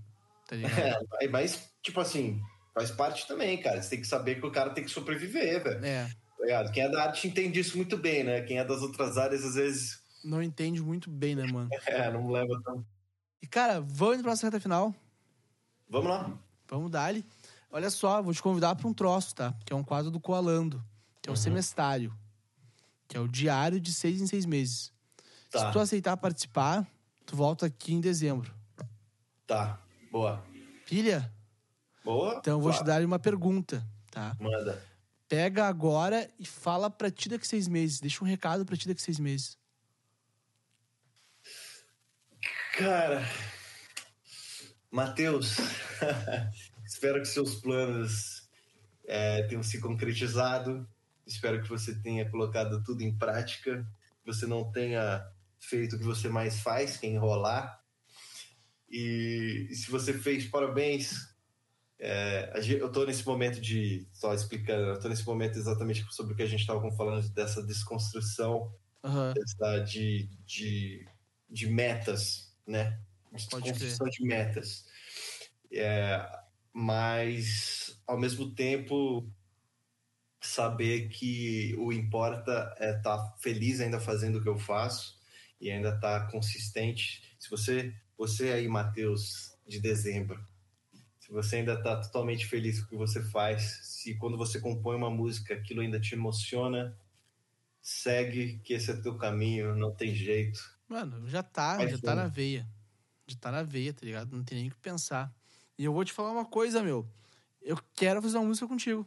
Tá 0.48 0.56
ligado? 0.56 1.08
É, 1.20 1.28
mas, 1.28 1.72
tipo 1.82 2.00
assim, 2.00 2.42
faz 2.76 2.92
parte 2.92 3.28
também, 3.28 3.60
cara. 3.60 3.82
Você 3.82 3.90
tem 3.90 4.02
que 4.02 4.08
saber 4.08 4.40
que 4.40 4.46
o 4.46 4.52
cara 4.52 4.70
tem 4.70 4.84
que 4.84 4.92
sobreviver, 4.92 5.64
velho. 5.64 5.84
É. 5.84 6.08
Tá? 6.48 6.72
Quem 6.72 6.84
é 6.84 6.90
da 6.90 7.04
arte 7.04 7.28
entende 7.28 7.60
isso 7.60 7.78
muito 7.78 7.98
bem, 7.98 8.24
né? 8.24 8.42
Quem 8.42 8.60
é 8.60 8.66
das 8.66 8.82
outras 8.82 9.18
áreas, 9.18 9.44
às 9.44 9.56
vezes, 9.56 10.00
Não 10.24 10.42
entende 10.42 10.82
muito 10.82 11.10
bem, 11.10 11.36
né, 11.36 11.46
mano? 11.52 11.70
é, 11.88 12.12
não 12.12 12.30
leva 12.30 12.62
tão. 12.64 12.86
E, 13.42 13.48
cara, 13.48 13.80
vamos 13.82 14.16
indo 14.16 14.24
pra 14.24 14.32
nossa 14.32 14.46
reta 14.46 14.60
final. 14.60 14.94
Vamos 15.92 16.10
lá. 16.10 16.32
Vamos 16.70 16.90
dar-lhe. 16.90 17.24
Olha 17.70 17.90
só, 17.90 18.22
vou 18.22 18.34
te 18.34 18.42
convidar 18.42 18.74
pra 18.76 18.88
um 18.88 18.94
troço, 18.94 19.36
tá? 19.36 19.54
Que 19.66 19.74
é 19.74 19.76
um 19.76 19.84
quadro 19.84 20.10
do 20.10 20.20
Coalando. 20.20 20.82
Que 21.22 21.30
é 21.30 21.32
o 21.32 21.34
Uhum. 21.34 21.42
semestário. 21.42 22.18
Que 23.08 23.18
é 23.18 23.20
o 23.20 23.28
diário 23.28 23.80
de 23.80 23.94
seis 23.94 24.22
em 24.22 24.26
seis 24.28 24.46
meses. 24.46 24.92
Tá, 25.52 25.68
Se 25.68 25.72
tu 25.74 25.80
aceitar 25.80 26.16
participar, 26.16 26.88
tu 27.26 27.36
volta 27.36 27.66
aqui 27.66 27.94
em 27.94 28.00
dezembro. 28.02 28.54
tá. 29.46 29.80
Boa. 30.10 30.42
Pilha? 30.86 31.30
Boa? 32.06 32.36
Então 32.40 32.54
eu 32.58 32.62
vou 32.62 32.72
te 32.72 32.84
dar 32.86 33.02
uma 33.04 33.20
pergunta, 33.20 33.86
tá? 34.10 34.36
Manda. 34.40 34.82
Pega 35.28 35.68
agora 35.68 36.30
e 36.40 36.46
fala 36.46 36.90
pra 36.90 37.12
ti 37.12 37.28
daqui 37.30 37.46
seis 37.48 37.68
meses. 37.68 38.00
Deixa 38.00 38.24
um 38.24 38.28
recado 38.28 38.66
pra 38.66 38.76
ti 38.78 38.88
daqui 38.88 39.02
seis 39.02 39.20
meses. 39.20 39.58
Cara, 42.78 43.22
Matheus, 44.92 45.56
espero 46.86 47.22
que 47.22 47.28
seus 47.28 47.56
planos 47.56 48.50
é, 49.08 49.44
tenham 49.44 49.64
se 49.64 49.80
concretizado. 49.80 50.86
Espero 51.26 51.62
que 51.62 51.70
você 51.70 51.96
tenha 51.96 52.30
colocado 52.30 52.84
tudo 52.84 53.02
em 53.02 53.18
prática, 53.18 53.88
que 54.22 54.26
você 54.26 54.46
não 54.46 54.70
tenha 54.70 55.26
feito 55.60 55.96
o 55.96 56.00
que 56.00 56.04
você 56.04 56.28
mais 56.28 56.60
faz, 56.60 56.98
que 56.98 57.08
é 57.08 57.10
enrolar. 57.10 57.82
E, 58.90 59.68
e 59.70 59.76
se 59.76 59.90
você 59.90 60.14
fez, 60.14 60.46
parabéns. 60.46 61.32
É, 61.98 62.52
eu 62.80 62.92
tô 62.92 63.06
nesse 63.06 63.26
momento 63.26 63.62
de. 63.62 64.08
Só 64.12 64.34
explicando, 64.34 64.90
eu 64.90 65.00
tô 65.00 65.08
nesse 65.08 65.26
momento 65.26 65.58
exatamente 65.58 66.04
sobre 66.12 66.34
o 66.34 66.36
que 66.36 66.44
a 66.44 66.48
gente 66.48 66.62
estava 66.62 66.92
falando, 66.92 67.30
dessa 67.30 67.64
desconstrução 67.64 68.74
Aham. 69.04 69.34
dessa, 69.34 69.80
de, 69.80 70.28
de, 70.46 71.08
de 71.50 71.68
metas, 71.68 72.54
né? 72.68 73.00
De 73.32 73.48
Pode 73.48 73.72
Desconstrução 73.72 74.08
de 74.10 74.24
metas. 74.24 74.86
É, 75.72 76.28
mas, 76.74 78.02
ao 78.06 78.20
mesmo 78.20 78.54
tempo, 78.54 79.30
saber 80.42 81.10
que 81.10 81.76
o 81.78 81.94
importa 81.94 82.74
é 82.78 82.98
estar 82.98 83.36
feliz 83.40 83.80
ainda 83.80 84.00
fazendo 84.00 84.38
o 84.38 84.42
que 84.42 84.50
eu 84.50 84.58
faço 84.58 85.18
e 85.60 85.70
ainda 85.70 85.90
estar 85.90 86.30
consistente. 86.32 87.36
Se 87.40 87.50
você, 87.50 87.94
você 88.18 88.52
aí, 88.52 88.68
Matheus, 88.68 89.56
de 89.68 89.80
dezembro, 89.80 90.44
se 91.20 91.32
você 91.32 91.58
ainda 91.58 91.74
está 91.74 92.02
totalmente 92.02 92.46
feliz 92.46 92.80
com 92.80 92.88
o 92.88 92.90
que 92.90 92.96
você 92.98 93.24
faz, 93.24 93.80
se 93.84 94.16
quando 94.16 94.38
você 94.38 94.60
compõe 94.60 94.98
uma 94.98 95.10
música 95.10 95.54
aquilo 95.54 95.82
ainda 95.82 96.00
te 96.00 96.16
emociona, 96.16 96.98
segue 97.82 98.60
que 98.64 98.74
esse 98.74 98.92
é 98.92 99.02
teu 99.02 99.18
caminho, 99.18 99.76
não 99.76 99.94
tem 99.96 100.14
jeito. 100.14 100.60
Mano, 100.90 101.28
já 101.30 101.42
tá, 101.42 101.78
Vai 101.78 101.88
já 101.88 101.98
tá 101.98 102.12
fundo. 102.12 102.16
na 102.16 102.28
veia. 102.28 102.68
Já 103.32 103.38
tá 103.40 103.52
na 103.52 103.64
veia, 103.64 103.94
tá 103.94 104.06
ligado? 104.06 104.36
Não 104.36 104.44
tem 104.44 104.60
nem 104.60 104.68
o 104.68 104.72
que 104.72 104.78
pensar. 104.80 105.32
E 105.78 105.84
eu 105.86 105.94
vou 105.94 106.04
te 106.06 106.14
falar 106.14 106.32
uma 106.32 106.46
coisa, 106.46 106.84
meu. 106.84 107.08
Eu 107.62 107.78
quero 107.96 108.22
fazer 108.22 108.38
uma 108.38 108.48
música 108.48 108.68
contigo. 108.68 109.06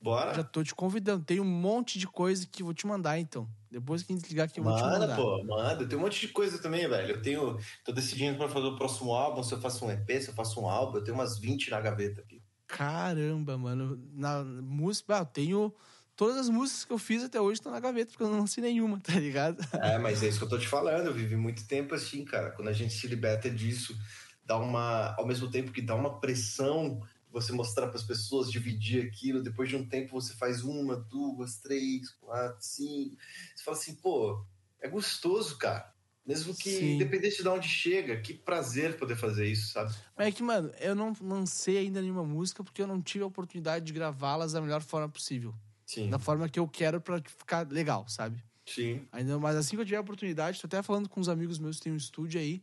Bora? 0.00 0.34
Já 0.34 0.44
tô 0.44 0.62
te 0.62 0.74
convidando. 0.74 1.24
Tem 1.24 1.40
um 1.40 1.44
monte 1.44 1.98
de 1.98 2.06
coisa 2.06 2.46
que 2.46 2.62
vou 2.62 2.74
te 2.74 2.86
mandar, 2.86 3.18
então. 3.18 3.48
Depois 3.70 4.02
que 4.02 4.12
a 4.12 4.14
gente 4.14 4.22
desligar 4.22 4.46
aqui, 4.46 4.60
eu 4.60 4.64
vou 4.64 4.76
te 4.76 4.82
Manda, 4.82 5.00
mandar. 5.00 5.16
pô, 5.16 5.42
manda. 5.44 5.86
Tem 5.86 5.98
um 5.98 6.02
monte 6.02 6.20
de 6.20 6.28
coisa 6.32 6.58
também, 6.60 6.88
velho. 6.88 7.14
Eu 7.16 7.22
tenho. 7.22 7.58
Tô 7.84 7.92
decidindo 7.92 8.38
pra 8.38 8.48
fazer 8.48 8.66
o 8.66 8.76
próximo 8.76 9.12
álbum, 9.12 9.42
se 9.42 9.52
eu 9.52 9.60
faço 9.60 9.84
um 9.84 9.90
EP, 9.90 10.08
se 10.20 10.28
eu 10.28 10.34
faço 10.34 10.60
um 10.60 10.68
álbum. 10.68 10.98
Eu 10.98 11.04
tenho 11.04 11.16
umas 11.16 11.38
20 11.38 11.70
na 11.70 11.80
gaveta 11.80 12.20
aqui. 12.20 12.42
Caramba, 12.66 13.56
mano. 13.56 14.00
Na 14.12 14.44
música, 14.44 15.16
ah, 15.16 15.20
eu 15.20 15.26
tenho. 15.26 15.74
Todas 16.16 16.38
as 16.38 16.48
músicas 16.48 16.84
que 16.86 16.92
eu 16.92 16.98
fiz 16.98 17.22
até 17.22 17.38
hoje 17.38 17.60
estão 17.60 17.70
na 17.70 17.78
gaveta, 17.78 18.10
porque 18.10 18.22
eu 18.22 18.30
não 18.30 18.40
lancei 18.40 18.62
nenhuma, 18.62 18.98
tá 19.04 19.12
ligado? 19.12 19.62
É, 19.74 19.98
mas 19.98 20.22
é 20.22 20.28
isso 20.28 20.38
que 20.38 20.44
eu 20.44 20.48
tô 20.48 20.58
te 20.58 20.66
falando. 20.66 21.06
Eu 21.06 21.14
vivi 21.14 21.36
muito 21.36 21.66
tempo 21.66 21.94
assim, 21.94 22.24
cara. 22.24 22.50
Quando 22.50 22.68
a 22.68 22.72
gente 22.72 22.94
se 22.94 23.06
liberta 23.06 23.50
disso, 23.50 23.96
dá 24.44 24.56
uma. 24.56 25.14
Ao 25.16 25.26
mesmo 25.26 25.50
tempo 25.50 25.72
que 25.72 25.82
dá 25.82 25.94
uma 25.94 26.18
pressão 26.18 27.02
você 27.30 27.52
mostrar 27.52 27.88
para 27.88 27.96
as 27.96 28.02
pessoas, 28.02 28.50
dividir 28.50 29.06
aquilo. 29.06 29.42
Depois 29.42 29.68
de 29.68 29.76
um 29.76 29.86
tempo 29.86 30.18
você 30.18 30.34
faz 30.34 30.62
uma, 30.62 30.96
duas, 30.96 31.58
três, 31.58 32.10
quatro, 32.12 32.64
cinco. 32.64 33.16
Você 33.54 33.62
fala 33.62 33.76
assim, 33.76 33.94
pô, 33.96 34.42
é 34.80 34.88
gostoso, 34.88 35.58
cara. 35.58 35.92
Mesmo 36.24 36.54
que, 36.54 36.70
Sim. 36.70 36.94
independente 36.94 37.42
de 37.42 37.48
onde 37.48 37.68
chega, 37.68 38.20
que 38.20 38.34
prazer 38.34 38.96
poder 38.96 39.16
fazer 39.16 39.46
isso, 39.46 39.72
sabe? 39.72 39.94
Mas 40.16 40.26
é 40.28 40.32
que, 40.32 40.42
mano, 40.42 40.72
eu 40.80 40.94
não 40.94 41.14
lancei 41.20 41.78
ainda 41.78 42.00
nenhuma 42.00 42.24
música 42.24 42.64
porque 42.64 42.82
eu 42.82 42.86
não 42.86 43.00
tive 43.00 43.22
a 43.22 43.28
oportunidade 43.28 43.84
de 43.84 43.92
gravá-las 43.92 44.52
da 44.52 44.60
melhor 44.60 44.82
forma 44.82 45.08
possível. 45.08 45.54
Sim. 45.86 46.10
Da 46.10 46.18
forma 46.18 46.48
que 46.48 46.58
eu 46.58 46.66
quero 46.66 47.00
pra 47.00 47.22
ficar 47.24 47.66
legal, 47.70 48.06
sabe? 48.08 48.42
Sim. 48.66 49.06
Ainda, 49.12 49.38
mas 49.38 49.56
assim 49.56 49.76
que 49.76 49.82
eu 49.82 49.86
tiver 49.86 49.98
a 49.98 50.00
oportunidade, 50.00 50.60
tô 50.60 50.66
até 50.66 50.82
falando 50.82 51.08
com 51.08 51.20
uns 51.20 51.28
amigos 51.28 51.58
meus 51.58 51.76
que 51.76 51.84
tem 51.84 51.92
um 51.92 51.96
estúdio 51.96 52.40
aí, 52.40 52.60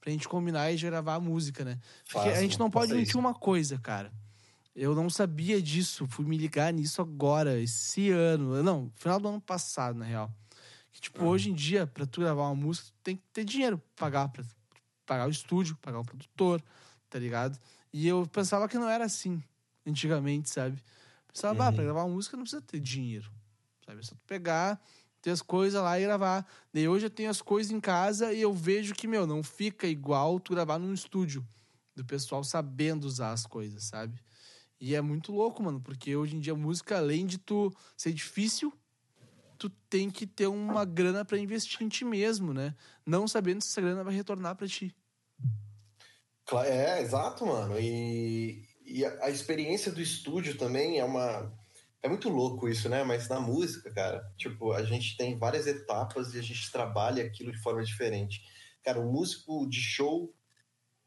pra 0.00 0.10
gente 0.10 0.26
combinar 0.26 0.72
e 0.72 0.76
gravar 0.78 1.14
a 1.14 1.20
música, 1.20 1.64
né? 1.64 1.78
Porque 2.10 2.30
a 2.30 2.40
gente 2.40 2.58
não 2.58 2.70
pode 2.70 2.94
mentir 2.94 3.16
uma 3.16 3.34
coisa, 3.34 3.78
cara. 3.78 4.10
Eu 4.74 4.94
não 4.94 5.10
sabia 5.10 5.60
disso, 5.60 6.06
fui 6.08 6.24
me 6.24 6.38
ligar 6.38 6.72
nisso 6.72 7.02
agora, 7.02 7.60
esse 7.60 8.10
ano. 8.10 8.62
Não, 8.62 8.90
final 8.96 9.20
do 9.20 9.28
ano 9.28 9.40
passado, 9.40 9.98
na 9.98 10.06
real. 10.06 10.34
Que, 10.90 11.00
tipo, 11.00 11.22
hoje 11.24 11.50
em 11.50 11.54
dia, 11.54 11.86
pra 11.86 12.06
tu 12.06 12.22
gravar 12.22 12.44
uma 12.44 12.54
música, 12.54 12.88
tu 12.88 13.02
tem 13.02 13.16
que 13.16 13.22
ter 13.32 13.44
dinheiro 13.44 13.76
pra 13.94 14.06
pagar, 14.06 14.28
pra 14.28 14.42
pagar 15.04 15.26
o 15.28 15.30
estúdio, 15.30 15.76
pagar 15.76 16.00
o 16.00 16.04
produtor, 16.04 16.62
tá 17.10 17.18
ligado? 17.18 17.58
E 17.92 18.08
eu 18.08 18.26
pensava 18.26 18.66
que 18.66 18.78
não 18.78 18.88
era 18.88 19.04
assim, 19.04 19.42
antigamente, 19.86 20.48
sabe? 20.48 20.82
Pensava, 21.32 21.64
ah, 21.64 21.68
Uhum. 21.68 21.74
pra 21.74 21.84
gravar 21.84 22.04
uma 22.04 22.14
música 22.14 22.36
não 22.36 22.44
precisa 22.44 22.62
ter 22.62 22.80
dinheiro, 22.80 23.30
sabe? 23.86 24.00
É 24.00 24.02
só 24.02 24.14
tu 24.14 24.20
pegar, 24.26 24.80
ter 25.20 25.30
as 25.30 25.40
coisas 25.42 25.82
lá 25.82 25.98
e 25.98 26.02
gravar. 26.02 26.46
Daí 26.72 26.86
hoje 26.88 27.06
eu 27.06 27.10
tenho 27.10 27.30
as 27.30 27.40
coisas 27.40 27.72
em 27.72 27.80
casa 27.80 28.32
e 28.32 28.40
eu 28.42 28.52
vejo 28.52 28.94
que, 28.94 29.06
meu, 29.08 29.26
não 29.26 29.42
fica 29.42 29.86
igual 29.86 30.38
tu 30.40 30.52
gravar 30.52 30.78
num 30.78 30.92
estúdio, 30.92 31.46
do 31.94 32.04
pessoal 32.04 32.42
sabendo 32.44 33.04
usar 33.04 33.32
as 33.32 33.46
coisas, 33.46 33.84
sabe? 33.84 34.20
E 34.80 34.94
é 34.94 35.00
muito 35.00 35.32
louco, 35.32 35.62
mano, 35.62 35.80
porque 35.80 36.16
hoje 36.16 36.36
em 36.36 36.40
dia 36.40 36.52
a 36.54 36.56
música, 36.56 36.98
além 36.98 37.24
de 37.26 37.38
tu 37.38 37.72
ser 37.96 38.12
difícil, 38.12 38.72
tu 39.56 39.70
tem 39.88 40.10
que 40.10 40.26
ter 40.26 40.48
uma 40.48 40.84
grana 40.84 41.24
pra 41.24 41.38
investir 41.38 41.82
em 41.82 41.88
ti 41.88 42.04
mesmo, 42.04 42.52
né? 42.52 42.74
Não 43.06 43.28
sabendo 43.28 43.62
se 43.62 43.68
essa 43.68 43.80
grana 43.80 44.02
vai 44.02 44.12
retornar 44.14 44.56
pra 44.56 44.66
ti. 44.66 44.94
É, 46.66 47.00
exato, 47.00 47.46
mano. 47.46 47.78
E, 47.78 48.68
e 48.92 49.04
a, 49.04 49.24
a 49.26 49.30
experiência 49.30 49.90
do 49.92 50.00
estúdio 50.00 50.56
também 50.56 50.98
é 50.98 51.04
uma. 51.04 51.52
É 52.02 52.08
muito 52.08 52.28
louco 52.28 52.68
isso, 52.68 52.88
né? 52.88 53.04
Mas 53.04 53.28
na 53.28 53.40
música, 53.40 53.90
cara, 53.92 54.22
tipo, 54.36 54.72
a 54.72 54.82
gente 54.82 55.16
tem 55.16 55.38
várias 55.38 55.66
etapas 55.66 56.34
e 56.34 56.38
a 56.38 56.42
gente 56.42 56.70
trabalha 56.70 57.24
aquilo 57.24 57.52
de 57.52 57.62
forma 57.62 57.82
diferente. 57.84 58.42
Cara, 58.82 58.98
o 59.00 59.12
músico 59.12 59.68
de 59.68 59.80
show, 59.80 60.34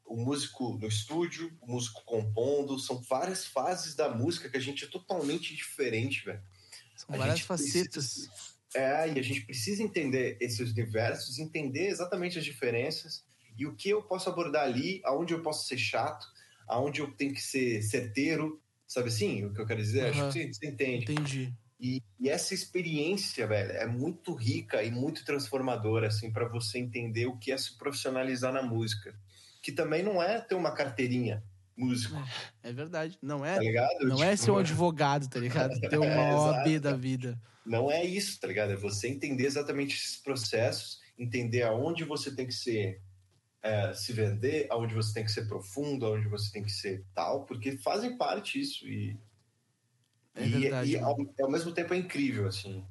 o 0.06 0.16
músico 0.16 0.78
no 0.78 0.86
estúdio, 0.88 1.54
o 1.60 1.70
músico 1.70 2.02
compondo, 2.06 2.78
são 2.78 3.02
várias 3.02 3.44
fases 3.44 3.94
da 3.94 4.08
música 4.08 4.48
que 4.48 4.56
a 4.56 4.60
gente 4.60 4.84
é 4.84 4.88
totalmente 4.88 5.54
diferente, 5.54 6.24
velho. 6.24 6.42
São 6.96 7.14
A 7.14 7.18
várias 7.18 7.38
gente 7.40 7.46
precisa- 7.48 7.84
facetas. 7.84 8.56
É, 8.74 9.08
e 9.12 9.18
a 9.18 9.22
gente 9.22 9.42
precisa 9.42 9.82
entender 9.82 10.36
esses 10.40 10.70
universos, 10.72 11.38
entender 11.38 11.88
exatamente 11.88 12.38
as 12.38 12.44
diferenças 12.44 13.24
e 13.56 13.66
o 13.66 13.74
que 13.74 13.88
eu 13.90 14.02
posso 14.02 14.28
abordar 14.28 14.64
ali, 14.64 15.00
aonde 15.04 15.32
eu 15.34 15.42
posso 15.42 15.66
ser 15.66 15.78
chato, 15.78 16.26
aonde 16.66 17.00
eu 17.00 17.10
tenho 17.12 17.32
que 17.32 17.42
ser 17.42 17.82
certeiro, 17.82 18.60
sabe 18.86 19.08
assim? 19.08 19.44
O 19.44 19.52
que 19.52 19.60
eu 19.60 19.66
quero 19.66 19.80
dizer? 19.80 20.06
Aham. 20.06 20.28
Acho 20.28 20.38
que 20.38 20.54
você, 20.54 20.66
entende. 20.66 21.12
Entendi. 21.12 21.54
E, 21.78 22.02
e 22.18 22.28
essa 22.28 22.54
experiência, 22.54 23.46
velho, 23.46 23.72
é 23.72 23.86
muito 23.86 24.34
rica 24.34 24.82
e 24.82 24.90
muito 24.90 25.24
transformadora, 25.24 26.08
assim, 26.08 26.32
para 26.32 26.48
você 26.48 26.78
entender 26.78 27.26
o 27.26 27.36
que 27.36 27.52
é 27.52 27.58
se 27.58 27.76
profissionalizar 27.76 28.52
na 28.52 28.62
música. 28.62 29.14
Que 29.62 29.72
também 29.72 30.02
não 30.02 30.22
é 30.22 30.40
ter 30.40 30.54
uma 30.54 30.72
carteirinha 30.72 31.42
músico, 31.76 32.16
É 32.62 32.72
verdade. 32.72 33.18
Não 33.20 33.44
é, 33.44 33.56
tá 33.56 34.04
não 34.04 34.22
é 34.22 34.30
Tipo, 34.30 34.44
ser 34.44 34.50
um 34.50 34.58
advogado, 34.58 35.28
tá 35.28 35.38
ligado? 35.38 35.78
Ter 35.90 35.98
uma 35.98 36.06
É, 36.06 36.34
OAB 36.34 36.80
da 36.80 36.96
vida. 36.96 37.38
Não 37.64 37.90
é 37.90 38.04
isso, 38.04 38.40
tá 38.40 38.46
ligado? 38.46 38.72
É 38.72 38.76
você 38.76 39.08
entender 39.08 39.44
exatamente 39.44 39.94
esses 39.96 40.16
processos, 40.16 41.00
entender 41.18 41.62
aonde 41.62 42.04
você 42.04 42.34
tem 42.34 42.46
que 42.46 42.54
ser 42.54 43.00
é, 43.62 43.92
se 43.92 44.12
vender, 44.12 44.66
aonde 44.70 44.94
você 44.94 45.14
tem 45.14 45.24
que 45.24 45.32
ser 45.32 45.46
profundo, 45.46 46.06
aonde 46.06 46.28
você 46.28 46.52
tem 46.52 46.62
que 46.62 46.70
ser 46.70 47.04
tal, 47.14 47.44
porque 47.44 47.76
fazem 47.78 48.16
parte 48.16 48.60
isso 48.60 48.86
e 48.86 49.18
É 50.34 50.46
e, 50.46 50.50
verdade, 50.50 50.90
e 50.92 50.98
ao, 50.98 51.16
ao 51.40 51.50
mesmo 51.50 51.72
tempo 51.72 51.94
é 51.94 51.96
incrível 51.96 52.46
assim. 52.46 52.86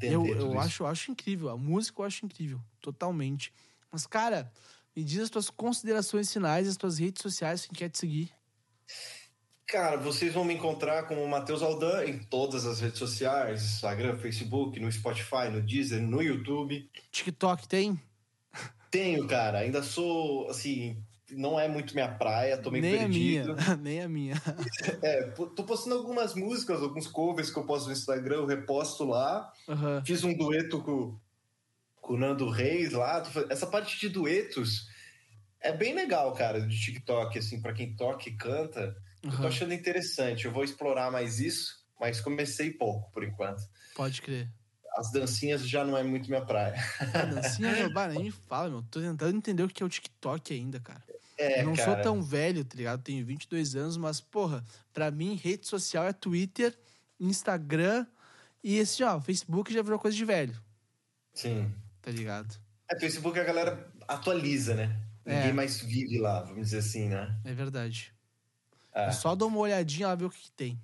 Eu, 0.00 0.26
eu 0.26 0.58
acho, 0.58 0.82
eu 0.82 0.86
acho 0.86 1.10
incrível. 1.10 1.50
A 1.50 1.56
música 1.56 2.00
eu 2.00 2.04
acho 2.04 2.24
incrível. 2.26 2.60
Totalmente. 2.80 3.52
Mas, 3.90 4.06
cara, 4.06 4.50
me 4.94 5.04
diz 5.04 5.20
as 5.20 5.30
tuas 5.30 5.50
considerações 5.50 6.32
finais, 6.32 6.68
as 6.68 6.76
tuas 6.76 6.98
redes 6.98 7.22
sociais, 7.22 7.66
quem 7.66 7.74
quer 7.74 7.88
te 7.88 7.98
seguir. 7.98 8.32
Cara, 9.66 9.96
vocês 9.96 10.32
vão 10.34 10.44
me 10.44 10.54
encontrar 10.54 11.04
como 11.04 11.26
Matheus 11.26 11.62
Aldan 11.62 12.04
em 12.04 12.18
todas 12.18 12.66
as 12.66 12.80
redes 12.80 12.98
sociais, 12.98 13.62
Instagram, 13.62 14.18
Facebook, 14.18 14.78
no 14.78 14.90
Spotify, 14.92 15.48
no 15.50 15.62
Deezer, 15.62 16.02
no 16.02 16.20
YouTube. 16.20 16.88
TikTok 17.10 17.66
tem? 17.66 18.00
Tenho, 18.94 19.26
cara, 19.26 19.58
ainda 19.58 19.82
sou 19.82 20.48
assim, 20.48 21.02
não 21.32 21.58
é 21.58 21.66
muito 21.66 21.94
minha 21.94 22.06
praia, 22.08 22.56
tô 22.56 22.70
meio 22.70 22.82
Nem 22.82 22.98
perdido. 22.98 23.50
a 23.50 23.54
minha. 23.54 23.76
Nem 23.82 24.02
a 24.02 24.08
minha. 24.08 24.34
É, 25.02 25.22
tô 25.32 25.64
postando 25.64 25.96
algumas 25.96 26.32
músicas, 26.36 26.80
alguns 26.80 27.08
covers 27.08 27.50
que 27.50 27.58
eu 27.58 27.66
posto 27.66 27.86
no 27.86 27.92
Instagram, 27.92 28.36
eu 28.36 28.46
reposto 28.46 29.04
lá. 29.04 29.52
Aham. 29.68 30.00
Fiz 30.06 30.22
um 30.22 30.32
dueto 30.32 30.80
com, 30.80 31.18
com 32.00 32.14
o 32.14 32.16
Nando 32.16 32.48
Reis 32.48 32.92
lá. 32.92 33.20
Essa 33.50 33.66
parte 33.66 33.98
de 33.98 34.08
duetos 34.08 34.88
é 35.60 35.72
bem 35.72 35.92
legal, 35.92 36.32
cara, 36.32 36.60
de 36.60 36.80
TikTok, 36.80 37.36
assim, 37.36 37.60
pra 37.60 37.72
quem 37.72 37.96
toca 37.96 38.28
e 38.28 38.36
canta. 38.36 38.94
Eu 39.24 39.36
tô 39.38 39.46
achando 39.48 39.74
interessante. 39.74 40.44
Eu 40.44 40.52
vou 40.52 40.62
explorar 40.62 41.10
mais 41.10 41.40
isso, 41.40 41.84
mas 41.98 42.20
comecei 42.20 42.70
pouco 42.70 43.10
por 43.10 43.24
enquanto. 43.24 43.60
Pode 43.96 44.22
crer. 44.22 44.48
As 44.96 45.10
dancinhas 45.10 45.68
já 45.68 45.84
não 45.84 45.96
é 45.96 46.02
muito 46.02 46.28
minha 46.28 46.44
praia. 46.44 46.74
A 47.12 47.24
dancinha, 47.24 47.72
meu, 47.76 47.92
bah, 47.92 48.08
nem 48.08 48.24
me 48.24 48.30
fala, 48.30 48.70
meu. 48.70 48.82
Tô 48.90 49.00
tentando 49.00 49.36
entender 49.36 49.62
o 49.62 49.68
que 49.68 49.82
é 49.82 49.86
o 49.86 49.88
TikTok 49.88 50.54
ainda, 50.54 50.78
cara. 50.80 51.02
É, 51.36 51.62
eu 51.62 51.66
não 51.66 51.74
cara. 51.74 51.94
sou 51.94 52.02
tão 52.02 52.22
velho, 52.22 52.64
tá 52.64 52.76
ligado? 52.76 53.02
Tenho 53.02 53.24
22 53.26 53.74
anos, 53.74 53.96
mas, 53.96 54.20
porra, 54.20 54.64
pra 54.92 55.10
mim, 55.10 55.34
rede 55.34 55.66
social 55.66 56.04
é 56.04 56.12
Twitter, 56.12 56.76
Instagram 57.18 58.06
e 58.62 58.78
esse, 58.78 59.02
ó, 59.02 59.20
Facebook 59.20 59.72
já 59.72 59.82
virou 59.82 59.98
coisa 59.98 60.16
de 60.16 60.24
velho, 60.24 60.56
Sim. 61.34 61.70
tá 62.00 62.10
ligado? 62.10 62.56
É, 62.88 62.98
Facebook 62.98 63.38
a 63.38 63.44
galera 63.44 63.86
atualiza, 64.06 64.74
né? 64.74 64.96
É. 65.24 65.36
Ninguém 65.36 65.52
mais 65.52 65.80
vive 65.80 66.18
lá, 66.18 66.42
vamos 66.42 66.66
dizer 66.66 66.78
assim, 66.78 67.08
né? 67.08 67.34
É 67.44 67.52
verdade. 67.52 68.12
É. 68.94 69.08
Eu 69.08 69.12
só 69.12 69.34
dou 69.34 69.48
uma 69.48 69.58
olhadinha 69.58 70.08
lá 70.08 70.14
ver 70.14 70.26
o 70.26 70.30
que, 70.30 70.40
que 70.40 70.52
tem. 70.52 70.80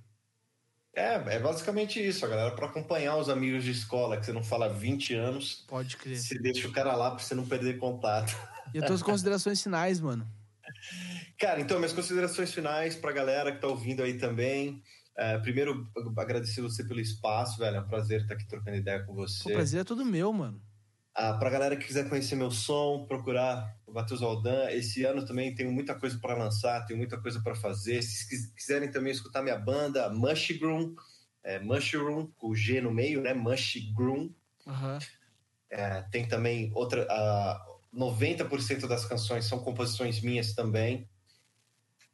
É, 0.95 1.15
é 1.37 1.39
basicamente 1.39 2.05
isso, 2.05 2.25
a 2.25 2.29
galera, 2.29 2.51
para 2.51 2.67
acompanhar 2.67 3.17
os 3.17 3.29
amigos 3.29 3.63
de 3.63 3.71
escola, 3.71 4.17
que 4.17 4.27
você 4.27 4.33
não 4.33 4.43
fala 4.43 4.67
há 4.67 4.69
20 4.69 5.15
anos, 5.15 5.65
Pode 5.69 5.97
crer. 5.97 6.19
você 6.19 6.39
deixa 6.39 6.67
o 6.67 6.73
cara 6.73 6.97
lá 6.97 7.11
pra 7.13 7.21
você 7.21 7.35
não 7.35 7.47
perder 7.47 7.79
contato. 7.79 8.37
E 8.75 8.79
as 8.79 8.87
tuas 8.87 9.03
considerações 9.03 9.63
finais, 9.63 10.01
mano? 10.01 10.27
Cara, 11.39 11.61
então, 11.61 11.79
minhas 11.79 11.93
considerações 11.93 12.53
finais 12.53 12.95
pra 12.97 13.13
galera 13.13 13.53
que 13.53 13.61
tá 13.61 13.67
ouvindo 13.69 14.03
aí 14.03 14.15
também. 14.19 14.83
É, 15.17 15.39
primeiro, 15.39 15.89
agradecer 16.17 16.61
você 16.61 16.85
pelo 16.85 17.01
espaço, 17.01 17.59
velho. 17.59 17.77
É 17.77 17.81
um 17.81 17.89
prazer 17.89 18.23
estar 18.23 18.35
aqui 18.35 18.47
trocando 18.47 18.77
ideia 18.77 19.03
com 19.05 19.15
você. 19.15 19.49
o 19.51 19.53
prazer 19.55 19.81
é 19.81 19.85
todo 19.85 20.05
meu, 20.05 20.33
mano. 20.33 20.61
Ah, 21.15 21.35
pra 21.35 21.51
galera 21.51 21.77
que 21.77 21.87
quiser 21.87 22.09
conhecer 22.09 22.37
meu 22.37 22.51
som, 22.51 23.05
procurar 23.07 23.77
o 23.91 23.95
Matheus 23.95 24.23
Aldan. 24.23 24.71
Esse 24.71 25.05
ano 25.05 25.25
também 25.27 25.55
tenho 25.55 25.73
muita 25.73 25.95
coisa 25.95 26.19
para 26.19 26.35
lançar, 26.37 26.85
tenho 26.87 26.99
muita 26.99 27.21
coisa 27.21 27.41
para 27.43 27.55
fazer. 27.55 28.03
Se 28.03 28.29
quis- 28.29 28.47
quiserem 28.53 28.91
também 28.91 29.13
escutar 29.13 29.43
minha 29.43 29.59
banda, 29.59 30.09
Mushroom, 30.11 30.95
é, 31.43 31.59
Mushroom, 31.59 32.29
com 32.37 32.49
o 32.49 32.55
G 32.55 32.81
no 32.81 32.91
meio, 32.93 33.21
né? 33.21 33.35
Mushroom. 33.35 34.33
Aham. 34.67 34.99
É, 35.71 36.03
tem 36.11 36.27
também 36.27 36.71
outra. 36.75 37.07
ah, 37.11 37.67
90% 37.93 38.87
das 38.87 39.05
canções 39.05 39.45
são 39.47 39.59
composições 39.59 40.21
minhas 40.21 40.55
também. 40.55 41.09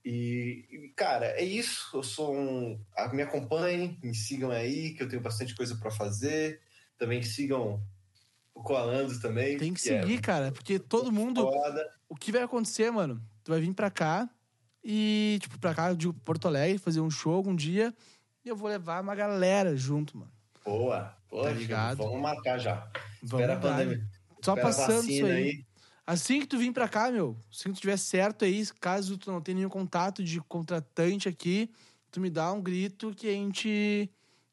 E, 0.05 0.93
cara, 0.95 1.27
é 1.39 1.43
isso. 1.45 1.97
Eu 1.97 2.03
sou 2.03 2.35
um. 2.35 2.81
Me 3.13 3.23
acompanhem, 3.23 3.99
me 4.03 4.15
sigam 4.15 4.51
aí, 4.51 4.95
que 4.95 5.03
eu 5.03 5.09
tenho 5.09 5.21
bastante 5.23 5.55
coisa 5.55 5.77
para 5.77 5.91
fazer. 5.91 6.61
Também 6.97 7.23
sigam 7.23 7.83
o 8.57 8.63
Coalando 8.63 9.21
também. 9.21 9.59
Tem 9.59 9.75
que 9.75 9.89
é 9.91 10.01
seguir, 10.01 10.19
cara, 10.21 10.51
porque 10.51 10.79
todo 10.79 11.13
mundo. 11.13 11.43
foda. 11.43 11.87
O 12.09 12.17
que 12.17 12.33
vai 12.33 12.43
acontecer, 12.43 12.91
mano? 12.91 13.23
Tu 13.45 13.51
vai 13.51 13.61
vir 13.61 13.75
pra 13.75 13.91
cá 13.91 14.29
e, 14.83 15.39
tipo, 15.43 15.59
pra 15.59 15.75
cá, 15.75 15.93
digo 15.93 16.15
Porto 16.15 16.49
Alegre, 16.49 16.79
fazer 16.79 17.01
um 17.01 17.11
show 17.11 17.47
um 17.47 17.55
dia 17.55 17.95
e 18.43 18.49
eu 18.49 18.57
vou 18.57 18.69
levar 18.69 19.03
uma 19.03 19.15
galera 19.15 19.77
junto, 19.77 20.17
mano. 20.17 20.33
Boa. 20.65 21.15
Pô, 21.29 21.43
Tá 21.43 21.51
ligado? 21.51 21.99
Vamos 21.99 22.21
marcar 22.21 22.59
já. 22.59 22.91
Vamos 23.23 23.41
Espera 23.41 23.55
a 23.55 23.61
pandemia. 23.61 24.09
Só 24.43 24.53
espera 24.53 24.67
passando 24.67 25.11
isso 25.11 25.23
vacina 25.23 25.35
aí. 25.35 25.65
Assim 26.07 26.41
que 26.41 26.47
tu 26.47 26.57
vir 26.57 26.73
pra 26.73 26.89
cá, 26.89 27.11
meu, 27.11 27.37
assim 27.53 27.71
que 27.71 27.75
tu 27.75 27.81
tiver 27.81 27.97
certo 27.99 28.45
aí, 28.45 28.65
caso 28.81 29.19
tu 29.19 29.31
não 29.31 29.41
tenha 29.41 29.57
nenhum 29.57 29.69
contato 29.69 30.23
de 30.23 30.41
contratante 30.41 31.29
aqui, 31.29 31.69
tu 32.11 32.21
me 32.21 32.31
dá 32.31 32.53
um 32.53 32.63
grito 32.63 33.13
que 33.15 33.29
a 33.29 33.33
gente 33.33 34.09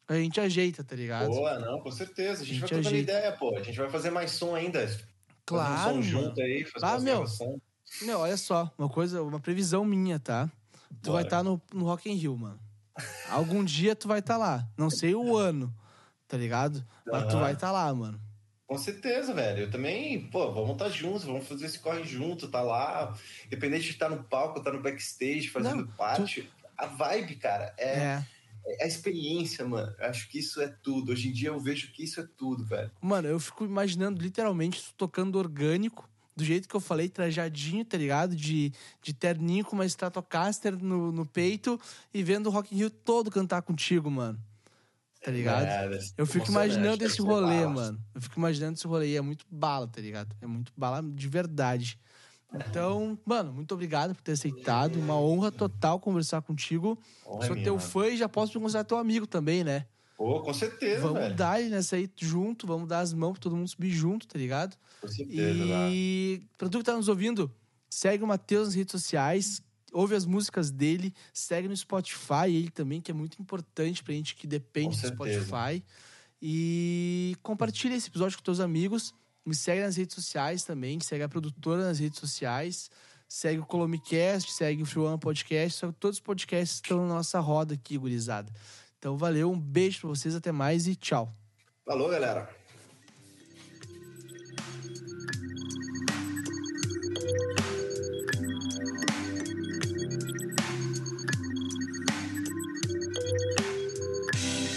a 0.08 0.14
gente 0.14 0.40
ajeita, 0.40 0.82
tá 0.84 0.94
ligado? 0.96 1.28
Boa, 1.28 1.58
não, 1.58 1.80
com 1.80 1.90
certeza. 1.90 2.42
A 2.42 2.46
gente, 2.46 2.50
A 2.64 2.66
gente 2.66 2.74
vai 2.74 2.82
trocando 2.82 2.96
ideia, 2.96 3.32
pô. 3.32 3.56
A 3.56 3.62
gente 3.62 3.78
vai 3.78 3.90
fazer 3.90 4.10
mais 4.10 4.30
som 4.32 4.54
ainda. 4.54 4.80
Fazer 4.86 5.04
Claro, 5.46 5.74
um 5.98 6.02
som 6.02 6.10
mano. 6.10 6.24
junto 6.28 6.40
aí, 6.40 6.64
fazer 6.64 6.86
Ah, 6.86 6.98
meu. 7.00 7.16
gravação. 7.16 7.60
Meu, 8.02 8.18
olha 8.20 8.36
só, 8.36 8.72
uma 8.78 8.88
coisa, 8.88 9.22
uma 9.22 9.38
previsão 9.40 9.84
minha, 9.84 10.18
tá? 10.18 10.50
Tu 11.02 11.12
vai 11.12 11.22
Bora. 11.22 11.26
estar 11.26 11.42
no, 11.42 11.60
no 11.72 11.84
Rock 11.84 12.10
in 12.10 12.14
Rio, 12.14 12.36
mano. 12.36 12.58
Algum 13.28 13.64
dia 13.64 13.94
tu 13.96 14.06
vai 14.08 14.20
estar 14.20 14.36
lá. 14.36 14.66
Não 14.76 14.88
sei 14.90 15.14
o 15.14 15.36
ano, 15.36 15.74
tá 16.28 16.36
ligado? 16.36 16.84
Mas 17.06 17.26
tu 17.32 17.38
vai 17.38 17.52
estar 17.52 17.70
lá, 17.72 17.92
mano. 17.94 18.20
Com 18.66 18.78
certeza, 18.78 19.34
velho. 19.34 19.64
Eu 19.64 19.70
também, 19.70 20.28
pô, 20.30 20.50
vamos 20.52 20.72
estar 20.72 20.88
juntos, 20.88 21.24
vamos 21.24 21.46
fazer 21.46 21.66
esse 21.66 21.78
corre 21.78 22.04
junto, 22.04 22.48
tá 22.48 22.62
lá. 22.62 23.14
Independente 23.46 23.84
de 23.84 23.90
estar 23.90 24.08
no 24.08 24.24
palco, 24.24 24.58
estar 24.58 24.72
no 24.72 24.80
backstage, 24.82 25.48
fazendo 25.48 25.84
Não, 25.86 25.88
parte. 25.88 26.50
A 26.76 26.86
vibe, 26.86 27.36
cara, 27.36 27.74
é, 27.78 27.98
É. 27.98 28.26
é 28.66 28.84
a 28.84 28.86
experiência, 28.86 29.66
mano. 29.66 29.94
Eu 29.98 30.06
acho 30.06 30.28
que 30.28 30.38
isso 30.38 30.60
é 30.60 30.68
tudo. 30.68 31.12
Hoje 31.12 31.28
em 31.28 31.32
dia 31.32 31.48
eu 31.48 31.60
vejo 31.60 31.92
que 31.92 32.04
isso 32.04 32.20
é 32.20 32.26
tudo, 32.36 32.64
velho. 32.64 32.90
Mano, 33.00 33.28
eu 33.28 33.38
fico 33.38 33.64
imaginando 33.64 34.22
literalmente 34.22 34.82
tu 34.82 34.94
tocando 34.96 35.38
orgânico, 35.38 36.08
do 36.36 36.44
jeito 36.44 36.68
que 36.68 36.74
eu 36.74 36.80
falei, 36.80 37.08
trajadinho, 37.08 37.84
tá 37.84 37.96
ligado? 37.96 38.34
De, 38.34 38.72
de 39.02 39.12
terninho 39.12 39.64
com 39.64 39.76
uma 39.76 39.86
Stratocaster 39.86 40.76
no, 40.76 41.12
no 41.12 41.24
peito 41.24 41.80
e 42.12 42.22
vendo 42.22 42.48
o 42.48 42.50
Rock 42.50 42.74
in 42.74 42.78
Rio 42.78 42.90
todo 42.90 43.30
cantar 43.30 43.62
contigo, 43.62 44.10
mano. 44.10 44.38
Tá 45.22 45.30
ligado? 45.30 45.64
É, 45.64 45.98
Eu 46.18 46.26
fico 46.26 46.50
imaginando 46.50 47.02
esse 47.02 47.22
rolê, 47.22 47.66
mano. 47.66 47.98
Eu 48.14 48.20
fico 48.20 48.38
imaginando 48.38 48.74
esse 48.74 48.86
rolê. 48.86 49.08
e 49.08 49.16
É 49.16 49.22
muito 49.22 49.46
bala, 49.50 49.88
tá 49.88 50.00
ligado? 50.00 50.36
É 50.42 50.46
muito 50.46 50.70
bala 50.76 51.02
de 51.02 51.28
verdade. 51.28 51.98
Então, 52.54 53.18
mano, 53.24 53.52
muito 53.52 53.72
obrigado 53.74 54.14
por 54.14 54.22
ter 54.22 54.32
aceitado. 54.32 54.96
Uma 54.96 55.18
honra 55.18 55.50
total 55.50 55.98
conversar 55.98 56.42
contigo. 56.42 56.98
Honra 57.26 57.46
Sou 57.46 57.54
minha, 57.54 57.64
teu 57.64 57.78
fã 57.78 58.08
e 58.08 58.16
já 58.16 58.28
posso 58.28 58.56
me 58.56 58.62
considerar 58.62 58.84
teu 58.84 58.98
amigo 58.98 59.26
também, 59.26 59.64
né? 59.64 59.86
Pô, 60.16 60.40
com 60.42 60.54
certeza, 60.54 61.02
vamos 61.02 61.18
velho. 61.18 61.34
dar 61.34 61.60
nessa 61.62 61.96
aí 61.96 62.08
junto, 62.16 62.66
vamos 62.66 62.88
dar 62.88 63.00
as 63.00 63.12
mãos 63.12 63.32
pra 63.32 63.42
todo 63.42 63.56
mundo 63.56 63.68
subir 63.68 63.90
junto, 63.90 64.28
tá 64.28 64.38
ligado? 64.38 64.76
Com 65.00 65.08
certeza, 65.08 65.64
lá. 65.64 65.88
E 65.90 66.42
pra 66.56 66.68
tu 66.68 66.78
que 66.78 66.84
tá 66.84 66.96
nos 66.96 67.08
ouvindo, 67.08 67.50
segue 67.90 68.22
o 68.22 68.26
Matheus 68.26 68.68
nas 68.68 68.74
redes 68.76 68.92
sociais, 68.92 69.60
ouve 69.92 70.14
as 70.14 70.24
músicas 70.24 70.70
dele, 70.70 71.12
segue 71.32 71.66
no 71.66 71.76
Spotify 71.76 72.46
ele 72.48 72.70
também, 72.70 73.00
que 73.00 73.10
é 73.10 73.14
muito 73.14 73.42
importante 73.42 74.04
pra 74.04 74.14
gente 74.14 74.36
que 74.36 74.46
depende 74.46 74.90
Com 74.90 75.02
do 75.02 75.08
certeza. 75.08 75.46
Spotify. 75.46 75.84
E 76.40 77.36
compartilha 77.42 77.94
esse 77.94 78.08
episódio 78.08 78.36
com 78.36 78.44
teus 78.44 78.60
amigos. 78.60 79.12
Me 79.46 79.54
segue 79.54 79.82
nas 79.82 79.96
redes 79.96 80.14
sociais 80.14 80.64
também, 80.64 80.98
segue 81.00 81.22
a 81.22 81.28
produtora 81.28 81.84
nas 81.84 81.98
redes 81.98 82.18
sociais, 82.18 82.90
segue 83.28 83.60
o 83.60 83.66
Colomicast, 83.66 84.50
segue 84.50 84.82
o 84.82 84.86
Free 84.86 85.02
One 85.02 85.18
Podcast, 85.18 85.80
só 85.80 85.88
que 85.88 85.98
todos 85.98 86.16
os 86.16 86.22
podcasts 86.22 86.76
estão 86.76 87.06
na 87.06 87.14
nossa 87.14 87.38
roda 87.40 87.74
aqui, 87.74 87.98
gurizada. 87.98 88.50
Então 88.98 89.18
valeu, 89.18 89.50
um 89.50 89.60
beijo 89.60 90.00
pra 90.00 90.08
vocês, 90.08 90.34
até 90.34 90.50
mais 90.50 90.86
e 90.86 90.96
tchau. 90.96 91.30
Falou, 91.84 92.08
galera. 92.08 92.48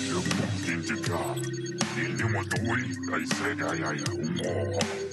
Eu 0.09 1.56
vou 2.17 2.17
indicar. 2.17 2.17
Ele 2.17 2.23
matou 2.29 2.77
e 2.77 3.13
aí 3.13 3.27
segue, 3.27 3.63
ai, 3.63 3.83
ai, 3.83 4.03
o 4.11 4.31
morro. 4.43 5.06